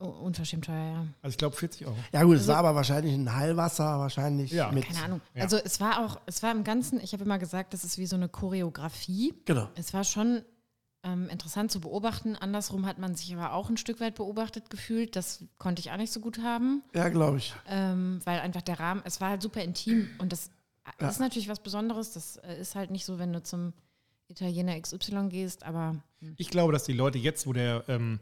Oh, 0.00 0.06
unverschämt 0.06 0.66
teuer, 0.66 0.92
ja. 0.92 1.06
Also 1.22 1.34
ich 1.34 1.38
glaube 1.38 1.56
40 1.56 1.84
Euro. 1.86 1.96
Ja 2.12 2.22
gut, 2.22 2.36
es 2.36 2.46
war 2.46 2.58
aber 2.58 2.76
wahrscheinlich 2.76 3.12
ein 3.14 3.34
Heilwasser, 3.34 3.98
wahrscheinlich 3.98 4.52
Ja. 4.52 4.70
mit. 4.70 4.84
Keine 4.86 5.02
Ahnung. 5.02 5.20
Ja. 5.34 5.42
Also 5.42 5.56
es 5.56 5.80
war 5.80 6.04
auch, 6.04 6.20
es 6.26 6.40
war 6.44 6.52
im 6.52 6.62
Ganzen, 6.62 7.00
ich 7.00 7.12
habe 7.12 7.24
immer 7.24 7.38
gesagt, 7.40 7.74
das 7.74 7.82
ist 7.82 7.98
wie 7.98 8.06
so 8.06 8.14
eine 8.14 8.28
Choreografie. 8.28 9.34
Genau. 9.44 9.68
Es 9.74 9.92
war 9.92 10.04
schon 10.04 10.42
ähm, 11.02 11.28
interessant 11.28 11.72
zu 11.72 11.80
beobachten. 11.80 12.36
Andersrum 12.36 12.86
hat 12.86 12.98
man 12.98 13.16
sich 13.16 13.34
aber 13.34 13.52
auch 13.54 13.68
ein 13.70 13.76
Stück 13.76 13.98
weit 14.00 14.14
beobachtet 14.14 14.70
gefühlt. 14.70 15.16
Das 15.16 15.42
konnte 15.58 15.80
ich 15.80 15.90
auch 15.90 15.96
nicht 15.96 16.12
so 16.12 16.20
gut 16.20 16.38
haben, 16.44 16.84
Ja, 16.94 17.08
glaube 17.08 17.38
ich. 17.38 17.52
ähm, 17.66 18.20
weil 18.24 18.38
einfach 18.38 18.62
der 18.62 18.78
Rahmen, 18.78 19.02
es 19.04 19.20
war 19.20 19.30
halt 19.30 19.42
super 19.42 19.62
intim 19.62 20.08
und 20.18 20.30
das 20.32 20.50
Ja. 21.00 21.08
ist 21.08 21.18
natürlich 21.18 21.48
was 21.48 21.58
Besonderes. 21.60 22.12
Das 22.12 22.36
äh, 22.36 22.60
ist 22.60 22.76
halt 22.76 22.92
nicht 22.92 23.04
so, 23.04 23.18
wenn 23.18 23.32
du 23.32 23.42
zum 23.42 23.72
Italiener 24.28 24.80
XY 24.80 25.28
gehst, 25.28 25.64
aber 25.64 25.96
Ich 26.36 26.50
glaube, 26.50 26.72
dass 26.72 26.84
die 26.84 26.92
Leute 26.92 27.18
jetzt, 27.18 27.46
wo 27.46 27.52
der 27.52 27.84
ähm, 27.88 28.20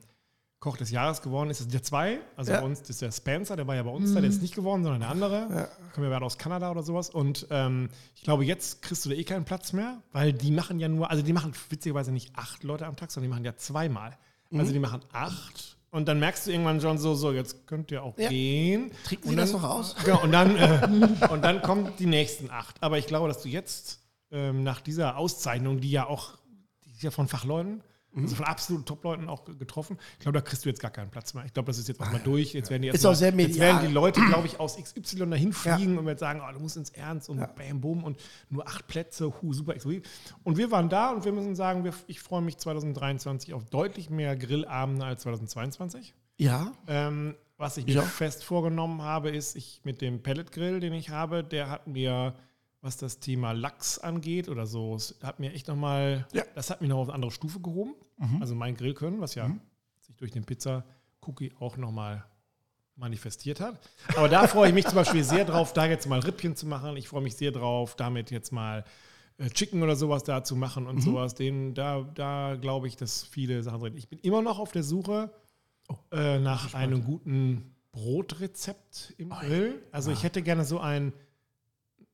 Koch 0.60 0.76
des 0.76 0.90
Jahres 0.90 1.20
geworden 1.20 1.50
ist, 1.50 1.58
das 1.60 1.64
sind 1.66 1.74
ja 1.74 1.82
zwei. 1.82 2.18
Also 2.36 2.52
Ja. 2.52 2.60
bei 2.60 2.66
uns 2.66 2.80
das 2.80 2.90
ist 2.90 3.02
der 3.02 3.12
Spencer, 3.12 3.56
der 3.56 3.66
war 3.66 3.74
ja 3.74 3.82
bei 3.82 3.90
uns 3.90 4.14
da, 4.14 4.20
der 4.20 4.30
ist 4.30 4.40
nicht 4.40 4.54
geworden, 4.54 4.82
sondern 4.82 5.00
der 5.00 5.10
andere. 5.10 5.34
Ja. 5.50 5.68
Kommen 5.94 6.06
ja 6.06 6.12
beide 6.12 6.24
aus 6.24 6.38
Kanada 6.38 6.70
oder 6.70 6.82
sowas. 6.82 7.10
Und 7.10 7.46
ähm, 7.50 7.90
ich 8.14 8.22
glaube, 8.22 8.44
jetzt 8.44 8.82
kriegst 8.82 9.04
du 9.04 9.10
da 9.10 9.14
eh 9.16 9.24
keinen 9.24 9.44
Platz 9.44 9.72
mehr, 9.72 10.02
weil 10.12 10.32
die 10.32 10.50
machen 10.50 10.78
ja 10.80 10.88
nur, 10.88 11.10
also 11.10 11.22
die 11.22 11.32
machen 11.32 11.52
witzigerweise 11.68 12.10
nicht 12.12 12.32
acht 12.36 12.62
Leute 12.64 12.86
am 12.86 12.96
Tag, 12.96 13.10
sondern 13.10 13.30
die 13.30 13.34
machen 13.34 13.44
ja 13.44 13.56
zweimal. 13.56 14.16
Mhm. 14.50 14.60
Also 14.60 14.72
die 14.72 14.78
machen 14.78 15.00
acht. 15.12 15.76
Und 15.90 16.08
dann 16.08 16.18
merkst 16.20 16.46
du 16.46 16.50
irgendwann 16.50 16.80
schon 16.80 16.98
so, 16.98 17.14
so, 17.14 17.32
jetzt 17.32 17.66
könnt 17.66 17.90
ihr 17.90 18.02
auch 18.02 18.18
Ja. 18.18 18.28
gehen. 18.28 18.90
Trinken 19.04 19.24
Und 19.24 19.30
Sie 19.30 19.36
dann, 19.36 19.44
das 19.44 19.52
noch 19.52 19.62
aus? 19.64 19.94
Genau, 20.04 20.22
und 20.22 20.32
dann, 20.32 20.56
äh, 20.56 21.28
und 21.30 21.42
dann 21.42 21.62
kommen 21.62 21.92
die 21.98 22.06
nächsten 22.06 22.50
acht. 22.50 22.82
Aber 22.82 22.98
ich 22.98 23.06
glaube, 23.06 23.28
dass 23.28 23.42
du 23.42 23.48
jetzt 23.48 24.00
ähm, 24.30 24.62
nach 24.62 24.80
dieser 24.80 25.16
Auszeichnung, 25.16 25.80
die 25.80 25.90
ja 25.90 26.06
auch, 26.06 26.38
die 26.84 26.90
ist 26.92 27.02
ja 27.02 27.10
von 27.10 27.28
Fachleuten, 27.28 27.82
Mhm. 28.12 28.22
also 28.22 28.36
von 28.36 28.46
absoluten 28.46 28.86
Top-Leuten 28.86 29.28
auch 29.28 29.44
getroffen, 29.44 29.98
ich 30.14 30.20
glaube, 30.20 30.38
da 30.38 30.40
kriegst 30.42 30.64
du 30.64 30.70
jetzt 30.70 30.80
gar 30.80 30.90
keinen 30.90 31.10
Platz 31.10 31.34
mehr. 31.34 31.44
Ich 31.44 31.52
glaube, 31.52 31.66
das 31.66 31.76
ist 31.76 31.86
jetzt 31.86 32.00
auch 32.00 32.10
mal 32.10 32.18
durch. 32.20 32.54
Jetzt 32.54 32.70
werden 32.70 32.80
die, 32.80 32.88
erst 32.88 33.04
mal, 33.04 33.12
jetzt 33.12 33.60
werden 33.60 33.86
die 33.86 33.92
Leute, 33.92 34.24
glaube 34.24 34.46
ich, 34.46 34.58
aus 34.58 34.78
XY 34.82 35.28
dahin 35.28 35.52
fliegen 35.52 35.98
und 35.98 36.06
werden 36.06 36.16
sagen, 36.16 36.40
oh, 36.42 36.50
du 36.50 36.58
musst 36.58 36.78
ins 36.78 36.88
Ernst 36.88 37.28
und 37.28 37.40
Ja. 37.40 37.46
bam, 37.46 37.82
boom 37.82 38.04
und 38.04 38.18
nur 38.48 38.66
acht 38.66 38.86
Plätze, 38.86 39.30
hu, 39.42 39.52
super 39.52 39.74
exklusiv. 39.74 40.02
Und 40.44 40.56
wir 40.56 40.70
waren 40.70 40.88
da 40.88 41.10
und 41.10 41.26
wir 41.26 41.32
müssen 41.32 41.54
sagen, 41.54 41.84
wir, 41.84 41.92
ich 42.06 42.20
freue 42.20 42.40
mich 42.40 42.56
2023 42.56 43.52
auf 43.52 43.66
deutlich 43.66 44.08
mehr 44.08 44.34
Grillabende 44.34 45.04
als 45.04 45.20
2022. 45.22 46.14
Ja. 46.38 46.72
Ähm, 46.86 47.34
was 47.58 47.76
ich 47.76 47.84
mir 47.84 47.96
Ja. 47.96 48.02
fest 48.02 48.44
vorgenommen 48.44 49.02
habe, 49.02 49.28
ist, 49.28 49.56
ich 49.56 49.82
mit 49.84 50.00
dem 50.00 50.22
Pelletgrill, 50.22 50.80
den 50.80 50.94
ich 50.94 51.10
habe, 51.10 51.44
der 51.44 51.68
hat 51.68 51.86
mir, 51.86 52.34
was 52.86 52.96
das 52.96 53.18
Thema 53.18 53.52
Lachs 53.52 53.98
angeht 53.98 54.48
oder 54.48 54.64
so, 54.66 54.94
es 54.94 55.16
hat 55.22 55.40
mir 55.40 55.52
echt 55.52 55.66
nochmal, 55.68 56.26
Ja. 56.32 56.44
das 56.54 56.70
hat 56.70 56.80
mich 56.80 56.88
noch 56.88 56.98
auf 56.98 57.08
eine 57.08 57.14
andere 57.16 57.30
Stufe 57.32 57.60
gehoben. 57.60 57.94
Also 58.40 58.54
mein 58.54 58.76
Grillkönnen, 58.76 59.20
was 59.20 59.34
ja 59.34 59.50
sich 60.00 60.16
durch 60.16 60.30
den 60.30 60.44
Pizza-Cookie 60.44 61.52
auch 61.60 61.76
nochmal 61.76 62.24
manifestiert 62.94 63.60
hat. 63.60 63.78
Aber 64.16 64.28
da 64.28 64.46
freue 64.46 64.68
ich 64.68 64.74
mich 64.74 64.86
zum 64.86 64.94
Beispiel 64.94 65.22
sehr 65.22 65.44
drauf, 65.44 65.72
da 65.74 65.84
jetzt 65.86 66.08
mal 66.08 66.20
Rippchen 66.20 66.56
zu 66.56 66.66
machen. 66.66 66.96
Ich 66.96 67.08
freue 67.08 67.20
mich 67.22 67.36
sehr 67.36 67.50
drauf, 67.52 67.94
damit 67.96 68.30
jetzt 68.30 68.52
mal 68.52 68.84
äh, 69.36 69.50
Chicken 69.50 69.82
oder 69.82 69.96
sowas 69.96 70.22
da 70.24 70.44
zu 70.44 70.56
machen 70.56 70.86
und 70.86 71.02
sowas. 71.02 71.34
Den, 71.34 71.74
da 71.74 72.02
da 72.14 72.56
glaube 72.58 72.86
ich, 72.88 72.96
dass 72.96 73.22
viele 73.24 73.62
Sachen 73.62 73.80
drin. 73.80 73.96
Ich 73.98 74.08
bin 74.08 74.18
immer 74.20 74.40
noch 74.40 74.58
auf 74.58 74.72
der 74.72 74.82
Suche 74.82 75.30
äh, 76.10 76.38
nach 76.38 76.72
einem 76.72 77.04
guten 77.04 77.74
Brotrezept 77.92 79.12
im 79.18 79.28
Grill. 79.30 79.82
Also 79.92 80.10
ich 80.10 80.22
hätte 80.22 80.40
gerne 80.42 80.64
so 80.64 80.80
ein, 80.80 81.12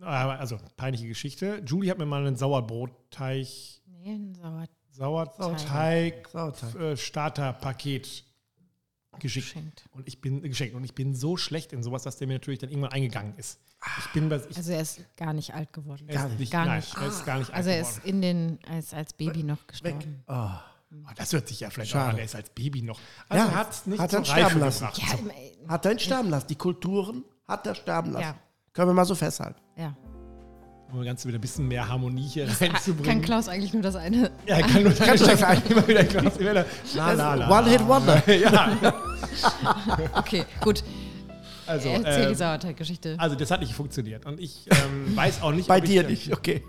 also 0.07 0.59
peinliche 0.77 1.07
Geschichte. 1.09 1.63
Julie 1.67 1.91
hat 1.91 1.99
mir 1.99 2.07
mal 2.07 2.25
einen 2.27 2.37
Sauerbrotteig, 2.37 3.47
nee, 3.87 4.15
ein 4.15 4.35
Sauer 4.35 4.67
Sauerteig, 4.91 6.29
Sauerteig. 6.29 6.75
äh, 6.81 6.97
Starterpaket 6.97 8.25
geschickt. 9.19 9.47
geschenkt. 9.47 9.85
Und 9.93 10.07
ich 10.09 10.21
bin 10.21 10.43
geschenkt. 10.43 10.75
Und 10.75 10.85
ich 10.85 10.95
bin 10.95 11.15
so 11.15 11.37
schlecht 11.37 11.73
in 11.73 11.83
sowas, 11.83 12.03
dass 12.03 12.17
der 12.19 12.27
mir 12.27 12.35
natürlich 12.35 12.61
dann 12.61 12.71
irgendwann 12.71 12.93
eingegangen 12.93 13.35
ist. 13.37 13.59
Ich 13.99 14.13
bin, 14.13 14.31
was 14.31 14.47
ich. 14.47 14.57
Also 14.57 14.73
er 14.73 14.81
ist 14.83 15.01
gar 15.17 15.33
nicht 15.33 15.55
alt 15.55 15.73
geworden. 15.73 16.05
er 16.09 16.27
ist 16.39 16.51
Gar 16.51 16.67
nein, 16.67 16.77
nicht. 16.81 16.97
Er 16.97 17.07
ist 17.09 17.25
gar 17.25 17.39
nicht 17.39 17.53
Also 17.53 17.71
er 17.71 17.77
alt 17.77 17.87
ist 17.87 17.97
geworden. 18.03 18.09
in 18.11 18.23
den, 18.23 18.59
als, 18.69 18.95
als 18.95 19.13
Baby 19.15 19.43
noch 19.45 19.67
gestorben. 19.67 20.23
Oh. 20.29 20.49
Oh, 20.95 21.11
das 21.17 21.33
hört 21.33 21.49
sich 21.49 21.61
ja 21.61 21.71
vielleicht 21.71 21.93
Schade. 21.93 22.11
an. 22.11 22.19
Er 22.19 22.25
ist 22.25 22.35
als 22.35 22.51
Baby 22.51 22.83
noch. 22.83 23.01
Also 23.31 23.45
Ja, 23.47 23.51
er 23.51 23.57
hat 23.57 23.73
es 23.73 23.87
nicht 23.87 23.99
hat 23.99 24.13
er 24.13 24.25
sterben 24.27 24.61
lassen. 24.61 24.89
Ja, 24.95 25.69
Hat 25.69 25.87
er 25.87 25.93
ihn 25.93 25.99
sterben 25.99 26.29
lassen. 26.29 26.47
Die 26.49 26.55
Kulturen 26.57 27.25
hat 27.49 27.67
er 27.67 27.75
sterben 27.75 28.13
lassen. 28.13 28.25
Ja. 28.25 28.37
Können 28.73 28.89
wir 28.89 28.95
mal 28.95 29.05
so 29.05 29.15
festhalten. 29.15 29.61
ja. 29.77 29.95
Um 30.91 30.99
das 30.99 31.07
Ganze 31.07 31.27
wieder 31.29 31.39
ein 31.39 31.41
bisschen 31.41 31.69
mehr 31.69 31.89
Harmonie 31.89 32.21
hier 32.29 32.45
Kann 32.47 32.69
reinzubringen. 32.73 33.23
Klaus 33.23 33.49
eigentlich 33.49 33.73
nur 33.73 33.81
das 33.81 33.97
eine? 33.97 34.31
Ja, 34.47 34.57
er 34.57 34.61
kann 34.63 34.83
nur 34.83 34.93
Kann 34.93 35.17
das 35.17 35.23
das 35.27 35.43
eigentlich 35.43 35.71
immer 35.71 35.89
wieder 35.89 36.05
Klaus. 36.05 36.37
Immer 36.37 36.51
wieder, 36.51 36.67
La, 36.95 37.13
la, 37.13 37.35
la, 37.35 37.59
One 37.61 37.71
Hit 37.71 37.87
Wonder. 37.89 38.23
Ja, 38.39 38.77
Okay, 40.15 40.45
gut. 40.61 40.85
also, 41.67 41.89
Erzähl 41.89 42.27
die 42.27 42.33
äh, 42.33 42.35
Sauerteiggeschichte. 42.35 43.17
also 43.19 43.35
das 43.37 43.51
hat 43.51 43.61
nicht 43.61 43.73
funktioniert. 43.73 44.27
Und 44.27 44.39
ich 44.39 44.67
ähm, 44.71 45.17
weiß 45.17 45.41
auch 45.41 45.53
nicht, 45.53 45.67
Bei 45.67 45.79
ob 45.79 45.85
ich 45.85 45.91
dir 45.91 46.03
da- 46.03 46.11
nicht, 46.11 46.31
okay. 46.31 46.63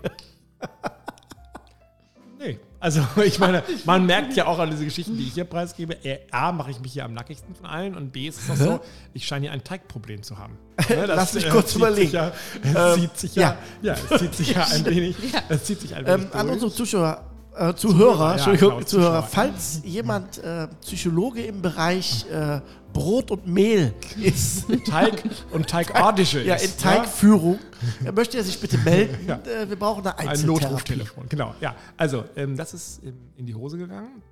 Nee. 2.38 2.58
Also 2.84 3.00
ich 3.24 3.38
meine, 3.38 3.62
man 3.86 4.04
merkt 4.04 4.36
ja 4.36 4.46
auch 4.46 4.58
an 4.58 4.70
diese 4.70 4.84
Geschichten, 4.84 5.16
die 5.16 5.26
ich 5.26 5.32
hier 5.32 5.44
preisgebe, 5.44 6.04
äh, 6.04 6.18
A, 6.30 6.52
mache 6.52 6.70
ich 6.70 6.80
mich 6.80 6.92
hier 6.92 7.06
am 7.06 7.14
nackigsten 7.14 7.54
von 7.54 7.64
allen 7.64 7.96
und 7.96 8.12
B, 8.12 8.28
ist 8.28 8.40
es 8.42 8.50
auch 8.50 8.56
so, 8.56 8.80
ich 9.14 9.26
scheine 9.26 9.46
hier 9.46 9.52
ein 9.52 9.64
Teigproblem 9.64 10.22
zu 10.22 10.38
haben. 10.38 10.58
Ne, 10.90 11.06
Lass 11.06 11.32
mich 11.32 11.46
äh, 11.46 11.50
kurz 11.50 11.74
überlegen. 11.74 12.10
Sich 12.10 12.12
ja, 12.12 12.32
es 12.62 12.74
Ähm, 12.74 13.00
zieht 13.00 13.16
sich 13.16 13.34
ja, 13.36 13.56
ja. 13.80 13.94
ja, 13.94 14.00
es 14.10 14.20
zieht 14.20 14.34
sich 14.34 14.50
ja 14.54 14.66
ein 14.66 14.84
wenig, 14.84 15.16
es 15.48 15.64
zieht 15.64 15.80
sich 15.80 15.94
ein 15.94 16.04
wenig 16.04 16.26
Ähm, 16.26 16.38
an 16.38 16.50
unsere 16.50 16.70
Zuschauer, 16.70 17.24
äh, 17.56 17.74
Zuhörer, 17.74 18.36
ja, 18.36 18.54
genau, 18.54 18.80
Zuhörer, 18.82 19.22
falls 19.22 19.80
jemand 19.84 20.38
äh, 20.38 20.68
Psychologe 20.80 21.42
im 21.42 21.62
Bereich 21.62 22.26
äh, 22.30 22.60
Brot 22.92 23.30
und 23.30 23.46
Mehl 23.46 23.92
ist, 24.20 24.66
Teig 24.86 25.22
und 25.50 25.68
Teigardische 25.68 26.42
ja, 26.42 26.54
ist. 26.54 26.64
in 26.64 26.78
Teigführung, 26.78 27.58
äh, 28.04 28.12
möchte 28.12 28.38
er 28.38 28.44
sich 28.44 28.60
bitte 28.60 28.78
melden. 28.78 29.18
Ja. 29.26 29.38
Äh, 29.38 29.68
wir 29.68 29.76
brauchen 29.76 30.06
eine 30.06 30.18
Ein 30.18 30.28
Einzeltherapie. 30.28 30.64
Notruftelefon, 30.64 31.28
genau. 31.28 31.54
Ja, 31.60 31.74
also 31.96 32.24
ähm, 32.36 32.56
das 32.56 32.74
ist 32.74 33.02
in 33.02 33.46
die 33.46 33.54
Hose 33.54 33.78
gegangen. 33.78 34.22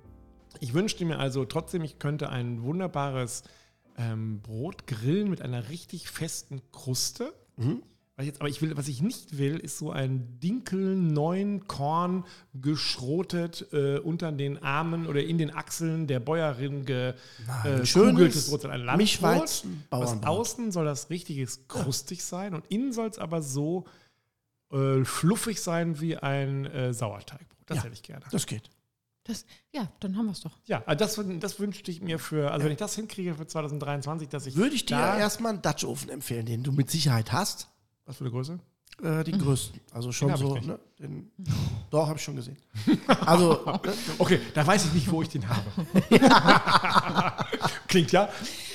Ich 0.59 0.73
wünschte 0.73 1.03
mir 1.05 1.19
also 1.19 1.45
trotzdem, 1.45 1.83
ich 1.83 1.99
könnte 1.99 2.29
ein 2.29 2.63
wunderbares 2.63 3.43
ähm, 3.97 4.41
Brot 4.41 4.87
grillen 4.87 5.29
mit 5.29 5.41
einer 5.41 5.69
richtig 5.69 6.09
festen 6.09 6.61
Kruste. 6.71 7.33
Was 8.15 8.23
ich 8.25 8.27
Jetzt, 8.27 8.41
aber 8.41 8.49
ich 8.49 8.61
will, 8.61 8.77
was 8.77 8.87
ich 8.87 9.01
nicht 9.01 9.39
will, 9.39 9.57
ist 9.57 9.79
so 9.79 9.89
ein 9.89 10.39
Dinkel 10.39 10.95
neuen 10.95 11.67
Korn 11.67 12.25
geschrotet 12.53 13.67
äh, 13.73 13.97
unter 13.97 14.31
den 14.31 14.61
Armen 14.61 15.07
oder 15.07 15.23
in 15.23 15.39
den 15.39 15.51
Achseln 15.53 16.05
der 16.05 16.19
Bäuerin 16.19 16.85
ge, 16.85 17.13
äh, 17.63 17.81
Brot, 17.81 18.65
ein 18.65 18.81
Landbrot. 18.81 19.65
Was 19.89 20.23
außen 20.23 20.71
soll 20.71 20.85
das 20.85 21.09
richtiges 21.09 21.67
krustig 21.67 22.23
sein 22.23 22.53
und 22.53 22.67
innen 22.67 22.93
soll 22.93 23.07
es 23.07 23.17
aber 23.17 23.41
so 23.41 23.85
äh, 24.71 25.03
fluffig 25.03 25.59
sein 25.59 25.99
wie 25.99 26.15
ein 26.17 26.65
äh, 26.65 26.93
Sauerteigbrot. 26.93 27.57
Das 27.65 27.77
Ja. 27.77 27.83
hätte 27.85 27.93
ich 27.93 28.03
gerne. 28.03 28.25
Das 28.31 28.45
geht. 28.45 28.69
Das, 29.23 29.45
ja, 29.71 29.89
dann 30.01 30.17
haben 30.17 30.25
wir 30.25 30.33
es 30.33 30.41
doch. 30.41 30.51
Ja, 30.65 30.83
also 30.85 31.23
das, 31.23 31.39
das 31.39 31.59
wünschte 31.59 31.89
ich 31.89 32.01
mir 32.01 32.19
für, 32.19 32.51
also 32.51 32.65
wenn 32.65 32.73
ich 32.73 32.77
das 32.77 32.93
hinkriege 32.93 33.35
für 33.35 33.47
2023, 33.47 34.27
dass 34.27 34.45
ich. 34.45 34.55
Würde 34.55 34.75
ich 34.75 34.85
dir 34.85 34.97
da, 34.97 35.17
erstmal 35.17 35.53
einen 35.53 35.61
Dutch-Ofen 35.61 36.09
empfehlen, 36.09 36.45
den 36.45 36.61
du 36.61 36.73
mit 36.73 36.91
Sicherheit 36.91 37.31
hast. 37.31 37.69
Was 38.05 38.17
für 38.17 38.23
eine 38.25 38.31
Größe? 38.31 38.59
Äh, 39.01 39.23
die 39.23 39.31
größten. 39.31 39.79
Also 39.91 40.11
schon 40.11 40.27
Den 40.27 40.35
ich 40.35 40.41
so. 40.41 40.55
Ne, 40.55 40.79
den, 40.99 41.31
doch, 41.89 42.07
habe 42.07 42.17
ich 42.17 42.23
schon 42.23 42.35
gesehen. 42.35 42.57
Also, 43.25 43.65
Okay, 44.19 44.39
da 44.53 44.65
weiß 44.65 44.85
ich 44.85 44.93
nicht, 44.93 45.11
wo 45.11 45.21
ich 45.23 45.29
den 45.29 45.43
habe. 45.47 45.65
klingt 47.87 48.11
ja, 48.11 48.29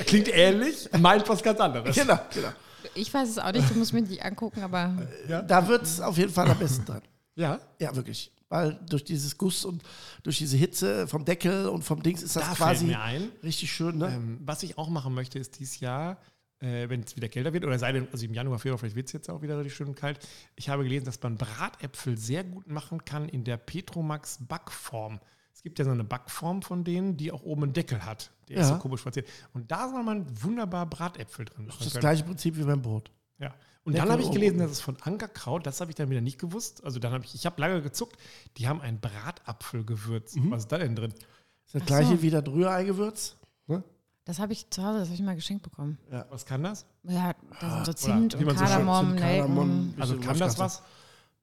klingt 0.06 0.28
ähnlich, 0.34 0.88
meint 0.98 1.28
was 1.28 1.42
ganz 1.42 1.60
anderes. 1.60 1.94
genau, 1.94 2.18
genau. 2.32 2.48
Ich 2.94 3.12
weiß 3.12 3.28
es 3.28 3.38
auch 3.38 3.52
nicht, 3.52 3.68
du 3.70 3.74
musst 3.74 3.92
mich 3.92 4.08
nicht 4.08 4.24
angucken, 4.24 4.62
aber 4.62 5.06
Da 5.46 5.68
wird 5.68 5.82
es 5.82 6.00
auf 6.00 6.16
jeden 6.18 6.32
Fall 6.32 6.50
am 6.50 6.58
besten 6.58 6.84
dran. 6.84 7.02
Ja, 7.36 7.60
Ja, 7.78 7.94
wirklich. 7.94 8.32
Weil 8.50 8.80
durch 8.88 9.04
dieses 9.04 9.36
Guss 9.36 9.66
und 9.66 9.82
durch 10.22 10.38
diese 10.38 10.56
Hitze 10.56 11.06
vom 11.06 11.24
Deckel 11.26 11.66
und 11.68 11.82
vom 11.82 12.02
Dings 12.02 12.22
ist 12.22 12.34
das 12.34 12.48
da 12.48 12.54
quasi 12.54 12.86
fällt 12.86 12.96
mir 12.96 13.00
ein. 13.02 13.28
richtig 13.42 13.70
schön, 13.70 13.98
ne? 13.98 14.06
Ähm, 14.06 14.38
was 14.42 14.62
ich 14.62 14.78
auch 14.78 14.88
machen 14.88 15.12
möchte, 15.12 15.38
ist 15.38 15.60
dieses 15.60 15.80
Jahr, 15.80 16.16
äh, 16.60 16.88
wenn 16.88 17.02
es 17.02 17.14
wieder 17.16 17.28
kälter 17.28 17.52
wird, 17.52 17.64
oder 17.64 17.78
sei 17.78 17.92
denn, 17.92 18.08
also 18.12 18.24
im 18.24 18.34
Januar, 18.34 18.58
Februar, 18.58 18.78
vielleicht 18.78 18.96
wird 18.96 19.06
es 19.06 19.12
jetzt 19.12 19.30
auch 19.30 19.42
wieder 19.42 19.56
richtig 19.58 19.74
schön 19.74 19.94
kalt. 19.94 20.18
Ich 20.56 20.68
habe 20.68 20.82
gelesen, 20.82 21.04
dass 21.04 21.22
man 21.22 21.36
Bratäpfel 21.36 22.16
sehr 22.18 22.44
gut 22.44 22.66
machen 22.68 23.04
kann 23.04 23.28
in 23.28 23.44
der 23.44 23.56
Petromax 23.56 24.38
Backform. 24.46 25.20
Es 25.54 25.62
gibt 25.62 25.78
ja 25.78 25.84
so 25.84 25.90
eine 25.90 26.04
Backform 26.04 26.62
von 26.62 26.84
denen, 26.84 27.16
die 27.16 27.32
auch 27.32 27.42
oben 27.42 27.64
einen 27.64 27.72
Deckel 27.72 28.04
hat. 28.04 28.30
Der 28.48 28.58
ist 28.58 28.68
Ja. 28.68 28.74
so 28.76 28.80
komisch 28.80 29.02
verziert. 29.02 29.26
Und 29.52 29.70
da 29.70 29.88
soll 29.88 30.02
man 30.04 30.24
wunderbar 30.42 30.86
Bratäpfel 30.86 31.44
drin 31.46 31.66
machen. 31.66 31.78
Das 31.78 31.86
ist 31.88 31.94
das 31.96 32.00
gleiche 32.00 32.24
Prinzip 32.24 32.56
wie 32.56 32.62
beim 32.62 32.80
Brot. 32.80 33.10
Ja. 33.38 33.54
Und 33.84 33.94
Deckel 33.94 34.06
dann 34.08 34.12
habe 34.12 34.22
ich 34.22 34.30
gelesen, 34.30 34.58
dass 34.58 34.70
es 34.70 34.80
von 34.80 34.96
Ankerkraut, 35.00 35.66
das 35.66 35.80
habe 35.80 35.90
ich 35.90 35.94
dann 35.96 36.10
wieder 36.10 36.20
nicht 36.20 36.38
gewusst. 36.38 36.84
Also 36.84 36.98
dann 36.98 37.12
habe 37.12 37.24
ich, 37.24 37.34
ich 37.34 37.44
habe 37.46 37.60
lange 37.60 37.82
gezuckt, 37.82 38.16
die 38.56 38.68
haben 38.68 38.80
ein 38.80 39.00
Bratapfelgewürz. 39.00 40.36
Mhm. 40.36 40.50
Was 40.50 40.62
ist 40.64 40.72
da 40.72 40.78
denn 40.78 40.94
drin? 40.94 41.10
Das 41.12 41.20
ist 41.66 41.74
das 41.74 41.82
Ach 41.82 41.86
gleiche 41.86 42.16
so. 42.16 42.22
wie 42.22 42.30
das 42.30 42.46
Rührei-Gewürz. 42.46 43.36
Ne? 43.66 43.82
Das 44.28 44.38
habe 44.38 44.52
ich 44.52 44.68
zu 44.68 44.84
Hause, 44.84 44.98
das 44.98 45.08
habe 45.08 45.14
ich 45.14 45.22
mal 45.22 45.34
geschenkt 45.34 45.62
bekommen. 45.62 45.96
Was 46.28 46.44
kann 46.44 46.62
das? 46.62 46.84
Ja, 47.04 47.34
da 47.60 47.70
sind 47.70 47.86
so 47.86 47.90
Oder 47.90 47.96
Zimt 47.96 48.38
wie 48.38 48.44
und 48.44 48.58
so 48.58 48.64
Kardamom, 48.64 49.16
Kardamom, 49.16 49.68
Nelken. 49.68 49.86
bisschen 49.86 50.02
Also 50.02 50.18
kann 50.18 50.38
das 50.38 50.58
was? 50.58 50.82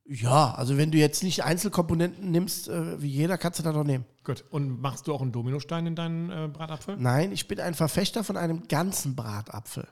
Ja, 0.06 0.54
also 0.54 0.78
wenn 0.78 0.92
du 0.92 1.00
jetzt 1.00 1.24
nicht 1.24 1.44
Einzelkomponenten 1.44 2.30
nimmst, 2.30 2.68
äh, 2.68 3.02
wie 3.02 3.10
jeder, 3.10 3.40
kannst 3.40 3.58
du 3.58 3.64
da 3.64 3.72
doch 3.72 3.84
nehmen. 3.84 4.06
Gut. 4.24 4.46
Und 4.52 4.82
machst 4.82 5.08
du 5.08 5.16
auch 5.16 5.22
einen 5.24 5.32
Dominostein 5.32 5.88
in 5.88 5.96
deinen 5.96 6.30
äh, 6.30 6.48
Bratapfel? 6.48 6.96
Nein, 6.98 7.32
ich 7.32 7.48
bin 7.48 7.60
ein 7.60 7.74
Verfechter 7.74 8.24
von 8.24 8.38
einem 8.38 8.68
ganzen 8.68 9.16
Bratapfel. 9.16 9.88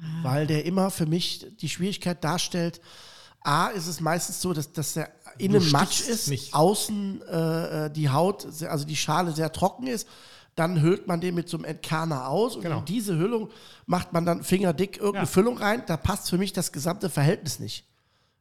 Ah. 0.00 0.02
Weil 0.22 0.46
der 0.46 0.64
immer 0.64 0.90
für 0.90 1.04
mich 1.04 1.54
die 1.60 1.68
Schwierigkeit 1.68 2.24
darstellt. 2.24 2.80
A, 3.42 3.66
ist 3.66 3.86
es 3.86 4.00
meistens 4.00 4.40
so, 4.40 4.54
dass, 4.54 4.72
dass 4.72 4.94
der 4.94 5.10
innen 5.36 5.70
matsch 5.72 6.08
ist, 6.08 6.28
nicht. 6.28 6.54
außen 6.54 7.20
äh, 7.20 7.84
äh, 7.84 7.90
die 7.90 8.08
Haut, 8.08 8.46
also 8.62 8.86
die 8.86 8.96
Schale 8.96 9.32
sehr 9.32 9.52
trocken 9.52 9.88
ist. 9.88 10.08
Dann 10.56 10.80
hüllt 10.82 11.06
man 11.08 11.20
den 11.20 11.34
mit 11.34 11.48
so 11.48 11.56
einem 11.56 11.64
Entkerner 11.64 12.28
aus 12.28 12.54
und 12.56 12.62
Genau. 12.62 12.78
in 12.80 12.84
diese 12.84 13.16
Hüllung 13.18 13.50
macht 13.86 14.12
man 14.12 14.24
dann 14.24 14.42
fingerdick 14.44 14.96
irgendeine 14.98 15.24
Ja. 15.26 15.30
Füllung 15.32 15.58
rein. 15.58 15.82
Da 15.86 15.96
passt 15.96 16.30
für 16.30 16.38
mich 16.38 16.52
das 16.52 16.70
gesamte 16.72 17.10
Verhältnis 17.10 17.58
nicht. 17.58 17.86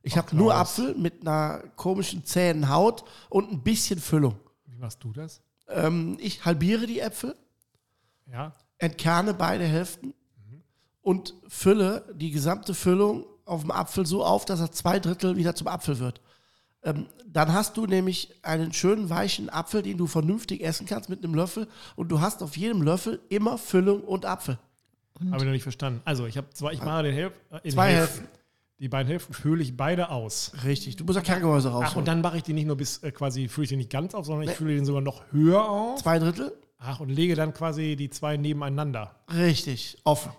Ich 0.04 0.18
habe 0.18 0.36
nur. 0.36 0.54
Apfel 0.54 0.96
mit 0.96 1.22
einer 1.22 1.60
komischen 1.76 2.26
zähen 2.26 2.70
Haut 2.70 3.04
und 3.30 3.52
ein 3.52 3.64
bisschen 3.64 4.00
Füllung. 4.00 4.36
Wie 4.66 4.78
machst 4.78 5.04
du 5.04 5.12
das? 5.14 5.42
Ähm, 5.70 6.18
ich 6.20 6.44
halbiere 6.46 6.86
die 6.86 7.00
Äpfel, 7.00 7.36
Ja. 8.30 8.54
entkerne 8.78 9.34
beide 9.34 9.64
Hälften 9.66 10.14
und 11.02 11.34
fülle 11.48 12.06
die 12.16 12.32
gesamte 12.32 12.74
Füllung 12.74 13.26
auf 13.46 13.62
dem 13.62 13.72
Apfel 13.72 14.06
so 14.06 14.24
auf, 14.26 14.46
dass 14.46 14.60
er 14.60 14.72
zwei 14.72 15.00
Drittel 15.00 15.36
wieder 15.38 15.56
zum 15.56 15.68
Apfel 15.68 16.00
wird. 16.00 16.22
Ähm, 16.84 17.08
dann 17.26 17.54
hast 17.54 17.78
du 17.78 17.86
nämlich 17.86 18.34
einen 18.44 18.74
schönen 18.74 19.10
weichen 19.10 19.50
Apfel, 19.50 19.82
den 19.82 19.98
du 19.98 20.08
vernünftig 20.08 20.64
essen 20.64 20.86
kannst 20.86 21.10
mit 21.10 21.24
einem 21.24 21.34
Löffel 21.34 21.68
und 21.96 22.10
du 22.10 22.22
hast 22.22 22.44
auf 22.44 22.58
jedem 22.58 22.82
Löffel 22.82 23.20
immer 23.30 23.58
Füllung 23.58 24.02
und 24.02 24.26
Apfel. 24.26 24.60
Habe 25.20 25.38
ich 25.38 25.44
noch 25.44 25.52
nicht 25.52 25.64
verstanden. 25.64 26.02
Also, 26.06 26.26
ich 26.26 26.38
habe 26.38 26.50
zwar, 26.52 26.74
ich 26.74 26.82
mache 26.82 27.04
den 27.04 27.14
Hälf, 27.14 27.34
äh, 27.52 27.60
in 27.64 27.72
Zwei 27.72 27.94
Hälften. 27.94 28.28
Die 28.80 28.90
beiden 28.90 29.08
Hälften 29.08 29.34
fühle 29.34 29.64
ich 29.64 29.78
beide 29.78 30.10
aus. 30.10 30.52
Richtig, 30.66 30.98
du 30.98 31.06
musst 31.06 31.16
ja 31.16 31.22
Kerngehäuse 31.22 31.70
raus. 31.70 31.86
Ach, 31.88 31.96
und 31.96 32.08
dann 32.08 32.20
mache 32.22 32.38
ich 32.38 32.44
die 32.44 32.54
nicht 32.54 32.66
nur 32.66 32.76
bis 32.76 32.98
äh, 32.98 33.12
quasi, 33.12 33.48
fühle 33.48 33.64
ich 33.64 33.70
den 33.70 33.78
nicht 33.78 33.92
ganz 33.92 34.14
auf, 34.14 34.26
sondern 34.26 34.50
ich 34.50 34.56
fühle 34.56 34.76
den 34.76 34.86
sogar 34.86 35.02
noch 35.02 35.24
höher 35.32 35.64
auf. 35.64 36.02
zwei 36.02 36.20
Drittel? 36.20 36.52
Ach, 36.80 37.00
und 37.00 37.10
lege 37.10 37.36
dann 37.36 37.54
quasi 37.54 37.96
die 37.96 38.10
zwei 38.10 38.36
nebeneinander. 38.36 39.16
Richtig, 39.34 39.98
offen. 40.04 40.34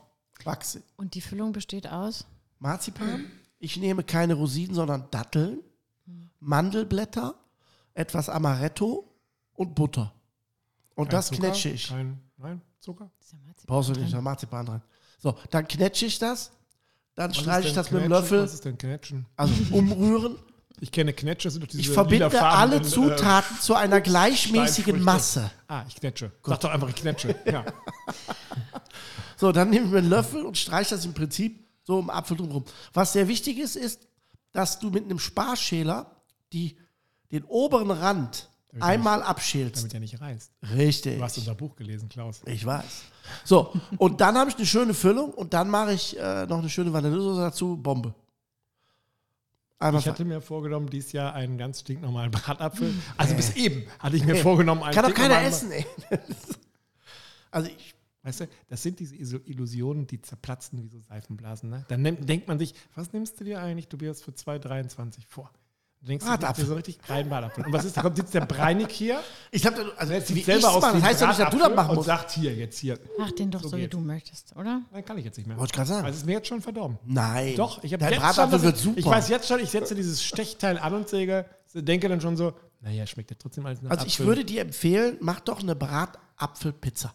Wachse. 0.45 0.83
Und 0.97 1.15
die 1.15 1.23
Füllung 1.23 1.53
besteht 1.53 1.89
aus? 1.91 2.27
Marzipan. 2.59 3.25
Ich 3.59 3.79
nehme 3.79 4.03
keine 4.03 4.35
Rosinen, 4.35 4.75
sondern 4.75 5.05
Datteln, 5.11 5.61
Mandelblätter, 6.45 7.35
etwas 7.95 8.29
Amaretto 8.29 9.11
und 9.55 9.75
Butter. 9.75 10.13
Und 10.95 11.07
Kein 11.07 11.11
das 11.17 11.27
Zucker, 11.29 11.41
knetsche 11.41 11.69
ich. 11.71 11.89
Kein, 11.89 12.21
nein, 12.37 12.63
Zucker? 12.81 13.11
Brauchst 13.67 13.91
du 13.91 14.01
nicht, 14.01 14.13
da 14.13 14.21
Marzipan 14.21 14.67
dran. 14.67 14.83
So, 15.19 15.37
dann 15.51 15.67
knetsche 15.67 16.07
ich 16.07 16.19
das, 16.19 16.53
dann 17.15 17.31
Was 17.31 17.39
streiche 17.39 17.69
ich 17.69 17.75
das 17.75 17.91
mit 17.91 18.03
dem 18.03 18.09
Knetschen? 18.09 18.23
Löffel, 18.23 18.43
Was 18.43 18.55
ist 18.55 18.65
denn 18.65 18.79
Knetschen? 18.79 19.27
also 19.37 19.55
umrühren. 19.73 20.37
Ich 20.81 20.91
kenne 20.91 21.13
Knetsche, 21.13 21.47
das 21.47 21.55
sind 21.55 21.63
doch 21.63 21.69
diese 21.69 21.81
Ich 21.81 21.89
verbinde 21.89 22.43
alle 22.43 22.77
äh, 22.77 22.83
Zutaten 22.83 23.59
zu 23.61 23.75
einer 23.75 24.01
gleichmäßigen. 24.01 25.01
Masse. 25.01 25.51
Ah, 25.69 25.85
ich 25.89 25.95
knetsche. 25.95 26.33
Sag 26.45 26.61
doch 26.61 26.71
einfach, 26.71 26.89
ich 26.89 26.97
knetsche. 26.97 27.35
Ja. 27.47 27.65
So, 29.37 29.51
dann 29.51 29.71
nehme 29.71 29.87
ich 29.87 29.91
mir 29.93 29.99
einen 29.99 30.09
Löffel 30.09 30.43
und 30.45 30.57
streiche 30.57 30.95
das 30.95 31.05
im 31.05 31.13
Prinzip 31.13 31.69
so 31.83 31.99
um 31.99 32.09
Apfel 32.09 32.37
drumherum. 32.37 32.65
Was 32.93 33.13
sehr 33.13 33.27
wichtig 33.29 33.59
ist, 33.59 33.77
ist, 33.77 34.07
dass 34.53 34.79
du 34.79 34.91
mit 34.91 35.05
einem 35.05 35.19
Sparschäler 35.19 36.14
die, 36.55 36.77
den 37.31 37.45
oberen 37.45 37.91
Rand 37.91 38.51
einmal 38.81 39.23
abschälst. 39.23 39.79
Damit 39.79 39.95
er 39.95 40.01
nicht 40.01 40.21
reißt. 40.21 40.53
Richtig. 40.75 41.19
Du 41.19 41.23
hast 41.23 41.39
unser 41.39 41.55
Buch 41.55 41.77
gelesen, 41.77 42.09
Klaus. 42.09 42.43
Ich 42.47 42.65
weiß. 42.65 43.03
So, 43.45 43.73
und 43.99 44.21
dann 44.21 44.37
habe 44.37 44.51
ich 44.51 44.57
eine 44.57 44.67
schöne 44.67 44.95
Füllung 44.95 45.33
und 45.33 45.55
dann 45.55 45.69
mache 45.69 45.93
ich 45.93 46.19
äh, 46.19 46.47
noch 46.47 46.59
eine 46.59 46.69
schöne 46.71 46.93
Vanillesoße 46.93 47.41
dazu, 47.41 47.77
Bombe. 47.77 48.15
Einmal 49.79 50.01
Ich 50.01 50.09
hatte 50.09 50.25
mir 50.25 50.41
vorgenommen, 50.41 50.89
dieses 50.89 51.13
Jahr 51.13 51.35
einen 51.35 51.59
ganz 51.59 51.81
stinknormalen 51.81 52.31
Bratapfel. 52.31 52.95
Also 53.17 53.35
bis 53.35 53.55
eben 53.57 53.85
hatte 53.99 54.17
ich 54.17 54.25
mir 54.25 54.37
vorgenommen, 54.37 54.83
einen 54.83 54.95
Kann 54.95 55.05
doch 55.05 55.15
keiner 55.15 55.41
essen, 55.43 55.71
ey. 55.73 55.87
Also 57.51 57.69
ich, 57.69 57.95
Weißt 58.25 58.41
du, 58.41 58.49
das 58.69 58.83
sind 58.83 59.01
diese 59.01 59.17
Illusionen, 59.17 60.07
die 60.07 60.21
zerplatzen 60.21 60.83
wie 60.83 60.89
so 60.89 60.99
Seifenblasen. 60.99 61.69
Ne? 61.69 61.85
Dann 61.89 62.01
nimmt, 62.01 62.27
denkt 62.27 62.49
man 62.49 62.59
sich, 62.59 62.75
was 62.95 63.13
nimmst 63.13 63.39
du 63.39 63.45
dir 63.45 63.61
eigentlich, 63.61 63.89
Tobias, 63.89 64.23
für 64.23 64.31
2,23 64.31 65.27
vor? 65.29 65.53
Du 66.05 66.09
denkst, 66.09 66.27
du 66.27 66.31
dir 66.33 66.37
Bratapfel. 66.39 66.67
so 66.67 66.75
richtig 66.75 66.99
rein 67.09 67.31
Bratapfel. 67.31 67.65
Und 67.65 67.73
was 67.73 67.87
ist, 67.87 67.97
da 67.97 68.03
kommt 68.03 68.17
sitzt 68.19 68.35
der 68.35 68.45
Breinig 68.45 68.91
hier, 68.93 69.23
ich 69.51 69.63
glaube, 69.63 69.91
also 69.97 70.13
der 70.13 70.29
wie 70.29 70.43
selber 70.43 70.59
ich's 70.59 70.67
aus 70.67 70.83
mache, 70.83 70.97
wie 70.97 71.01
das 71.01 71.09
heißt 71.09 71.21
ja 71.23 71.27
nicht, 71.29 71.41
dass 71.41 71.51
du 71.51 71.59
das 71.59 71.75
machen 71.75 71.89
und 71.89 71.95
musst. 71.97 72.07
sagt, 72.07 72.31
hier, 72.33 72.55
jetzt 72.55 72.79
hier. 72.79 72.99
Mach 73.19 73.31
den 73.33 73.51
doch 73.51 73.63
So 73.63 73.69
so, 73.71 73.77
wie 73.79 73.89
du 73.89 74.01
möchtest, 74.01 74.55
oder? 74.55 74.83
Nein, 74.93 75.03
kann 75.03 75.17
ich 75.17 75.25
jetzt 75.25 75.39
nicht 75.39 75.47
mehr. 75.47 75.57
Wollte 75.57 75.71
ich 75.71 75.77
gerade 75.77 75.89
sagen. 75.89 76.05
Weil 76.05 76.11
es 76.11 76.19
ist 76.19 76.27
mir 76.27 76.33
jetzt 76.33 76.49
schon 76.49 76.61
verdorben. 76.61 76.99
Nein. 77.07 77.55
Doch, 77.57 77.83
ich 77.83 77.95
habe 77.95 78.05
jetzt 78.05 78.15
schon, 78.17 78.23
Bratapfel 78.23 78.51
dass 78.53 78.63
wird 78.63 78.77
ich, 78.77 78.83
super. 78.83 78.99
Ich 78.99 79.07
weiß 79.07 79.29
jetzt 79.31 79.49
schon, 79.49 79.61
ich 79.61 79.71
setze 79.71 79.95
dieses 79.95 80.23
Stechteil 80.23 80.77
an 80.77 80.93
und 80.93 81.09
säge, 81.09 81.47
denke 81.73 82.11
dann 82.11 82.21
schon 82.21 82.37
so, 82.37 82.53
naja, 82.83 83.07
schmeckt 83.07 83.31
ja 83.31 83.37
trotzdem 83.41 83.65
alles 83.65 83.81
nach 83.81 83.91
also 83.93 84.05
ich 84.05 84.17
Apfel. 84.17 84.27
würde 84.27 84.45
dir 84.45 84.61
empfehlen, 84.61 85.17
mach 85.21 85.41
doch 85.41 85.61
eine 85.63 85.75
Bratapfelpizza. 85.75 87.15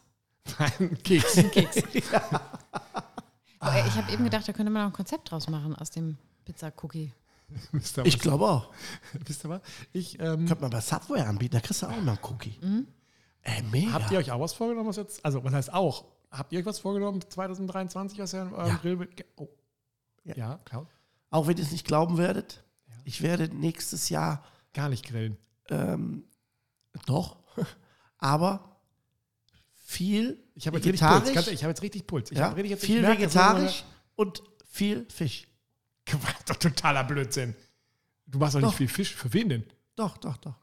Nein, 0.57 0.97
Keks. 1.03 1.35
Keks. 1.51 1.83
Aber 3.59 3.85
ich 3.85 3.93
habe 3.93 4.11
eben 4.11 4.23
gedacht, 4.23 4.47
da 4.47 4.53
könnte 4.53 4.71
man 4.71 4.81
auch 4.81 4.87
ein 4.87 4.93
Konzept 4.93 5.29
draus 5.29 5.47
machen 5.47 5.75
aus 5.75 5.91
dem 5.91 6.17
Pizza-Cookie. 6.45 7.13
Ich 8.03 8.19
glaube 8.19 8.45
auch. 8.45 8.71
Wisst 9.25 9.45
ihr 9.45 9.49
was? 9.49 9.61
Ich, 9.91 10.19
ähm, 10.19 10.45
Könnte 10.45 10.61
man 10.61 10.71
bei 10.71 10.81
Subway 10.81 11.21
anbieten, 11.21 11.55
da 11.55 11.59
kriegst 11.61 11.81
du 11.81 11.87
auch 11.87 11.91
mal 12.01 12.11
einen 12.11 12.19
Cookie. 12.23 12.57
Ey, 13.41 13.63
mega. 13.63 13.93
Habt 13.93 14.11
ihr 14.11 14.19
euch 14.19 14.31
auch 14.31 14.39
was 14.39 14.53
vorgenommen, 14.53 14.89
was 14.89 14.97
jetzt, 14.97 15.23
also 15.25 15.43
was 15.43 15.53
heißt 15.53 15.73
auch? 15.73 16.05
Habt 16.31 16.53
ihr 16.53 16.59
euch 16.59 16.65
was 16.65 16.79
vorgenommen 16.79 17.21
2023, 17.27 18.19
was 18.19 18.33
ihr 18.33 18.41
an 18.41 18.53
eurem 18.53 18.67
Ja. 18.67 18.77
Grill 18.77 19.09
oh. 19.37 19.49
Ja. 20.23 20.35
Ja. 20.35 20.59
klar. 20.65 20.87
Auch 21.31 21.47
wenn 21.47 21.57
ihr 21.57 21.63
es 21.63 21.71
nicht 21.71 21.85
glauben 21.85 22.17
werdet, 22.17 22.63
ich 23.03 23.21
werde 23.21 23.53
nächstes 23.53 24.09
Jahr 24.09 24.43
Gar 24.73 24.89
nicht 24.89 25.05
grillen. 25.05 25.37
ähm, 25.69 26.25
doch, 27.05 27.37
aber 28.17 28.77
viel 29.73 30.43
Ich 30.53 30.67
habe 30.67 30.77
jetzt 30.77 30.85
richtig 30.85 31.01
Puls. 31.01 31.13
vegetarisch, 31.21 31.35
ehrlich, 31.35 31.53
Ich 31.53 31.63
habe 31.63 31.71
jetzt 31.71 31.81
richtig 31.81 32.07
Puls. 32.07 32.31
Ich 32.31 32.37
ja, 32.37 32.45
hab 32.45 32.55
richtig 32.55 32.71
jetzt, 32.71 32.83
ich 32.83 32.89
viel 32.89 33.01
merke, 33.01 33.23
das 33.23 33.33
ist 33.33 33.39
vegetarisch 33.41 33.85
und 34.15 34.43
viel 34.65 35.07
Fisch. 35.09 35.47
Doch 36.45 36.55
totaler 36.55 37.03
Blödsinn. 37.03 37.55
Du 38.27 38.37
machst 38.37 38.55
doch 38.55 38.59
nicht 38.61 38.69
Doch. 38.69 38.75
viel 38.77 38.87
Fisch. 38.87 39.15
Für 39.15 39.33
wen 39.33 39.49
denn? 39.49 39.63
Doch, 39.95 40.17
doch, 40.17 40.37
doch. 40.37 40.55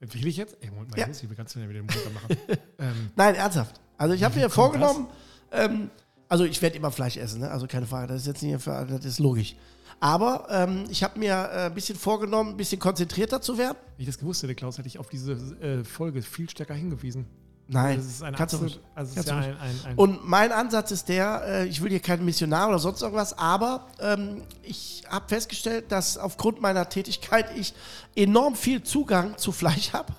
Will 0.00 0.26
ich 0.26 0.36
jetzt? 0.36 0.56
Ey, 0.60 0.70
Moment 0.70 0.90
mal, 0.92 0.98
Ja. 0.98 1.08
wie 1.08 1.34
kannst 1.34 1.54
du 1.54 1.58
denn 1.60 1.68
wieder 1.68 1.80
den 1.80 1.86
Motor 1.86 2.12
machen? 2.12 2.36
ähm, 2.78 3.10
Nein, 3.16 3.34
ernsthaft. 3.34 3.80
Also 3.96 4.14
ich 4.14 4.22
habe 4.22 4.38
mir 4.38 4.48
vorgenommen, 4.48 5.08
ähm, 5.50 5.90
also 6.28 6.44
ich 6.44 6.60
werde 6.62 6.76
immer 6.76 6.90
Fleisch 6.92 7.16
essen, 7.16 7.40
ne? 7.40 7.50
also 7.50 7.66
keine 7.66 7.86
Frage, 7.86 8.06
das 8.08 8.20
ist 8.22 8.26
jetzt 8.26 8.42
nicht, 8.42 8.60
für, 8.62 8.86
das 8.86 9.04
ist 9.04 9.18
logisch. 9.18 9.56
Aber 10.00 10.46
ähm, 10.50 10.84
ich 10.88 11.02
habe 11.02 11.18
mir 11.18 11.32
äh, 11.32 11.66
ein 11.66 11.74
bisschen 11.74 11.96
vorgenommen, 11.98 12.50
ein 12.50 12.56
bisschen 12.56 12.78
konzentrierter 12.78 13.40
zu 13.40 13.58
werden. 13.58 13.76
wenn 13.96 14.02
ich 14.02 14.06
das 14.06 14.18
gewusst 14.18 14.42
hätte, 14.42 14.54
Klaus, 14.54 14.78
hätte 14.78 14.86
ich 14.86 14.98
auf 14.98 15.08
diese 15.08 15.32
äh, 15.32 15.82
Folge 15.82 16.22
viel 16.22 16.48
stärker 16.48 16.74
hingewiesen. 16.74 17.26
Nein, 17.70 17.98
Das 17.98 18.06
ist 18.06 18.22
eine 18.22 18.36
kannst 18.36 18.54
du 18.54 18.56
absolut, 18.56 18.76
ruhig. 18.76 18.84
also 18.94 19.14
Kannst 19.14 19.28
ist 19.28 19.28
du 19.28 19.34
ja 19.34 19.40
ein, 19.40 19.58
ein, 19.58 19.80
ein 19.84 19.96
Und 19.96 20.26
mein 20.26 20.52
Ansatz 20.52 20.90
ist 20.90 21.08
der, 21.08 21.42
äh, 21.46 21.66
ich 21.66 21.82
will 21.82 21.90
hier 21.90 22.00
kein 22.00 22.24
Missionar 22.24 22.68
oder 22.70 22.78
sonst 22.78 23.02
irgendwas, 23.02 23.36
aber 23.36 23.86
ähm, 24.00 24.42
ich 24.62 25.04
habe 25.08 25.28
festgestellt, 25.28 25.92
dass 25.92 26.16
aufgrund 26.16 26.62
meiner 26.62 26.88
Tätigkeit 26.88 27.46
ich 27.56 27.74
enorm 28.16 28.54
viel 28.56 28.82
Zugang 28.82 29.36
zu 29.36 29.52
Fleisch 29.52 29.92
habe. 29.92 30.12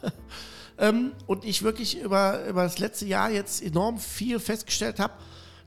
ähm, 0.78 1.14
und 1.26 1.44
ich 1.44 1.64
wirklich 1.64 2.00
über, 2.00 2.46
über 2.46 2.64
das 2.64 2.78
letzte 2.78 3.08
Jahr 3.08 3.32
jetzt 3.32 3.64
enorm 3.64 3.98
viel 3.98 4.40
festgestellt 4.40 5.00
habe, 5.00 5.14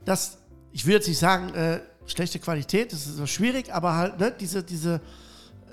dass, 0.05 0.39
ich 0.71 0.87
will 0.87 0.95
jetzt 0.95 1.09
nicht 1.09 1.19
sagen, 1.19 1.53
äh, 1.55 1.81
schlechte 2.07 2.39
Qualität, 2.39 2.93
das 2.93 3.07
ist 3.07 3.17
so 3.17 3.27
schwierig, 3.27 3.75
aber 3.75 3.97
halt, 3.97 4.21
ne, 4.21 4.33
diese, 4.39 4.63
diese 4.63 5.01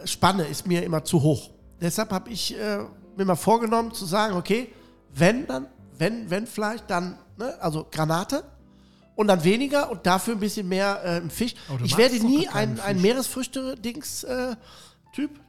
Spanne 0.06 0.46
ist 0.46 0.66
mir 0.66 0.84
immer 0.84 1.04
zu 1.04 1.22
hoch. 1.22 1.52
Deshalb 1.80 2.12
habe 2.12 2.32
ich 2.32 2.58
äh, 2.58 2.80
mir 3.16 3.26
mal 3.26 3.36
vorgenommen 3.36 3.94
zu 3.94 4.06
sagen, 4.06 4.36
okay, 4.36 4.70
wenn 5.14 5.46
dann, 5.48 5.68
wenn, 6.00 6.30
wenn 6.30 6.48
Fleisch, 6.48 6.82
dann, 6.88 7.18
ne, 7.38 7.56
also 7.62 7.86
Granate 7.92 8.44
und 9.16 9.28
dann 9.28 9.44
weniger 9.44 9.92
und 9.92 10.06
dafür 10.06 10.36
ein 10.36 10.40
bisschen 10.40 10.68
mehr 10.68 11.04
äh, 11.04 11.30
Fisch. 11.30 11.54
Ich 11.84 11.98
werde 11.98 12.16
nie 12.26 12.48
ein, 12.48 12.80
ein 12.80 12.96
Fisch. 12.96 13.04
Meeresfrüchte-Dings 13.04 14.24
äh. 14.24 14.56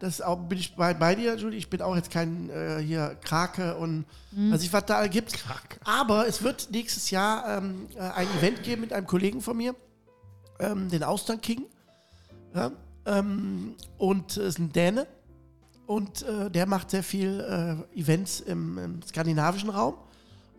Das 0.00 0.20
auch, 0.20 0.36
bin 0.48 0.58
ich 0.58 0.74
bei, 0.74 0.94
bei 0.94 1.14
dir, 1.14 1.36
Julie. 1.36 1.56
Ich 1.56 1.70
bin 1.70 1.80
auch 1.80 1.94
jetzt 1.94 2.10
kein 2.10 2.50
äh, 2.50 2.80
hier 2.80 3.16
Krake 3.22 3.76
und 3.76 4.04
was 4.32 4.64
ich 4.64 4.72
was 4.72 4.84
da 4.86 5.06
gibt. 5.06 5.44
Aber 5.84 6.26
es 6.26 6.42
wird 6.42 6.70
nächstes 6.72 7.10
Jahr 7.10 7.58
ähm, 7.58 7.86
äh, 7.94 8.00
ein 8.00 8.26
Event 8.38 8.64
geben 8.64 8.80
mit 8.80 8.92
einem 8.92 9.06
Kollegen 9.06 9.40
von 9.40 9.56
mir, 9.56 9.76
ähm, 10.58 10.88
den 10.88 11.04
Austern 11.04 11.40
King. 11.40 11.66
Ja, 12.52 12.72
ähm, 13.06 13.76
und 13.98 14.36
äh, 14.38 14.48
ist 14.48 14.58
ein 14.58 14.72
Däne. 14.72 15.06
Und 15.86 16.22
äh, 16.22 16.50
der 16.50 16.66
macht 16.66 16.90
sehr 16.90 17.04
viel 17.04 17.86
äh, 17.94 17.98
Events 17.98 18.40
im, 18.40 18.78
im 18.78 19.02
skandinavischen 19.02 19.70
Raum. 19.70 19.94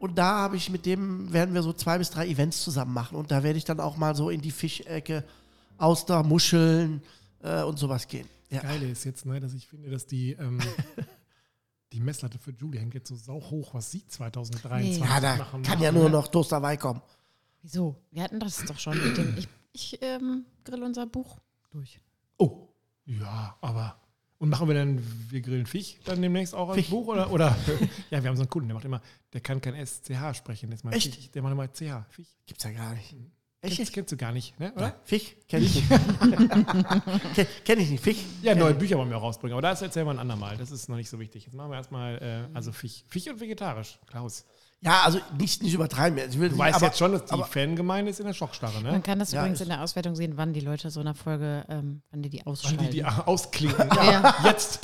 Und 0.01 0.17
da 0.17 0.39
habe 0.39 0.57
ich 0.57 0.71
mit 0.71 0.87
dem, 0.87 1.31
werden 1.31 1.53
wir 1.53 1.61
so 1.61 1.73
zwei 1.73 1.99
bis 1.99 2.09
drei 2.09 2.27
Events 2.27 2.63
zusammen 2.63 2.91
machen. 2.91 3.15
Und 3.15 3.29
da 3.29 3.43
werde 3.43 3.59
ich 3.59 3.65
dann 3.65 3.79
auch 3.79 3.97
mal 3.97 4.15
so 4.15 4.31
in 4.31 4.41
die 4.41 4.49
Fischecke, 4.49 5.23
Auster, 5.77 6.23
Muscheln 6.23 7.03
äh, 7.43 7.61
und 7.61 7.77
sowas 7.77 8.07
gehen. 8.07 8.27
Ja. 8.49 8.61
Geile 8.61 8.89
ist 8.89 9.03
jetzt, 9.03 9.27
ne, 9.27 9.39
dass 9.39 9.53
ich 9.53 9.67
finde, 9.67 9.91
dass 9.91 10.07
die, 10.07 10.31
ähm, 10.31 10.59
die 11.93 11.99
Messlatte 11.99 12.39
für 12.39 12.49
Julie 12.49 12.79
hängt 12.79 12.95
jetzt 12.95 13.09
so 13.09 13.15
sau 13.15 13.39
hoch, 13.39 13.75
was 13.75 13.91
sie 13.91 14.03
2023 14.07 14.99
ja, 14.99 15.19
da 15.19 15.35
machen. 15.35 15.61
kann 15.61 15.79
ja 15.79 15.91
nur 15.91 16.05
ne? 16.05 16.09
noch 16.09 16.29
Toast 16.29 16.51
dabei 16.51 16.77
kommen. 16.77 17.03
Wieso? 17.61 17.95
Wir 18.09 18.23
hatten 18.23 18.39
das 18.39 18.57
doch 18.65 18.79
schon 18.79 18.97
mit 18.97 19.17
dem. 19.17 19.37
Ich, 19.37 19.47
ich 19.71 19.99
ähm, 20.01 20.45
grill 20.63 20.81
unser 20.81 21.05
Buch 21.05 21.37
durch. 21.69 21.99
Oh, 22.39 22.69
ja, 23.05 23.55
aber. 23.61 24.00
Und 24.41 24.49
machen 24.49 24.67
wir 24.67 24.73
dann, 24.73 24.99
wir 25.29 25.39
grillen 25.39 25.67
Fisch 25.67 25.97
dann 26.03 26.19
demnächst 26.19 26.55
auch 26.55 26.69
als. 26.69 26.87
Buch? 26.87 27.05
Oder, 27.05 27.31
oder? 27.31 27.55
ja, 28.09 28.23
wir 28.23 28.27
haben 28.27 28.35
so 28.35 28.41
einen 28.41 28.49
Kunden, 28.49 28.69
der 28.69 28.73
macht 28.73 28.85
immer, 28.85 28.99
der 29.31 29.39
kann 29.39 29.61
kein 29.61 29.75
SCH 29.85 30.33
sprechen. 30.33 30.75
Mal 30.81 30.95
Echt? 30.95 31.13
Fisch, 31.13 31.29
der 31.29 31.43
macht 31.43 31.51
immer 31.51 31.67
CH. 31.67 32.07
Fisch. 32.09 32.25
Gibt's 32.47 32.63
ja 32.63 32.71
gar 32.71 32.95
nicht. 32.95 33.15
Echt? 33.63 33.93
kennst 33.93 34.11
du 34.11 34.17
gar 34.17 34.31
nicht, 34.31 34.59
ne? 34.59 34.73
oder? 34.75 34.95
Fisch? 35.03 35.35
Kenn 35.47 35.63
ich 35.63 35.75
nicht. 35.75 35.87
Ken, 37.35 37.47
kenn 37.63 37.79
ich 37.79 37.89
nicht. 37.91 38.03
Fisch? 38.03 38.17
Ja, 38.41 38.55
neue 38.55 38.73
Bücher 38.73 38.97
wollen 38.97 39.09
wir 39.09 39.17
auch 39.17 39.21
rausbringen, 39.23 39.53
aber 39.53 39.61
das 39.61 39.81
erzählen 39.83 40.07
wir 40.07 40.11
ein 40.11 40.19
andermal. 40.19 40.57
Das 40.57 40.71
ist 40.71 40.89
noch 40.89 40.95
nicht 40.95 41.09
so 41.09 41.19
wichtig. 41.19 41.45
Jetzt 41.45 41.53
machen 41.53 41.69
wir 41.69 41.77
erstmal, 41.77 42.15
äh, 42.51 42.55
also 42.55 42.71
Fisch. 42.71 43.03
Fisch 43.07 43.27
und 43.27 43.39
vegetarisch, 43.39 43.99
Klaus. 44.07 44.45
Ja, 44.83 45.01
also 45.03 45.19
nicht, 45.37 45.61
nicht 45.61 45.75
übertreiben. 45.75 46.17
Ich 46.17 46.39
will 46.39 46.49
Du 46.49 46.55
nicht, 46.55 46.57
weißt 46.57 46.77
aber, 46.77 46.87
jetzt 46.87 46.97
schon, 46.97 47.11
dass 47.11 47.25
die 47.25 47.33
aber- 47.33 47.45
Fangemeinde 47.45 48.09
ist 48.09 48.19
in 48.19 48.25
der 48.25 48.33
Schockstarre, 48.33 48.81
ne? 48.81 48.91
Man 48.93 49.03
kann 49.03 49.19
das 49.19 49.31
Ja, 49.31 49.41
übrigens 49.41 49.61
in 49.61 49.69
der 49.69 49.83
Auswertung 49.83 50.15
sehen, 50.15 50.33
wann 50.37 50.53
die 50.53 50.59
Leute 50.61 50.89
so 50.89 50.99
einer 50.99 51.13
Folge, 51.13 51.63
ähm, 51.69 52.01
wann 52.09 52.23
die 52.23 52.31
die 52.31 52.39
Wann 52.43 52.53
ausschalten. 52.53 52.85
die 52.85 52.89
die 52.89 53.05
ausklinken. 53.25 53.89
Ja. 53.95 54.35
Jetzt. 54.43 54.79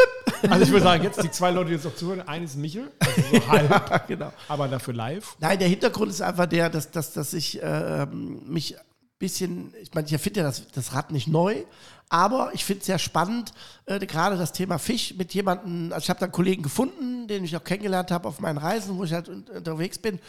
Also 0.50 0.64
ich 0.64 0.72
würde 0.72 0.84
sagen, 0.84 1.04
jetzt 1.04 1.22
die 1.24 1.32
zwei 1.32 1.52
Leute, 1.52 1.70
die 1.70 1.76
jetzt 1.76 1.86
noch 1.86 1.96
zuhören. 1.96 2.22
Eine 2.28 2.46
ist 2.46 2.56
Michel, 2.56 2.92
also 3.00 3.22
so 3.32 3.48
halb, 3.48 4.08
genau. 4.08 4.32
aber 4.48 4.68
dafür 4.68 4.94
live. 4.94 5.36
Nein, 5.40 5.60
der 5.60 5.68
Hintergrund 5.68 6.12
ist 6.12 6.22
einfach 6.22 6.46
der, 6.46 6.70
dass, 6.70 6.92
dass, 6.92 7.14
dass 7.14 7.34
ich 7.34 7.60
ähm, 7.62 8.42
mich 8.48 8.78
ein 8.78 8.84
bisschen, 9.20 9.74
ich 9.82 9.94
meine, 9.94 10.08
ich 10.08 10.14
erfinde 10.14 10.42
ja 10.42 10.46
das, 10.46 10.64
das 10.72 10.94
Rad 10.94 11.12
nicht 11.12 11.28
neu, 11.28 11.64
aber 12.10 12.52
ich 12.54 12.64
finde 12.64 12.80
es 12.82 12.86
sehr 12.86 13.00
spannend, 13.00 13.52
äh, 13.86 14.00
gerade 14.06 14.38
das 14.38 14.54
Thema 14.54 14.78
Fisch 14.78 15.16
mit 15.18 15.34
jemandem, 15.34 15.92
also 15.92 16.04
ich 16.06 16.10
habe 16.10 16.20
da 16.20 16.26
einen 16.28 16.34
Kollegen 16.34 16.64
gefunden, 16.64 17.28
den 17.28 17.44
ich 17.44 17.56
auch 17.58 17.64
kennengelernt 17.64 18.12
habe 18.12 18.28
auf 18.28 18.40
meinen 18.40 18.58
Reisen, 18.58 18.98
wo 18.98 19.04
ich 19.04 19.14
halt 19.14 19.28
un- 19.30 19.46
unterwegs 19.54 19.98
bin, 19.98 20.20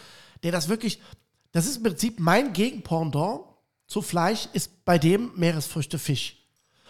der 0.43 0.53
das 0.53 0.69
wirklich, 0.69 1.01
das 1.53 1.67
ist 1.67 1.77
im 1.79 1.83
Prinzip 1.85 2.19
mein 2.19 2.53
Gegenpendant 2.53 3.41
zu 3.87 4.03
Fleisch, 4.03 4.49
ist 4.55 4.85
bei 4.85 4.99
dem 4.99 5.31
Meeresfrüchte 5.37 5.99
Fisch. 5.99 6.38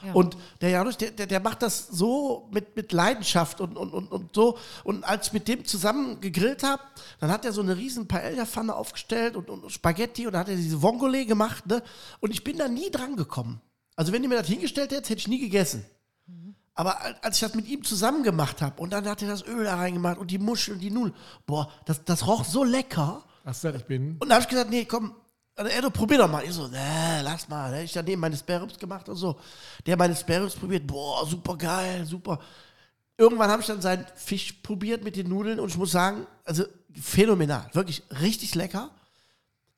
Ja. 0.04 0.12
Und 0.12 0.36
der 0.60 0.70
Janusz, 0.70 0.96
der, 0.96 1.10
der, 1.10 1.26
der 1.26 1.40
macht 1.40 1.62
das 1.62 1.88
so 1.88 2.48
mit, 2.52 2.76
mit 2.76 2.92
Leidenschaft 2.92 3.60
und, 3.60 3.76
und, 3.76 3.92
und, 3.92 4.12
und 4.12 4.34
so. 4.34 4.56
Und 4.84 5.04
als 5.04 5.28
ich 5.28 5.32
mit 5.32 5.48
dem 5.48 5.64
zusammen 5.64 6.20
gegrillt 6.20 6.62
habe, 6.62 6.82
dann 7.20 7.30
hat 7.30 7.44
er 7.44 7.52
so 7.52 7.60
eine 7.60 7.76
riesen 7.76 8.06
Paella-Pfanne 8.06 8.74
aufgestellt 8.74 9.36
und, 9.36 9.50
und 9.50 9.70
Spaghetti 9.72 10.26
und 10.26 10.34
dann 10.34 10.40
hat 10.42 10.48
er 10.48 10.56
diese 10.56 10.82
Vongole 10.82 11.26
gemacht. 11.26 11.66
Ne? 11.66 11.82
Und 12.20 12.30
ich 12.30 12.44
bin 12.44 12.58
da 12.58 12.68
nie 12.68 12.90
dran 12.90 13.16
gekommen. 13.16 13.60
Also 13.96 14.12
wenn 14.12 14.22
ihr 14.22 14.28
mir 14.28 14.36
das 14.38 14.46
hingestellt 14.46 14.92
hättet, 14.92 15.10
hätte 15.10 15.18
ich 15.18 15.28
nie 15.28 15.40
gegessen. 15.40 15.84
Aber 16.74 17.00
al- 17.00 17.16
als 17.22 17.36
ich 17.36 17.40
das 17.40 17.56
mit 17.56 17.66
ihm 17.66 17.82
zusammen 17.82 18.22
gemacht 18.22 18.62
habe 18.62 18.80
und 18.80 18.92
dann 18.92 19.04
hat 19.08 19.20
er 19.20 19.28
das 19.28 19.44
Öl 19.44 19.64
da 19.64 19.74
reingemacht 19.74 20.18
und 20.18 20.30
die 20.30 20.38
Muscheln 20.38 20.76
und 20.76 20.80
die 20.80 20.92
Nudeln, 20.92 21.14
boah, 21.44 21.68
das, 21.86 22.04
das 22.04 22.24
roch 22.28 22.44
so 22.44 22.62
lecker. 22.62 23.24
Gesagt, 23.44 23.76
ich 23.78 23.84
bin. 23.86 24.16
Und 24.20 24.28
da 24.28 24.36
habe 24.36 24.42
ich 24.44 24.48
gesagt, 24.48 24.70
nee, 24.70 24.84
komm, 24.84 25.12
also, 25.58 25.72
Edo, 25.72 25.90
probier 25.90 26.18
doch 26.18 26.30
mal. 26.30 26.44
Ich 26.44 26.52
so, 26.52 26.68
nee, 26.68 27.20
lass 27.22 27.48
mal. 27.48 27.70
Ne? 27.72 27.82
Ich 27.82 27.92
daneben 27.92 28.20
meine 28.20 28.36
Sparrows 28.36 28.78
gemacht 28.78 29.08
und 29.08 29.16
so. 29.16 29.40
Der 29.84 29.96
meine 29.96 30.14
Sparrows 30.14 30.54
probiert, 30.54 30.86
boah, 30.86 31.26
super 31.26 31.56
geil, 31.56 32.06
super. 32.06 32.38
Irgendwann 33.16 33.50
habe 33.50 33.60
ich 33.60 33.66
dann 33.66 33.80
seinen 33.80 34.06
Fisch 34.14 34.52
probiert 34.62 35.02
mit 35.02 35.16
den 35.16 35.28
Nudeln 35.28 35.58
und 35.58 35.68
ich 35.68 35.76
muss 35.76 35.90
sagen, 35.90 36.26
also 36.44 36.64
phänomenal, 36.92 37.68
wirklich 37.72 38.04
richtig 38.20 38.54
lecker. 38.54 38.92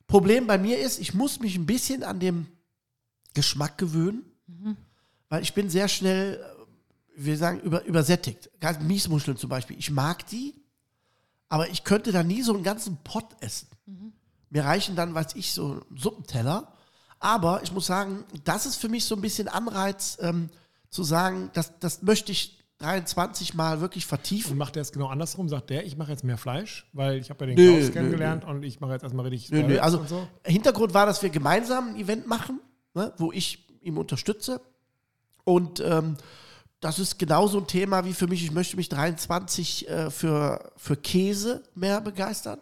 Problem 0.06 0.46
bei 0.46 0.58
mir 0.58 0.78
ist, 0.78 0.98
ich 0.98 1.14
muss 1.14 1.40
mich 1.40 1.56
ein 1.56 1.64
bisschen 1.64 2.04
an 2.04 2.20
dem 2.20 2.46
Geschmack 3.32 3.78
gewöhnen, 3.78 4.24
weil 5.30 5.42
ich 5.42 5.54
bin 5.54 5.70
sehr 5.70 5.88
schnell, 5.88 6.34
äh, 6.34 7.24
wir 7.24 7.38
sagen, 7.38 7.60
über, 7.60 7.84
übersättigt. 7.84 8.50
Ganz 8.60 8.80
Miesmuscheln 8.80 9.38
zum 9.38 9.48
Beispiel. 9.48 9.78
Ich 9.78 9.90
mag 9.90 10.26
die, 10.26 10.54
aber 11.48 11.70
ich 11.70 11.84
könnte 11.84 12.12
da 12.12 12.22
nie 12.22 12.42
so 12.42 12.52
einen 12.52 12.64
ganzen 12.64 12.98
Pott 12.98 13.28
essen. 13.40 13.68
Mir 14.50 14.64
reichen 14.64 14.96
dann, 14.96 15.14
weiß 15.14 15.34
ich, 15.36 15.52
so 15.52 15.80
Suppenteller. 15.94 16.72
Aber 17.18 17.62
ich 17.62 17.72
muss 17.72 17.86
sagen, 17.86 18.24
das 18.44 18.66
ist 18.66 18.76
für 18.76 18.88
mich 18.88 19.04
so 19.04 19.14
ein 19.14 19.20
bisschen 19.20 19.48
Anreiz, 19.48 20.18
ähm, 20.20 20.50
zu 20.90 21.04
sagen, 21.04 21.50
das, 21.52 21.78
das 21.78 22.02
möchte 22.02 22.32
ich 22.32 22.58
23 22.78 23.54
Mal 23.54 23.80
wirklich 23.80 24.04
Und 24.04 24.08
vertiefen. 24.08 24.56
macht 24.58 24.74
er 24.76 24.82
es 24.82 24.90
genau 24.90 25.08
andersrum? 25.08 25.48
Sagt 25.48 25.70
der, 25.70 25.84
ich 25.86 25.96
mache 25.96 26.10
jetzt 26.10 26.24
mehr 26.24 26.38
Fleisch, 26.38 26.88
weil 26.92 27.18
ich 27.18 27.30
habe 27.30 27.44
ja 27.44 27.54
den 27.54 27.64
Nö, 27.64 27.72
Klaus 27.76 27.86
nö, 27.88 27.92
kennengelernt 27.92 28.44
und 28.44 28.62
ich 28.62 28.80
mache 28.80 28.92
jetzt 28.92 29.02
erstmal 29.02 29.26
richtig 29.26 29.50
Nö, 29.52 29.62
nö, 29.62 29.78
also 29.78 29.98
und 29.98 30.08
so. 30.08 30.26
Hintergrund 30.44 30.94
war, 30.94 31.06
dass 31.06 31.22
wir 31.22 31.30
gemeinsam 31.30 31.90
ein 31.90 31.96
Event 31.96 32.26
machen, 32.26 32.58
ne, 32.94 33.12
wo 33.18 33.32
ich 33.32 33.68
ihm 33.82 33.98
unterstütze. 33.98 34.60
Und 35.44 35.80
ähm, 35.80 36.16
das 36.80 36.98
ist 36.98 37.18
genauso 37.18 37.58
ein 37.58 37.66
Thema 37.66 38.04
wie 38.06 38.14
für 38.14 38.26
mich. 38.26 38.42
Ich 38.42 38.50
möchte 38.52 38.76
mich 38.76 38.88
23 38.88 39.88
äh, 39.88 40.10
für, 40.10 40.72
für 40.76 40.96
Käse 40.96 41.62
mehr 41.74 42.00
begeistern. 42.00 42.58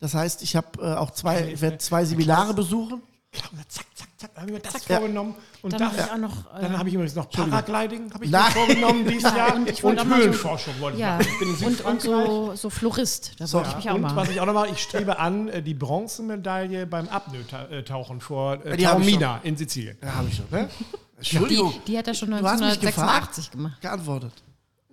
Das 0.00 0.14
heißt, 0.14 0.42
ich 0.42 0.54
habe 0.56 0.68
äh, 0.80 0.94
auch 0.94 1.10
zwei, 1.12 1.48
ich 1.52 1.60
werde 1.60 1.78
zwei 1.78 2.04
Seminare 2.04 2.52
besuchen. 2.54 3.02
Klaus, 3.32 3.50
zack, 3.68 3.86
zack, 3.94 4.08
zack, 4.16 4.34
da 4.34 4.40
habe 4.42 4.50
ich 4.50 4.56
mir 4.56 4.60
das 4.62 4.86
Ja. 4.88 4.98
vorgenommen. 4.98 5.34
Und 5.62 5.72
Dann 5.72 5.80
da, 5.80 5.86
habe 5.86 5.96
ich 5.98 6.12
auch 6.12 6.16
noch. 6.18 6.54
äh, 6.56 6.62
dann 6.62 6.78
habe 6.78 6.88
ich 6.88 6.94
übrigens 6.94 7.14
noch 7.16 7.28
Paragliding, 7.28 8.12
habe 8.14 8.24
ich 8.24 8.30
mir 8.30 8.38
vorgenommen 8.44 9.06
dieses 9.06 9.34
Jahr. 9.34 9.54
und 9.54 9.62
Und, 9.62 9.70
ich 9.70 9.82
wollte 9.84 10.02
auch 10.02 10.04
mal 10.06 10.16
so- 10.16 10.22
Höhlenforschung 10.22 10.74
wollte 10.80 10.96
ich 10.96 11.00
ja, 11.02 11.16
machen. 11.18 11.28
Ich 11.32 11.38
bin 11.38 11.48
in 11.58 11.64
und, 11.66 11.80
und 11.84 12.00
so, 12.02 12.54
so 12.54 12.70
Florist. 12.70 13.32
Da 13.38 13.52
wollte 13.52 13.68
ich 13.70 13.76
mich 13.76 13.90
auch 13.90 13.94
und 13.94 14.00
machen. 14.02 14.16
was 14.16 14.28
ich 14.30 14.40
auch 14.40 14.46
noch 14.46 14.54
mache, 14.54 14.68
ich 14.68 14.78
strebe 14.82 15.18
an, 15.18 15.48
äh, 15.48 15.62
die 15.62 15.74
Bronzemedaille 15.74 16.86
beim 16.86 17.08
Apnoe-Tauchen 17.08 18.20
vor 18.20 18.64
äh, 18.64 18.76
Die 18.76 18.86
hab 18.86 18.94
Taormina 18.98 19.40
in 19.42 19.56
Sizilien. 19.56 19.98
Ja, 20.02 20.14
habe 20.14 20.28
ich 20.28 20.36
schon. 20.36 20.46
Ne? 20.50 20.68
die, 20.78 21.16
Entschuldigung, 21.18 21.74
die 21.86 21.98
hat 21.98 22.06
er 22.08 22.14
schon 22.14 22.30
Du 22.30 22.36
hast 22.36 22.42
mich 22.60 22.62
1986 22.62 23.50
gemacht. 23.50 23.80
geantwortet. 23.80 24.32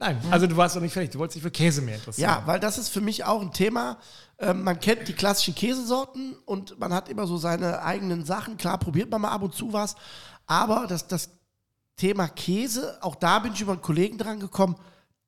Nein, 0.03 0.21
also 0.31 0.47
du 0.47 0.57
warst 0.57 0.75
doch 0.75 0.81
nicht 0.81 0.93
fertig. 0.93 1.11
Du 1.11 1.19
wolltest 1.19 1.35
dich 1.35 1.43
für 1.43 1.51
Käse 1.51 1.81
mehr 1.81 1.95
interessieren. 1.95 2.29
Ja, 2.29 2.43
weil 2.45 2.59
das 2.59 2.77
ist 2.77 2.89
für 2.89 3.01
mich 3.01 3.23
auch 3.23 3.41
ein 3.41 3.53
Thema. 3.53 3.97
Ähm, 4.39 4.63
man 4.63 4.79
kennt 4.79 5.07
die 5.07 5.13
klassischen 5.13 5.55
Käsesorten 5.55 6.35
und 6.45 6.77
man 6.79 6.93
hat 6.93 7.07
immer 7.09 7.25
so 7.27 7.37
seine 7.37 7.81
eigenen 7.83 8.25
Sachen. 8.25 8.57
Klar, 8.57 8.77
probiert 8.77 9.09
man 9.09 9.21
mal 9.21 9.29
ab 9.31 9.41
und 9.43 9.55
zu 9.55 9.71
was. 9.71 9.95
Aber 10.45 10.87
das, 10.87 11.07
das 11.07 11.29
Thema 11.95 12.27
Käse, 12.27 12.97
auch 13.01 13.15
da 13.15 13.39
bin 13.39 13.53
ich 13.53 13.61
über 13.61 13.71
einen 13.73 13.81
Kollegen 13.81 14.17
dran 14.17 14.39
gekommen, 14.41 14.75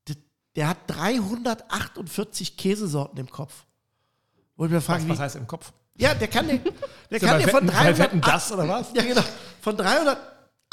der, 0.08 0.16
der 0.56 0.68
hat 0.68 0.78
348 0.88 2.58
Käsesorten 2.58 3.18
im 3.20 3.30
Kopf. 3.30 3.54
Wo 4.58 4.66
ich 4.66 4.72
mir 4.72 4.82
frage, 4.82 5.04
Was, 5.04 5.10
was 5.10 5.20
heißt 5.20 5.36
im 5.38 5.48
Kopf? 5.48 5.72
ja, 5.98 6.14
der 6.14 6.28
kann 6.28 6.48
den, 6.48 6.62
der 6.64 6.74
er 7.12 7.20
kann 7.20 7.40
dir 7.40 7.48
von 7.48 7.68
Wetten- 7.68 7.68
bei 7.68 7.98
Wetten 7.98 8.22
300, 8.22 8.28
das 8.28 8.52
oder 8.52 8.68
was? 8.68 8.88
ja, 8.94 9.04
genau. 9.04 9.22
Von 9.62 9.78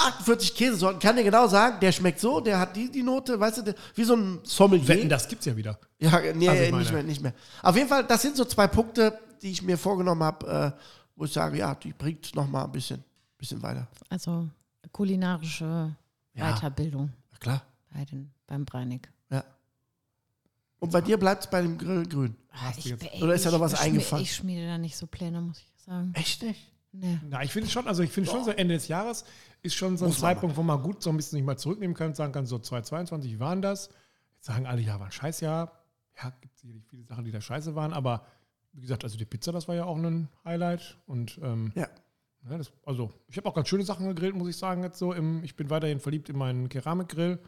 348 0.03 0.55
Käsesorten 0.55 0.98
kann 1.00 1.16
dir 1.16 1.24
genau 1.24 1.46
sagen, 1.48 1.78
der 1.80 1.92
schmeckt 1.92 2.20
so, 2.20 2.40
der 2.40 2.59
hat 2.59 2.74
die, 2.76 2.90
die 2.90 3.03
Note, 3.03 3.38
weißt 3.38 3.59
du, 3.59 3.62
der, 3.62 3.74
wie 3.94 4.05
so 4.05 4.14
ein 4.16 4.40
Sommelier. 4.44 4.88
Wetten, 4.88 5.09
das 5.09 5.28
gibt's 5.28 5.46
ja 5.46 5.57
wieder. 5.57 5.78
Ja, 5.98 6.20
nee, 6.34 6.48
Also 6.48 6.62
ich 6.64 6.72
nicht 6.72 6.92
mehr, 6.92 7.03
nicht 7.03 7.20
mehr. 7.22 7.34
Auf 7.62 7.76
jeden 7.76 7.88
Fall, 7.88 8.05
das 8.05 8.22
sind 8.22 8.36
so 8.36 8.44
zwei 8.44 8.66
Punkte, 8.66 9.18
die 9.40 9.50
ich 9.50 9.62
mir 9.62 9.78
vorgenommen 9.78 10.22
habe, 10.22 10.74
äh, 10.76 10.82
wo 11.16 11.24
ich 11.24 11.32
sage, 11.32 11.59
ja, 11.59 11.74
die 11.74 11.92
bringt 11.92 12.34
noch 12.34 12.48
mal 12.48 12.64
ein 12.64 12.72
bisschen, 12.72 13.03
bisschen 13.38 13.62
weiter. 13.62 13.86
Also 14.09 14.48
kulinarische 14.92 15.94
Ja. 16.34 16.53
Weiterbildung 16.55 17.12
Ja, 17.32 17.38
klar. 17.38 17.62
bei 17.92 18.05
den, 18.05 18.30
beim 18.46 18.64
Breinig. 18.64 19.09
Ja. 19.30 19.44
Und 20.78 20.90
bei 20.92 21.00
dir 21.00 21.16
bleibt 21.18 21.44
es 21.44 21.50
bei 21.50 21.62
dem 21.62 21.78
Grill 21.78 22.07
grün. 22.09 22.34
Du 22.82 22.88
Ich, 22.94 23.22
Oder 23.22 23.34
ist 23.34 23.46
da 23.46 23.50
noch 23.50 23.59
ich 23.59 23.62
was 23.62 23.80
eingefallen? 23.80 24.24
Ich 24.24 24.34
schmiede 24.34 24.66
da 24.66 24.78
nicht 24.78 24.96
so 24.96 25.07
Pläne, 25.07 25.40
muss 25.40 25.59
ich 25.61 25.84
sagen. 25.84 26.12
Echt 26.14 26.42
nicht? 26.42 26.71
Nee. 26.93 27.18
Na, 27.28 27.43
ich 27.43 27.51
finde 27.53 27.68
schon, 27.70 27.86
also 27.86 28.03
ich 28.03 28.11
finde 28.11 28.30
schon 28.30 28.45
so 28.45 28.51
Ende 28.51 28.74
des 28.74 28.88
Jahres 28.88 29.24
ist 29.62 29.74
schon 29.74 29.97
so 29.97 30.05
ein 30.05 30.09
Muss 30.09 30.20
man 30.20 30.30
Zeitpunkt, 30.34 30.57
wo 30.57 30.62
man 30.62 30.82
gut 30.82 31.03
so 31.03 31.11
ein 31.11 31.16
bisschen 31.16 31.36
sich 31.38 31.45
mal 31.45 31.57
zurücknehmen 31.57 31.97
kann, 31.97 32.14
sagen 32.14 32.32
kann, 32.32 32.47
so 32.47 32.59
2022, 32.59 33.32
wie 33.32 33.40
waren 33.40 33.62
das? 33.62 33.88
Jetzt 34.34 34.47
sagen 34.47 34.66
alle, 34.66 34.82
ja, 34.82 34.99
war 35.01 35.07
ein 35.07 35.12
Scheißjahr. 35.12 35.72
Ja, 36.22 36.32
gibt 36.40 36.59
sicherlich 36.59 36.84
viele 36.86 37.05
Sachen, 37.05 37.24
die 37.24 37.30
da 37.30 37.40
scheiße 37.40 37.74
waren, 37.74 37.93
aber 37.93 38.26
wie 38.72 38.80
gesagt, 38.82 39.05
also 39.05 39.16
die 39.16 39.24
Pizza, 39.24 39.53
das 39.53 39.68
war 39.68 39.74
ja 39.74 39.84
auch 39.84 39.97
ein 39.97 40.28
Highlight. 40.45 40.99
Und 41.07 41.38
ähm, 41.43 41.72
Ja. 41.74 41.88
ja, 42.51 42.59
das, 42.59 42.72
also 42.84 43.11
ich 43.28 43.36
habe 43.36 43.49
auch 43.49 43.55
ganz 43.55 43.68
schöne 43.68 43.84
Sachen 43.84 44.07
gegrillt, 44.09 44.34
muss 44.34 44.49
ich 44.49 44.57
sagen, 44.57 44.82
jetzt 44.82 44.99
so. 44.99 45.12
Im, 45.12 45.43
ich 45.45 45.57
bin 45.57 45.70
weiterhin 45.70 46.01
verliebt 46.01 46.28
in 46.28 46.36
meinen 46.36 46.68
Keramikgrill. 46.68 47.38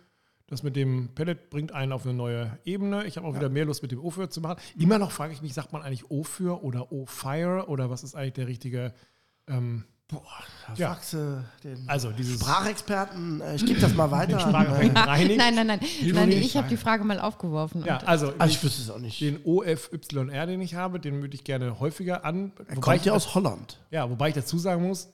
Das 0.46 0.62
mit 0.62 0.76
dem 0.76 1.08
Pellet 1.14 1.48
bringt 1.48 1.72
einen 1.72 1.92
auf 1.92 2.04
eine 2.04 2.12
neue 2.12 2.58
Ebene. 2.64 3.04
Ich 3.06 3.16
habe 3.16 3.26
auch 3.26 3.34
wieder 3.34 3.48
mehr 3.48 3.64
Lust, 3.64 3.80
mit 3.82 3.92
dem 3.92 3.98
O-Für 3.98 4.28
zu 4.28 4.42
machen. 4.42 4.60
Immer 4.78 4.98
noch 4.98 5.10
frage 5.10 5.32
ich 5.32 5.40
mich, 5.40 5.54
sagt 5.54 5.72
man 5.72 5.80
eigentlich 5.80 6.10
O-Für 6.10 6.62
oder 6.62 6.92
O-Fire 6.92 7.66
oder 7.68 7.88
was 7.88 8.04
ist 8.04 8.14
eigentlich 8.14 8.34
der 8.34 8.46
richtige 8.46 8.92
Ähm, 9.48 9.84
Boah, 10.06 10.20
Ja. 10.76 10.98
du 11.12 11.42
den 11.64 11.88
also 11.88 12.12
dieses 12.12 12.38
Sprachexperten. 12.40 13.40
Äh, 13.40 13.54
ich 13.56 13.64
gebe 13.64 13.80
das 13.80 13.94
mal 13.94 14.10
weiter. 14.10 14.36
Nein, 14.50 14.92
nein, 14.94 15.54
nein. 15.66 15.80
Nein 16.12 16.30
ich 16.30 16.56
habe 16.58 16.68
die 16.68 16.76
Frage 16.76 17.04
mal 17.04 17.18
aufgeworfen. 17.18 17.82
Ja, 17.86 17.96
und 17.98 18.06
also 18.08 18.34
also 18.38 18.54
ich 18.54 18.62
wüsste 18.62 18.82
es 18.82 18.90
auch 18.90 18.98
nicht. 18.98 19.18
den 19.22 19.40
OFYR, 19.44 20.46
den 20.46 20.60
ich 20.60 20.74
habe, 20.74 21.00
den 21.00 21.22
würde 21.22 21.34
ich 21.34 21.42
gerne 21.42 21.80
häufiger 21.80 22.24
an. 22.24 22.52
Er 22.68 22.76
wobei 22.76 22.80
kommt 22.82 22.96
ich 22.98 23.04
ja 23.06 23.12
aus 23.14 23.34
Holland. 23.34 23.78
Ja, 23.90 24.10
wobei 24.10 24.28
ich 24.28 24.34
dazu 24.34 24.58
sagen 24.58 24.86
muss, 24.86 25.08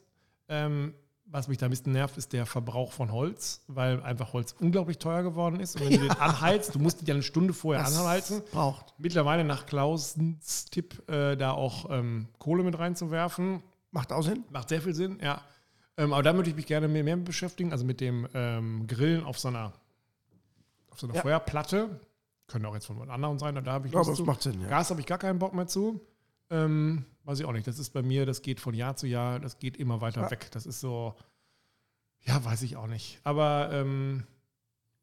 ähm, 0.49 0.93
was 1.26 1.47
mich 1.47 1.59
da 1.59 1.66
ein 1.66 1.70
bisschen 1.70 1.93
nervt, 1.93 2.16
ist 2.18 2.33
der 2.33 2.45
Verbrauch 2.45 2.91
von 2.91 3.12
Holz, 3.12 3.62
weil 3.68 4.03
einfach 4.03 4.33
Holz 4.33 4.57
unglaublich 4.59 4.99
teuer 4.99 5.22
geworden 5.22 5.61
ist. 5.61 5.76
Und 5.76 5.83
wenn 5.89 5.93
du 5.93 5.99
den 6.09 6.11
anheizt, 6.11 6.74
du 6.74 6.81
musst 6.81 7.01
ihn 7.03 7.07
ja 7.07 7.14
eine 7.14 7.22
Stunde 7.22 7.55
vorher 7.55 7.85
Das 7.85 7.97
anheizen. 7.97 8.43
braucht. 8.51 8.93
Mittlerweile 8.99 9.45
nach 9.45 9.66
Klausens 9.66 10.64
Tipp, 10.64 11.09
äh, 11.09 11.37
da 11.37 11.53
auch 11.53 11.89
ähm, 11.91 12.26
Kohle 12.41 12.64
mit 12.64 12.76
reinzuwerfen. 12.76 13.62
Macht 13.91 14.12
auch 14.12 14.22
Sinn. 14.22 14.45
Macht 14.51 14.68
sehr 14.68 14.80
viel 14.82 14.95
Sinn, 14.95 15.18
ja. 15.22 15.43
Ähm, 15.97 16.12
aber 16.12 16.22
da 16.22 16.34
würde 16.34 16.49
ich 16.51 16.57
mich 16.57 16.66
gerne 16.66 16.88
mehr, 16.88 17.05
mehr 17.05 17.16
beschäftigen, 17.16 17.72
also 17.72 17.84
mit 17.84 18.01
dem 18.01 18.26
ähm, 18.34 18.86
Grillen 18.86 19.24
auf 19.24 19.38
so 19.38 19.49
einer, 19.49 19.72
auf 20.91 21.01
so 21.01 21.07
einer 21.07 21.16
Ja. 21.16 21.22
Feuerplatte. 21.22 22.01
Können 22.47 22.64
auch 22.66 22.74
jetzt 22.74 22.86
von 22.86 22.97
jemand 22.97 23.11
anderem 23.12 23.38
sein, 23.38 23.55
da 23.55 23.72
habe 23.72 23.86
ich 23.86 23.93
Lust 23.93 24.11
aber 24.11 24.24
macht 24.24 24.43
Sinn, 24.43 24.61
ja. 24.61 24.68
Gas 24.68 24.91
habe 24.91 25.01
ich 25.01 25.07
gar 25.07 25.18
keinen 25.18 25.38
Bock 25.38 25.55
mehr 25.55 25.66
zu. 25.66 26.01
Ähm, 26.51 27.05
weiß 27.24 27.38
ich 27.41 27.45
auch 27.47 27.53
nicht. 27.53 27.66
Das 27.66 27.78
ist 27.78 27.91
bei 27.91 28.03
mir, 28.03 28.26
das 28.26 28.43
geht 28.43 28.59
von 28.61 28.74
Jahr 28.74 28.97
zu 28.97 29.07
Jahr, 29.07 29.38
das 29.38 29.59
geht 29.59 29.76
immer 29.76 30.01
weiter 30.01 30.22
Ja. 30.22 30.30
weg. 30.30 30.49
Das 30.53 30.66
ist 30.66 30.80
so, 30.80 31.14
ja, 32.22 32.45
weiß 32.45 32.62
ich 32.62 32.76
auch 32.76 32.86
nicht. 32.88 33.20
Aber 33.24 33.70
ähm, 33.72 34.24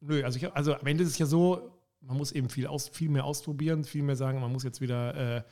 nö, 0.02 0.24
also, 0.24 0.38
ich, 0.38 0.54
also 0.54 0.74
am 0.76 0.86
Ende 0.88 1.04
ist 1.04 1.12
es 1.12 1.18
ja 1.18 1.26
so, 1.26 1.72
man 2.02 2.18
muss 2.18 2.32
eben 2.32 2.50
viel, 2.50 2.68
aus, 2.68 2.90
viel 2.90 3.10
mehr 3.10 3.24
ausprobieren, 3.24 3.84
viel 3.86 4.04
mehr 4.04 4.16
sagen, 4.16 4.40
man 4.42 4.52
muss 4.52 4.64
jetzt 4.64 4.82
wieder 4.82 5.38
äh, 5.38 5.44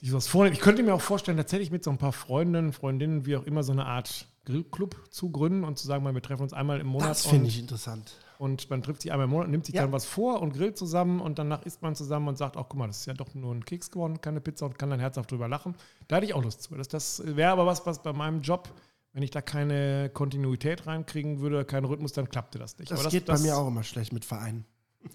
sich 0.00 0.12
was 0.12 0.26
vornehmen. 0.28 0.54
Ich 0.54 0.60
könnte 0.60 0.82
mir 0.82 0.94
auch 0.94 1.00
vorstellen, 1.00 1.36
tatsächlich 1.36 1.70
mit 1.70 1.82
so 1.84 1.90
ein 1.90 1.98
paar 1.98 2.12
Freundinnen, 2.12 2.72
Freundinnen, 2.72 3.26
wie 3.26 3.36
auch 3.36 3.44
immer, 3.44 3.62
so 3.62 3.72
eine 3.72 3.86
Art 3.86 4.28
Grillclub 4.44 4.96
zu 5.10 5.30
gründen 5.30 5.64
und 5.64 5.78
zu 5.78 5.86
sagen, 5.86 6.04
wir 6.04 6.22
treffen 6.22 6.42
uns 6.42 6.52
einmal 6.52 6.80
im 6.80 6.86
Monat. 6.86 7.10
Das 7.10 7.26
finde 7.26 7.48
ich 7.48 7.58
interessant. 7.58 8.16
und 8.38 8.68
man 8.70 8.82
trifft 8.82 9.00
sich 9.02 9.10
einmal 9.12 9.24
im 9.24 9.30
Monat, 9.30 9.48
nimmt 9.48 9.64
sich 9.66 9.74
Ja. 9.74 9.82
dann 9.82 9.92
was 9.92 10.04
vor 10.04 10.40
und 10.42 10.52
grillt 10.52 10.76
zusammen 10.76 11.20
und 11.20 11.38
danach 11.38 11.62
isst 11.62 11.80
man 11.82 11.94
zusammen 11.96 12.28
und 12.28 12.36
sagt, 12.38 12.56
ach 12.58 12.66
guck 12.68 12.78
mal, 12.78 12.86
das 12.86 12.98
ist 12.98 13.06
ja 13.06 13.14
doch 13.14 13.34
nur 13.34 13.52
ein 13.54 13.64
Keks 13.64 13.90
geworden, 13.90 14.20
keine 14.20 14.40
Pizza 14.42 14.66
und 14.66 14.78
kann 14.78 14.90
dann 14.90 15.00
herzhaft 15.00 15.30
drüber 15.32 15.48
lachen. 15.48 15.74
Da 16.06 16.16
hätte 16.16 16.26
ich 16.26 16.34
auch 16.34 16.42
Lust 16.44 16.62
zu. 16.62 16.74
Das, 16.76 16.86
das 16.88 17.22
wäre 17.24 17.50
aber 17.50 17.64
was, 17.66 17.86
was 17.86 18.02
bei 18.02 18.12
meinem 18.12 18.42
Job, 18.42 18.68
wenn 19.14 19.22
ich 19.22 19.30
da 19.30 19.40
keine 19.40 20.10
Kontinuität 20.12 20.86
reinkriegen 20.86 21.40
würde, 21.40 21.64
keinen 21.64 21.86
Rhythmus, 21.86 22.12
dann 22.12 22.28
klappte 22.28 22.58
das 22.58 22.78
nicht. 22.78 22.90
Das, 22.92 23.00
aber 23.00 23.08
geht 23.08 23.24
bei 23.24 23.38
mir 23.38 23.56
auch 23.56 23.66
immer 23.66 23.82
schlecht 23.82 24.12
mit 24.12 24.24
Vereinen. 24.26 24.66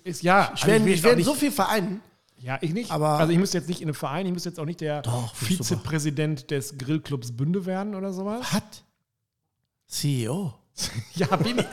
Ist, 0.03 0.23
ja, 0.23 0.51
Ich 0.55 0.63
also 0.63 0.67
werde 0.67 0.85
ich 0.85 0.95
jetzt 0.95 0.99
auch 1.01 1.03
werd 1.09 1.17
nicht- 1.17 1.25
so 1.25 1.33
viel 1.35 1.51
Vereinen. 1.51 2.01
Ja, 2.41 2.57
ich 2.61 2.73
nicht. 2.73 2.91
aber- 2.91 3.19
also 3.19 3.31
ich 3.31 3.39
müsste 3.39 3.57
jetzt 3.57 3.67
nicht 3.69 3.81
in 3.81 3.87
einem 3.87 3.95
Verein, 3.95 4.25
ich 4.25 4.33
müsste 4.33 4.49
jetzt 4.49 4.59
auch 4.59 4.65
nicht 4.65 4.81
der 4.81 5.01
Doch, 5.01 5.33
ich. 5.41 5.47
Vizepräsident 5.59 6.51
des 6.51 6.77
Grillclubs 6.77 7.31
Bünde 7.35 7.65
werden 7.65 7.95
oder 7.95 8.11
sowas. 8.13 8.51
Hat 8.51 8.83
CEO. 9.87 10.53
Ja, 11.15 11.35
bin 11.35 11.59
ich. 11.59 11.65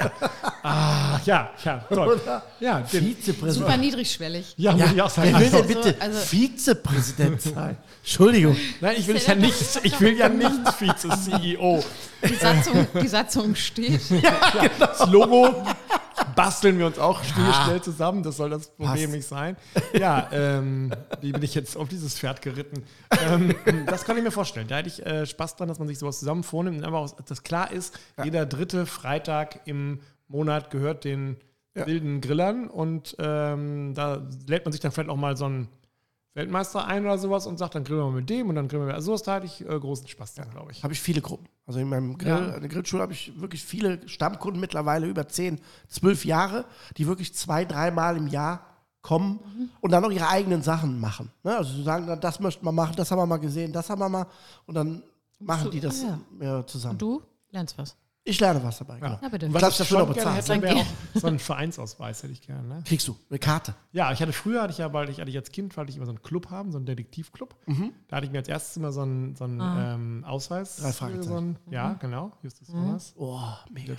ah, 0.65 1.21
ja, 1.25 1.51
ja, 1.65 1.79
toll. 1.89 2.21
Oder? 2.21 2.43
Ja, 2.61 2.81
den, 2.81 3.05
Vizepräsident. 3.07 3.55
super 3.67 3.77
niedrigschwig. 3.79 4.45
ja, 4.57 4.73
muss 4.73 4.93
ich 4.93 5.01
auch 5.01 5.09
sagen. 5.09 5.31
wer 5.33 5.41
will 5.41 5.51
denn 5.51 5.61
Also- 5.63 5.75
bitte 5.75 6.03
also- 6.03 6.19
Vizepräsident 6.19 7.41
sein? 7.41 7.77
Entschuldigung. 8.03 8.57
Nein, 8.81 8.97
ich 8.99 9.07
will 9.07 9.17
ja 9.17 9.35
nicht, 9.37 9.81
ich 9.85 10.01
will 10.01 10.17
ja 10.19 10.29
nicht 10.29 10.73
Vize-CEO. 10.79 11.83
Die 12.29 12.35
Satzung, 12.35 12.87
die 13.01 13.09
Satzung 13.09 13.55
steht. 13.55 14.01
Das 14.79 15.07
Logo 15.07 15.65
basteln 16.39 16.79
wir 16.79 16.87
uns 16.87 16.99
auch 16.99 17.23
schnell, 17.25 17.53
schnell 17.53 17.83
zusammen. 17.83 18.23
Das 18.23 18.37
soll 18.37 18.51
das 18.51 18.69
Problem 18.69 18.95
Passt. 18.95 19.13
nicht 19.13 19.27
sein. 19.27 19.57
Ja, 19.93 20.29
ähm, 20.33 20.93
wie 21.21 21.33
bin 21.33 21.43
ich 21.43 21.55
jetzt 21.55 21.77
auf 21.77 21.89
dieses 21.89 22.19
Pferd 22.19 22.41
geritten? 22.43 22.85
Ähm, 23.29 23.55
das 23.87 24.05
kann 24.05 24.17
ich 24.17 24.23
mir 24.23 24.31
vorstellen. 24.31 24.69
Da 24.69 24.77
hätte 24.77 24.89
ich 24.89 25.05
äh, 25.05 25.27
Spaß 25.27 25.57
dran, 25.57 25.69
dass 25.69 25.79
man 25.79 25.89
sich 25.89 25.99
sowas 25.99 26.21
zusammen 26.21 26.45
vornimmt 26.45 26.85
einfach, 26.85 26.99
auch, 26.99 27.21
dass 27.23 27.43
klar 27.43 27.73
ist, 27.73 27.99
jeder 28.23 28.47
dritte 28.47 28.87
Freitag 28.87 29.61
im 29.67 30.01
Monat 30.29 30.71
gehört 30.71 31.05
den 31.05 31.37
Ja. 31.77 31.87
wilden 31.87 32.21
Grillern 32.21 32.69
und 32.69 33.17
ähm, 33.19 33.95
da 33.95 34.23
lädt 34.47 34.65
man 34.65 34.73
sich 34.73 34.81
dann 34.81 34.93
vielleicht 34.93 35.11
auch 35.11 35.17
mal 35.17 35.37
so 35.37 35.47
einen 35.47 35.69
Weltmeister 36.39 36.87
ein 36.87 37.05
oder 37.05 37.19
sowas 37.19 37.47
und 37.47 37.59
sagt, 37.59 37.75
dann 37.75 37.85
grillen 37.85 38.01
wir 38.07 38.11
mit 38.13 38.31
dem 38.31 38.49
und 38.49 38.55
dann 38.55 38.69
grillen 38.69 38.87
wir. 38.87 38.95
Also, 38.95 39.17
da 39.19 39.35
hatte 39.35 39.47
ich 39.47 39.61
äh, 39.69 39.79
großen 39.79 40.07
Spaß 40.07 40.35
dran, 40.37 40.51
glaube 40.51 40.73
ich. 40.73 40.83
Habe 40.83 40.93
ich 40.93 41.01
viele 41.01 41.21
Gruppen. 41.21 41.47
Also 41.67 41.81
in 41.81 41.89
meinem 41.89 42.17
Grill, 42.17 42.29
Ja. 42.29 42.55
in 42.55 42.61
der 42.61 42.69
Grillschule 42.71 43.03
habe 43.03 43.13
ich 43.13 43.39
wirklich 43.41 43.63
viele 43.65 44.09
Stammkunden 44.09 44.61
mittlerweile 44.61 45.07
über 45.07 45.29
10, 45.29 45.61
12 45.89 46.25
Jahre, 46.25 46.65
die 46.97 47.07
wirklich 47.07 47.35
zwei, 47.35 47.65
dreimal 47.65 48.17
im 48.17 48.29
Jahr 48.29 48.65
kommen 49.03 49.41
und 49.81 49.91
dann 49.91 50.05
auch 50.05 50.11
ihre 50.11 50.29
eigenen 50.29 50.63
Sachen 50.63 51.01
machen. 51.01 51.31
Ne? 51.43 51.57
Also 51.57 51.75
sie 51.75 51.83
sagen, 51.83 52.07
dann, 52.07 52.21
das 52.21 52.41
möchten 52.41 52.65
wir 52.65 52.73
machen, 52.73 52.95
das 52.97 53.11
haben 53.11 53.19
wir 53.19 53.27
mal 53.27 53.37
gesehen, 53.39 53.73
das 53.73 53.91
haben 53.91 54.01
wir 54.01 54.09
mal 54.09 54.27
und 54.67 54.75
dann 54.75 55.03
machen 55.41 55.71
die 55.71 55.81
das 55.81 56.03
ja. 56.03 56.19
ja, 56.41 56.67
zusammen. 56.67 56.93
Und 56.95 57.03
du 57.03 57.23
lernst 57.51 57.77
was. 57.79 57.97
Ich 58.29 58.41
lerne 58.41 58.63
was 58.63 58.79
dabei. 58.79 58.95
Ja. 58.95 59.01
Genau. 59.01 59.19
Ja, 59.23 59.29
bitte. 59.29 59.55
Was 59.55 59.61
Das 59.63 59.81
ich 59.81 59.89
schon 59.89 59.99
noch 60.01 60.09
bezahlt. 60.15 60.49
hätte, 60.49 60.63
wäre 60.63 60.77
auch 60.77 60.87
so 61.15 61.27
einen 61.27 61.39
Vereinsausweis 61.39 62.23
hätte 62.23 62.33
ich 62.35 62.43
gerne. 62.43 62.69
Ne? 62.69 62.83
Kriegst 62.85 63.09
du 63.09 63.17
eine 63.31 63.39
Karte. 63.39 63.75
Ja, 63.93 64.13
ich 64.13 64.21
hatte 64.21 64.33
früher, 64.33 64.63
hatte 64.63 64.73
ich 64.73 64.79
ja, 64.79 64.93
weil 64.93 65.09
ich, 65.09 65.19
hatte 65.21 65.31
ich 65.31 65.37
als 65.37 65.51
Kind, 65.51 65.77
wollte 65.77 65.91
ich 65.91 65.97
immer 65.97 66.07
so 66.07 66.13
einen 66.13 66.23
Club 66.23 66.51
haben, 66.51 66.71
so 66.71 66.77
einen 66.79 66.87
Detektivclub. 66.87 67.57
Da 68.09 68.17
hatte 68.17 68.27
ich 68.27 68.33
mir 68.33 68.39
als 68.39 68.49
erstes 68.49 68.77
immer 68.77 68.93
so 68.93 69.01
einen, 69.03 69.35
so 69.35 69.45
einen 69.45 69.61
Ah. 69.61 69.95
ähm, 69.95 70.25
Ausweis. 70.27 70.77
Drei 70.77 70.93
Fragezeichen. 70.93 71.23
So 71.29 71.37
einen, 71.37 71.57
ja, 71.71 71.95
genau. 71.95 72.33
Justus 72.43 72.69
Thomas, 72.69 73.15
Oh, 73.17 73.41
mega. 73.71 73.95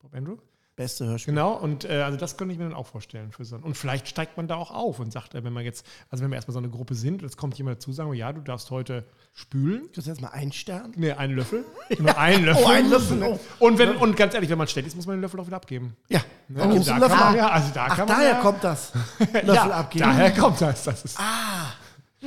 Bob 0.00 0.14
Andrew. 0.14 0.36
Beste 0.74 1.04
Hörspiel. 1.04 1.34
Genau, 1.34 1.52
und 1.52 1.84
äh, 1.84 2.00
also 2.00 2.16
das 2.16 2.38
könnte 2.38 2.52
ich 2.52 2.58
mir 2.58 2.64
dann 2.64 2.72
auch 2.72 2.86
vorstellen. 2.86 3.30
Für 3.30 3.44
so 3.44 3.56
einen. 3.56 3.64
Und 3.64 3.76
vielleicht 3.76 4.08
steigt 4.08 4.38
man 4.38 4.48
da 4.48 4.56
auch 4.56 4.70
auf 4.70 5.00
und 5.00 5.12
sagt, 5.12 5.34
äh, 5.34 5.44
wenn 5.44 5.52
man 5.52 5.64
jetzt, 5.64 5.86
also 6.08 6.24
wenn 6.24 6.30
wir 6.30 6.36
erstmal 6.36 6.54
so 6.54 6.60
eine 6.60 6.70
Gruppe 6.70 6.94
sind, 6.94 7.22
und 7.22 7.28
jetzt 7.28 7.36
kommt 7.36 7.58
jemand 7.58 7.76
dazu, 7.76 7.92
sagen 7.92 8.10
wir, 8.10 8.18
ja, 8.18 8.32
du 8.32 8.40
darfst 8.40 8.70
heute 8.70 9.04
spülen. 9.34 9.92
Kriegst 9.92 10.06
du 10.06 10.10
jetzt 10.10 10.22
mal 10.22 10.28
einen 10.28 10.52
Stern? 10.52 10.92
Nee, 10.96 11.12
einen 11.12 11.36
Löffel. 11.36 11.66
Nur 11.98 12.16
einen 12.16 12.46
Löffel. 12.46 12.64
Oh, 12.64 12.68
einen 12.68 12.90
Löffel. 12.90 13.22
Oh. 13.22 13.38
Und, 13.58 13.78
wenn, 13.78 13.96
und 13.96 14.16
ganz 14.16 14.32
ehrlich, 14.32 14.48
wenn 14.48 14.56
man 14.56 14.66
stellt 14.66 14.86
ist, 14.86 14.96
muss 14.96 15.06
man 15.06 15.16
den 15.16 15.22
Löffel 15.22 15.38
auch 15.40 15.46
wieder 15.46 15.56
abgeben. 15.56 15.94
Ja. 16.08 16.20
Ne? 16.48 16.62
Und 16.62 16.74
du 16.76 16.84
da 16.84 16.96
Löffel 16.96 17.18
man, 17.18 17.36
ja, 17.36 17.50
also 17.50 17.68
da 17.74 17.86
Ach, 17.90 17.96
kann 17.96 18.08
man 18.08 18.16
daher 18.16 18.32
ja, 18.32 18.40
kommt 18.40 18.64
das. 18.64 18.92
Löffel 19.18 19.54
ja, 19.54 19.70
abgeben. 19.70 20.04
Daher 20.04 20.30
kommt 20.32 20.60
das. 20.62 20.84
das 20.84 21.04
ist, 21.04 21.18
Ah, 21.20 21.72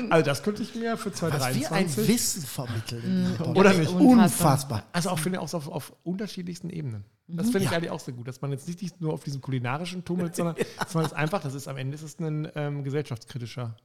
also 0.09 0.25
das 0.25 0.43
könnte 0.43 0.61
ich 0.63 0.75
mir 0.75 0.97
für 0.97 1.11
was 1.11 1.21
wir 1.21 1.27
ein 1.27 1.89
2023 1.89 2.07
Wissen 2.07 2.41
vermitteln. 2.43 3.33
Podcast. 3.37 3.57
oder 3.57 3.73
nicht. 3.73 3.91
Unfassbar. 3.93 4.83
Also 4.91 5.09
auch 5.09 5.19
finde 5.19 5.37
ich 5.37 5.43
auch 5.43 5.47
so 5.47 5.57
auf, 5.57 5.67
auf 5.67 5.93
unterschiedlichsten 6.03 6.69
Ebenen. 6.69 7.05
Das 7.27 7.47
finde 7.49 7.63
ich 7.65 7.71
eigentlich 7.71 7.89
auch 7.91 7.99
sehr 7.99 8.13
gut, 8.13 8.27
dass 8.27 8.41
man 8.41 8.51
jetzt 8.51 8.67
nicht 8.67 9.01
nur 9.01 9.13
auf 9.13 9.23
diesem 9.23 9.41
kulinarischen 9.41 10.03
tummelt, 10.05 10.35
sondern 10.35 10.55
dass 10.79 10.93
man 10.93 11.05
es 11.05 11.13
einfach, 11.13 11.41
das 11.41 11.53
ist 11.53 11.67
am 11.67 11.77
Ende 11.77 11.95
ist 11.95 12.03
es 12.03 12.19
ein 12.19 12.47
ähm, 12.55 12.83
gesellschaftskritischer 12.83 13.75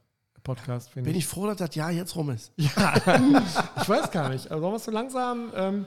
Podcast, 0.43 0.89
finde 0.89 1.09
Bin 1.09 1.17
ich. 1.17 1.25
ich 1.25 1.27
froh, 1.27 1.47
dass 1.47 1.57
das 1.57 1.75
Jahr 1.75 1.91
jetzt 1.91 2.15
rum 2.15 2.29
ist. 2.31 2.51
Ja, 2.57 2.95
ich 3.81 3.89
weiß 3.89 4.11
gar 4.11 4.29
nicht. 4.29 4.49
Also 4.51 4.61
sollen 4.61 4.73
wir 4.73 4.77
es 4.77 4.85
so 4.85 4.91
langsam, 4.91 5.51
ähm, 5.55 5.85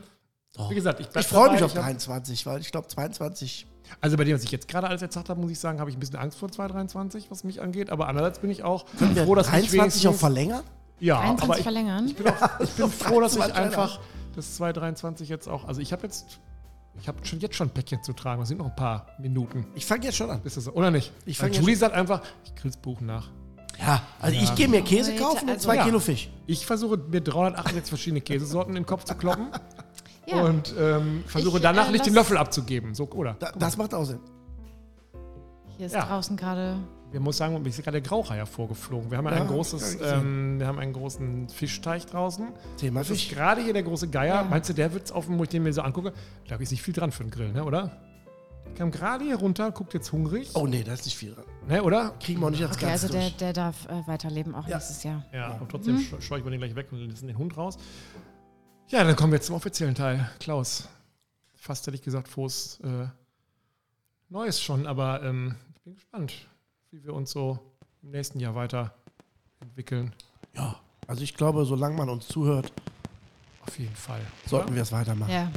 wie 0.69 0.75
gesagt, 0.77 1.01
ich, 1.01 1.09
Ich 1.15 1.27
freue 1.27 1.51
mich 1.53 1.63
auf 1.63 1.73
Ich 1.73 1.77
hab- 1.77 1.85
23, 1.85 2.47
weil 2.47 2.61
ich 2.61 2.71
glaube 2.71 2.87
22. 2.89 3.67
Also 4.01 4.17
bei 4.17 4.25
dem, 4.25 4.35
was 4.35 4.45
ich 4.45 4.51
jetzt 4.51 4.69
gerade 4.69 4.89
alles 4.89 5.03
erzählt 5.03 5.29
habe, 5.29 5.41
muss 5.41 5.51
ich 5.51 5.59
sagen, 5.59 5.79
habe 5.81 5.91
ich 5.91 5.97
ein 5.97 6.01
bisschen 6.01 6.17
Angst 6.17 6.39
vor 6.39 6.51
2023, 6.51 7.31
was 7.31 7.45
mich 7.45 7.61
angeht. 7.63 7.91
Aber 7.91 8.09
andererseits 8.09 8.39
bin 8.39 8.51
ich 8.51 8.63
auch 8.63 8.87
Können 8.99 9.15
froh, 9.17 9.35
dass 9.35 9.47
ich 9.47 9.53
23 9.53 9.79
auch 9.79 9.83
wenigstens- 10.13 10.21
verlängern? 10.21 10.63
Ja, 11.01 11.17
23 11.21 11.45
aber 11.45 11.57
ich, 11.59 11.63
verlängern. 11.65 12.07
ich 12.09 12.17
bin, 12.17 12.27
auch, 12.29 12.61
ich 12.61 12.71
bin 12.71 12.89
froh, 12.91 13.21
dass 13.21 13.33
ich 13.37 13.39
23 13.43 13.57
einfach 13.79 14.01
das 14.35 14.55
2023 14.57 15.29
jetzt 15.29 15.49
auch. 15.49 15.67
Also 15.67 15.81
ich 15.81 15.93
habe 15.93 16.03
jetzt, 16.05 16.39
ich 17.01 17.09
habe 17.09 17.19
schon 17.27 17.41
jetzt 17.41 17.57
schon 17.57 17.69
ein 17.69 17.71
Päckchen 17.75 18.03
zu 18.03 18.13
tragen. 18.13 18.43
Es 18.43 18.49
sind 18.49 18.59
noch 18.59 18.67
ein 18.67 18.77
paar 18.77 19.07
Minuten. 19.19 19.67
Ich 19.75 19.85
fange 19.87 20.05
jetzt 20.05 20.17
schon 20.17 20.31
an. 20.31 20.41
Ist 20.45 20.57
das 20.57 20.65
so? 20.65 20.73
Oder 20.73 20.91
nicht? 20.91 21.13
Ich 21.27 21.41
Weil 21.43 21.53
fang 21.53 21.61
Julie 21.61 21.77
sagt 21.77 21.95
einfach, 21.95 22.23
ich 22.45 22.55
grill's 22.55 22.77
Buch 22.77 23.01
nach. 23.01 23.29
Ja, 23.79 24.03
also 24.21 24.39
ich 24.41 24.55
gehe 24.55 24.69
mir 24.69 24.83
Käse 24.83 25.17
kaufen 25.17 25.45
und 25.45 25.51
also- 25.55 25.65
zwei 25.67 25.77
Ja. 25.77 25.85
Kilo 25.85 25.99
Fisch. 25.99 26.31
Ich 26.47 26.65
versuche 26.65 26.97
mir 26.97 27.21
368 27.21 27.89
verschiedene 27.89 28.21
Käsesorten 28.21 28.71
in 28.77 28.83
den 28.83 28.87
Kopf 28.87 29.03
zu 29.05 29.15
kloppen 29.17 29.49
Ja. 30.27 30.43
und 30.43 30.75
ähm, 30.79 31.25
versuche 31.27 31.57
Ich, 31.59 31.63
danach 31.63 31.89
äh, 31.89 31.93
nicht 31.93 32.07
den 32.07 32.15
Löffel 32.15 32.37
abzugeben. 32.37 32.95
So, 32.95 33.09
oder? 33.11 33.37
Da, 33.39 33.53
das 33.59 33.77
macht 33.77 33.95
auch 33.95 34.05
Sinn. 34.05 34.21
Hier 35.77 35.87
ist 35.87 35.93
Ja. 35.95 36.07
draußen 36.07 36.37
gerade. 36.37 36.77
Wir 37.11 37.21
muss 37.21 37.37
sagen, 37.37 37.61
mir 37.63 37.69
ist 37.69 37.77
gerade 37.77 38.01
der 38.01 38.09
Grauchai 38.09 38.37
hervorgeflogen. 38.37 39.11
Wir 39.11 39.19
haben 39.19 39.27
ja, 39.27 39.33
ein 39.33 39.47
großes, 39.47 39.99
ähm, 40.03 40.59
wir 40.59 40.67
haben 40.67 40.81
einen 40.81 40.93
großen 40.93 41.49
Fischteich 41.49 42.07
draußen. 42.07 42.49
Thema 42.77 43.01
Das 43.01 43.11
ist 43.11 43.23
Fisch. 43.23 43.35
gerade 43.35 43.61
hier 43.61 43.73
der 43.73 43.85
große 43.85 44.09
Geier. 44.09 44.35
Ja. 44.37 44.43
Meinst 44.43 44.69
du, 44.69 44.73
der 44.73 44.93
wird's 44.93 45.13
auf, 45.13 45.27
wo 45.29 45.43
ich 45.45 45.49
den 45.49 45.63
mir 45.63 45.73
so 45.73 45.83
angucke? 45.83 46.13
Da 46.49 46.57
ist 46.57 46.73
nicht 46.73 46.83
viel 46.83 46.95
dran 46.95 47.13
für 47.13 47.23
einen 47.23 47.31
Grill, 47.31 47.53
ne, 47.53 47.65
oder? 47.65 47.93
Ich 48.67 48.75
kam 48.79 48.91
gerade 48.91 49.25
hier 49.25 49.37
runter, 49.37 49.71
guckt 49.71 49.95
jetzt 49.95 50.11
hungrig. 50.11 50.51
Oh 50.55 50.67
nee, 50.67 50.83
da 50.83 50.95
ist 50.95 51.05
nicht 51.05 51.17
viel 51.17 51.33
dran. 51.35 51.45
Ne, 51.69 51.83
oder? 51.85 52.15
Kriegen 52.19 52.41
wir 52.41 52.47
auch 52.47 52.51
nicht 52.51 52.65
als 52.65 52.77
Okay, 52.77 52.87
ganz 52.87 53.05
also 53.05 53.15
der, 53.17 53.31
der 53.31 53.53
darf 53.53 53.87
äh, 53.87 54.03
weiterleben, 54.09 54.53
auch 54.57 54.67
Ja. 54.67 54.77
nächstes 54.77 55.05
Jahr. 55.05 55.25
Ja, 55.33 55.49
aber 55.55 55.69
trotzdem 55.69 55.95
mhm. 55.97 56.21
scheue 56.21 56.41
ich 56.41 56.45
mir 56.45 56.51
den 56.51 56.59
gleich 56.61 56.75
weg 56.75 56.89
und 56.91 56.99
lasse 57.09 57.27
den 57.27 57.39
Hund 57.39 57.57
raus. 57.57 57.79
Ja, 58.89 59.03
dann 59.03 59.17
kommen 59.17 59.33
wir 59.33 59.37
jetzt 59.37 59.47
zum 59.47 59.57
offiziellen 59.57 59.95
Teil. 59.95 60.31
Klaus, 60.41 60.89
fast 61.57 61.87
hätte 61.87 61.97
ich 61.97 62.03
gesagt, 62.03 62.29
frohes 62.29 62.79
äh, 62.85 63.07
Neues 64.29 64.61
schon, 64.63 64.87
aber 64.87 65.23
ähm, 65.23 65.57
ich 65.75 65.83
bin 65.83 65.95
gespannt, 65.95 66.49
wie 66.91 67.03
wir 67.03 67.15
uns 67.15 67.31
so 67.31 67.59
im 68.03 68.11
nächsten 68.11 68.41
Jahr 68.41 68.55
weiterentwickeln. 68.55 70.13
Ja, 70.55 70.77
also 71.07 71.23
ich 71.23 71.35
glaube, 71.35 71.65
solange 71.65 71.97
man 71.97 72.09
uns 72.09 72.29
zuhört, 72.29 72.73
Auf 73.67 73.79
jeden 73.79 73.97
Fall. 73.97 74.21
sollten 74.47 74.75
wir 74.75 74.83
es 74.83 74.93
weitermachen. 74.93 75.33
Ja. 75.33 75.51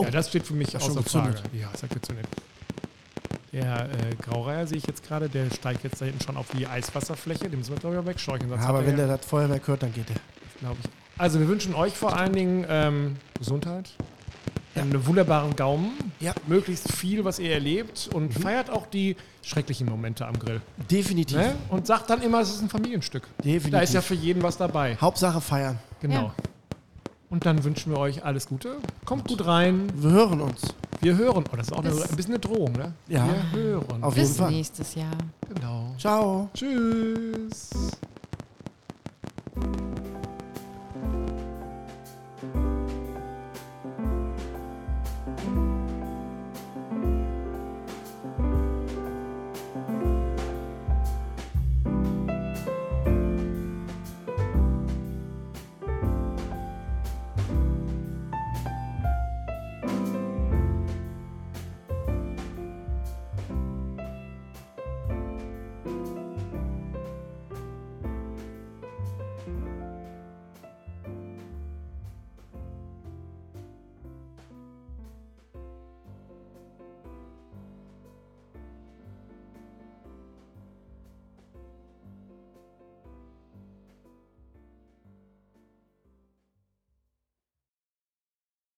Ja, 0.00 0.10
das 0.10 0.28
steht 0.28 0.44
für 0.44 0.54
mich 0.54 0.70
schon 0.72 0.80
außer 0.80 1.02
Frage. 1.04 1.42
Ja, 1.52 1.70
es 1.72 1.82
hat 1.82 1.90
gezündet. 1.90 2.26
Der 3.52 3.88
äh, 3.88 4.16
Graureiher 4.16 4.66
sehe 4.66 4.78
ich 4.78 4.86
jetzt 4.86 5.04
gerade, 5.06 5.28
der 5.28 5.48
steigt 5.50 5.84
jetzt 5.84 6.00
da 6.00 6.06
hinten 6.06 6.20
schon 6.20 6.36
auf 6.36 6.48
die 6.50 6.66
Eiswasserfläche. 6.66 7.48
Den 7.48 7.60
müssen 7.60 7.72
wir, 7.72 7.78
glaube 7.78 7.94
ich, 7.94 8.02
auch 8.02 8.06
wegscheuchen. 8.06 8.50
Ja, 8.50 8.56
aber 8.58 8.84
wenn 8.84 8.96
der, 8.96 9.06
das 9.06 9.24
Feuerwerk 9.24 9.68
hört, 9.68 9.84
dann 9.84 9.92
geht 9.92 10.08
der. 10.08 10.16
glaube 10.58 10.76
ich, 10.82 10.90
Also 11.18 11.38
wir 11.40 11.48
wünschen 11.48 11.74
euch 11.74 11.94
vor 11.94 12.16
allen 12.16 12.32
Dingen 12.32 12.66
ähm, 12.68 13.16
Gesundheit, 13.38 13.90
einen 14.74 15.06
wunderbaren 15.06 15.54
Gaumen, 15.54 15.92
Ja. 16.18 16.34
möglichst 16.48 16.92
viel, 16.92 17.24
was 17.24 17.38
ihr 17.38 17.52
erlebt 17.52 18.10
und 18.12 18.32
feiert 18.34 18.68
auch 18.70 18.86
die 18.86 19.16
schrecklichen 19.42 19.88
Momente 19.88 20.26
am 20.26 20.36
Grill. 20.38 20.60
Definitiv. 20.90 21.36
Ne? 21.36 21.54
Und 21.68 21.86
sagt 21.86 22.10
dann 22.10 22.20
immer, 22.22 22.40
es 22.40 22.50
ist 22.50 22.62
ein 22.62 22.68
Familienstück. 22.68 23.22
Definitiv. 23.38 23.70
Da 23.70 23.80
ist 23.80 23.94
ja 23.94 24.00
für 24.00 24.14
jeden 24.14 24.42
was 24.42 24.56
dabei. 24.56 24.96
Hauptsache 25.00 25.40
feiern. 25.40 25.78
Genau. 26.00 26.14
Ja. 26.14 26.34
Und 27.30 27.46
dann 27.46 27.62
wünschen 27.64 27.92
wir 27.92 27.98
euch 27.98 28.24
alles 28.24 28.46
Gute. 28.48 28.76
Kommt 29.04 29.28
gut 29.28 29.46
rein. 29.46 29.86
Wir 29.94 30.10
hören 30.10 30.40
uns. 30.40 30.62
Wir 31.00 31.16
hören. 31.16 31.44
Oh, 31.52 31.56
das 31.56 31.66
ist 31.68 31.72
auch 31.72 31.84
eine, 31.84 31.90
ein 31.90 32.16
bisschen 32.16 32.32
eine 32.34 32.38
Drohung, 32.38 32.72
ne? 32.72 32.92
Ja. 33.08 33.26
Wir 33.52 33.60
hören. 33.62 34.02
Auf 34.02 34.16
jeden 34.16 34.28
Bis 34.28 34.36
Fall. 34.36 34.50
nächstes 34.50 34.94
Jahr. 34.94 35.10
Genau. 35.52 35.94
Ciao. 35.98 36.48
Tschüss. 36.54 37.70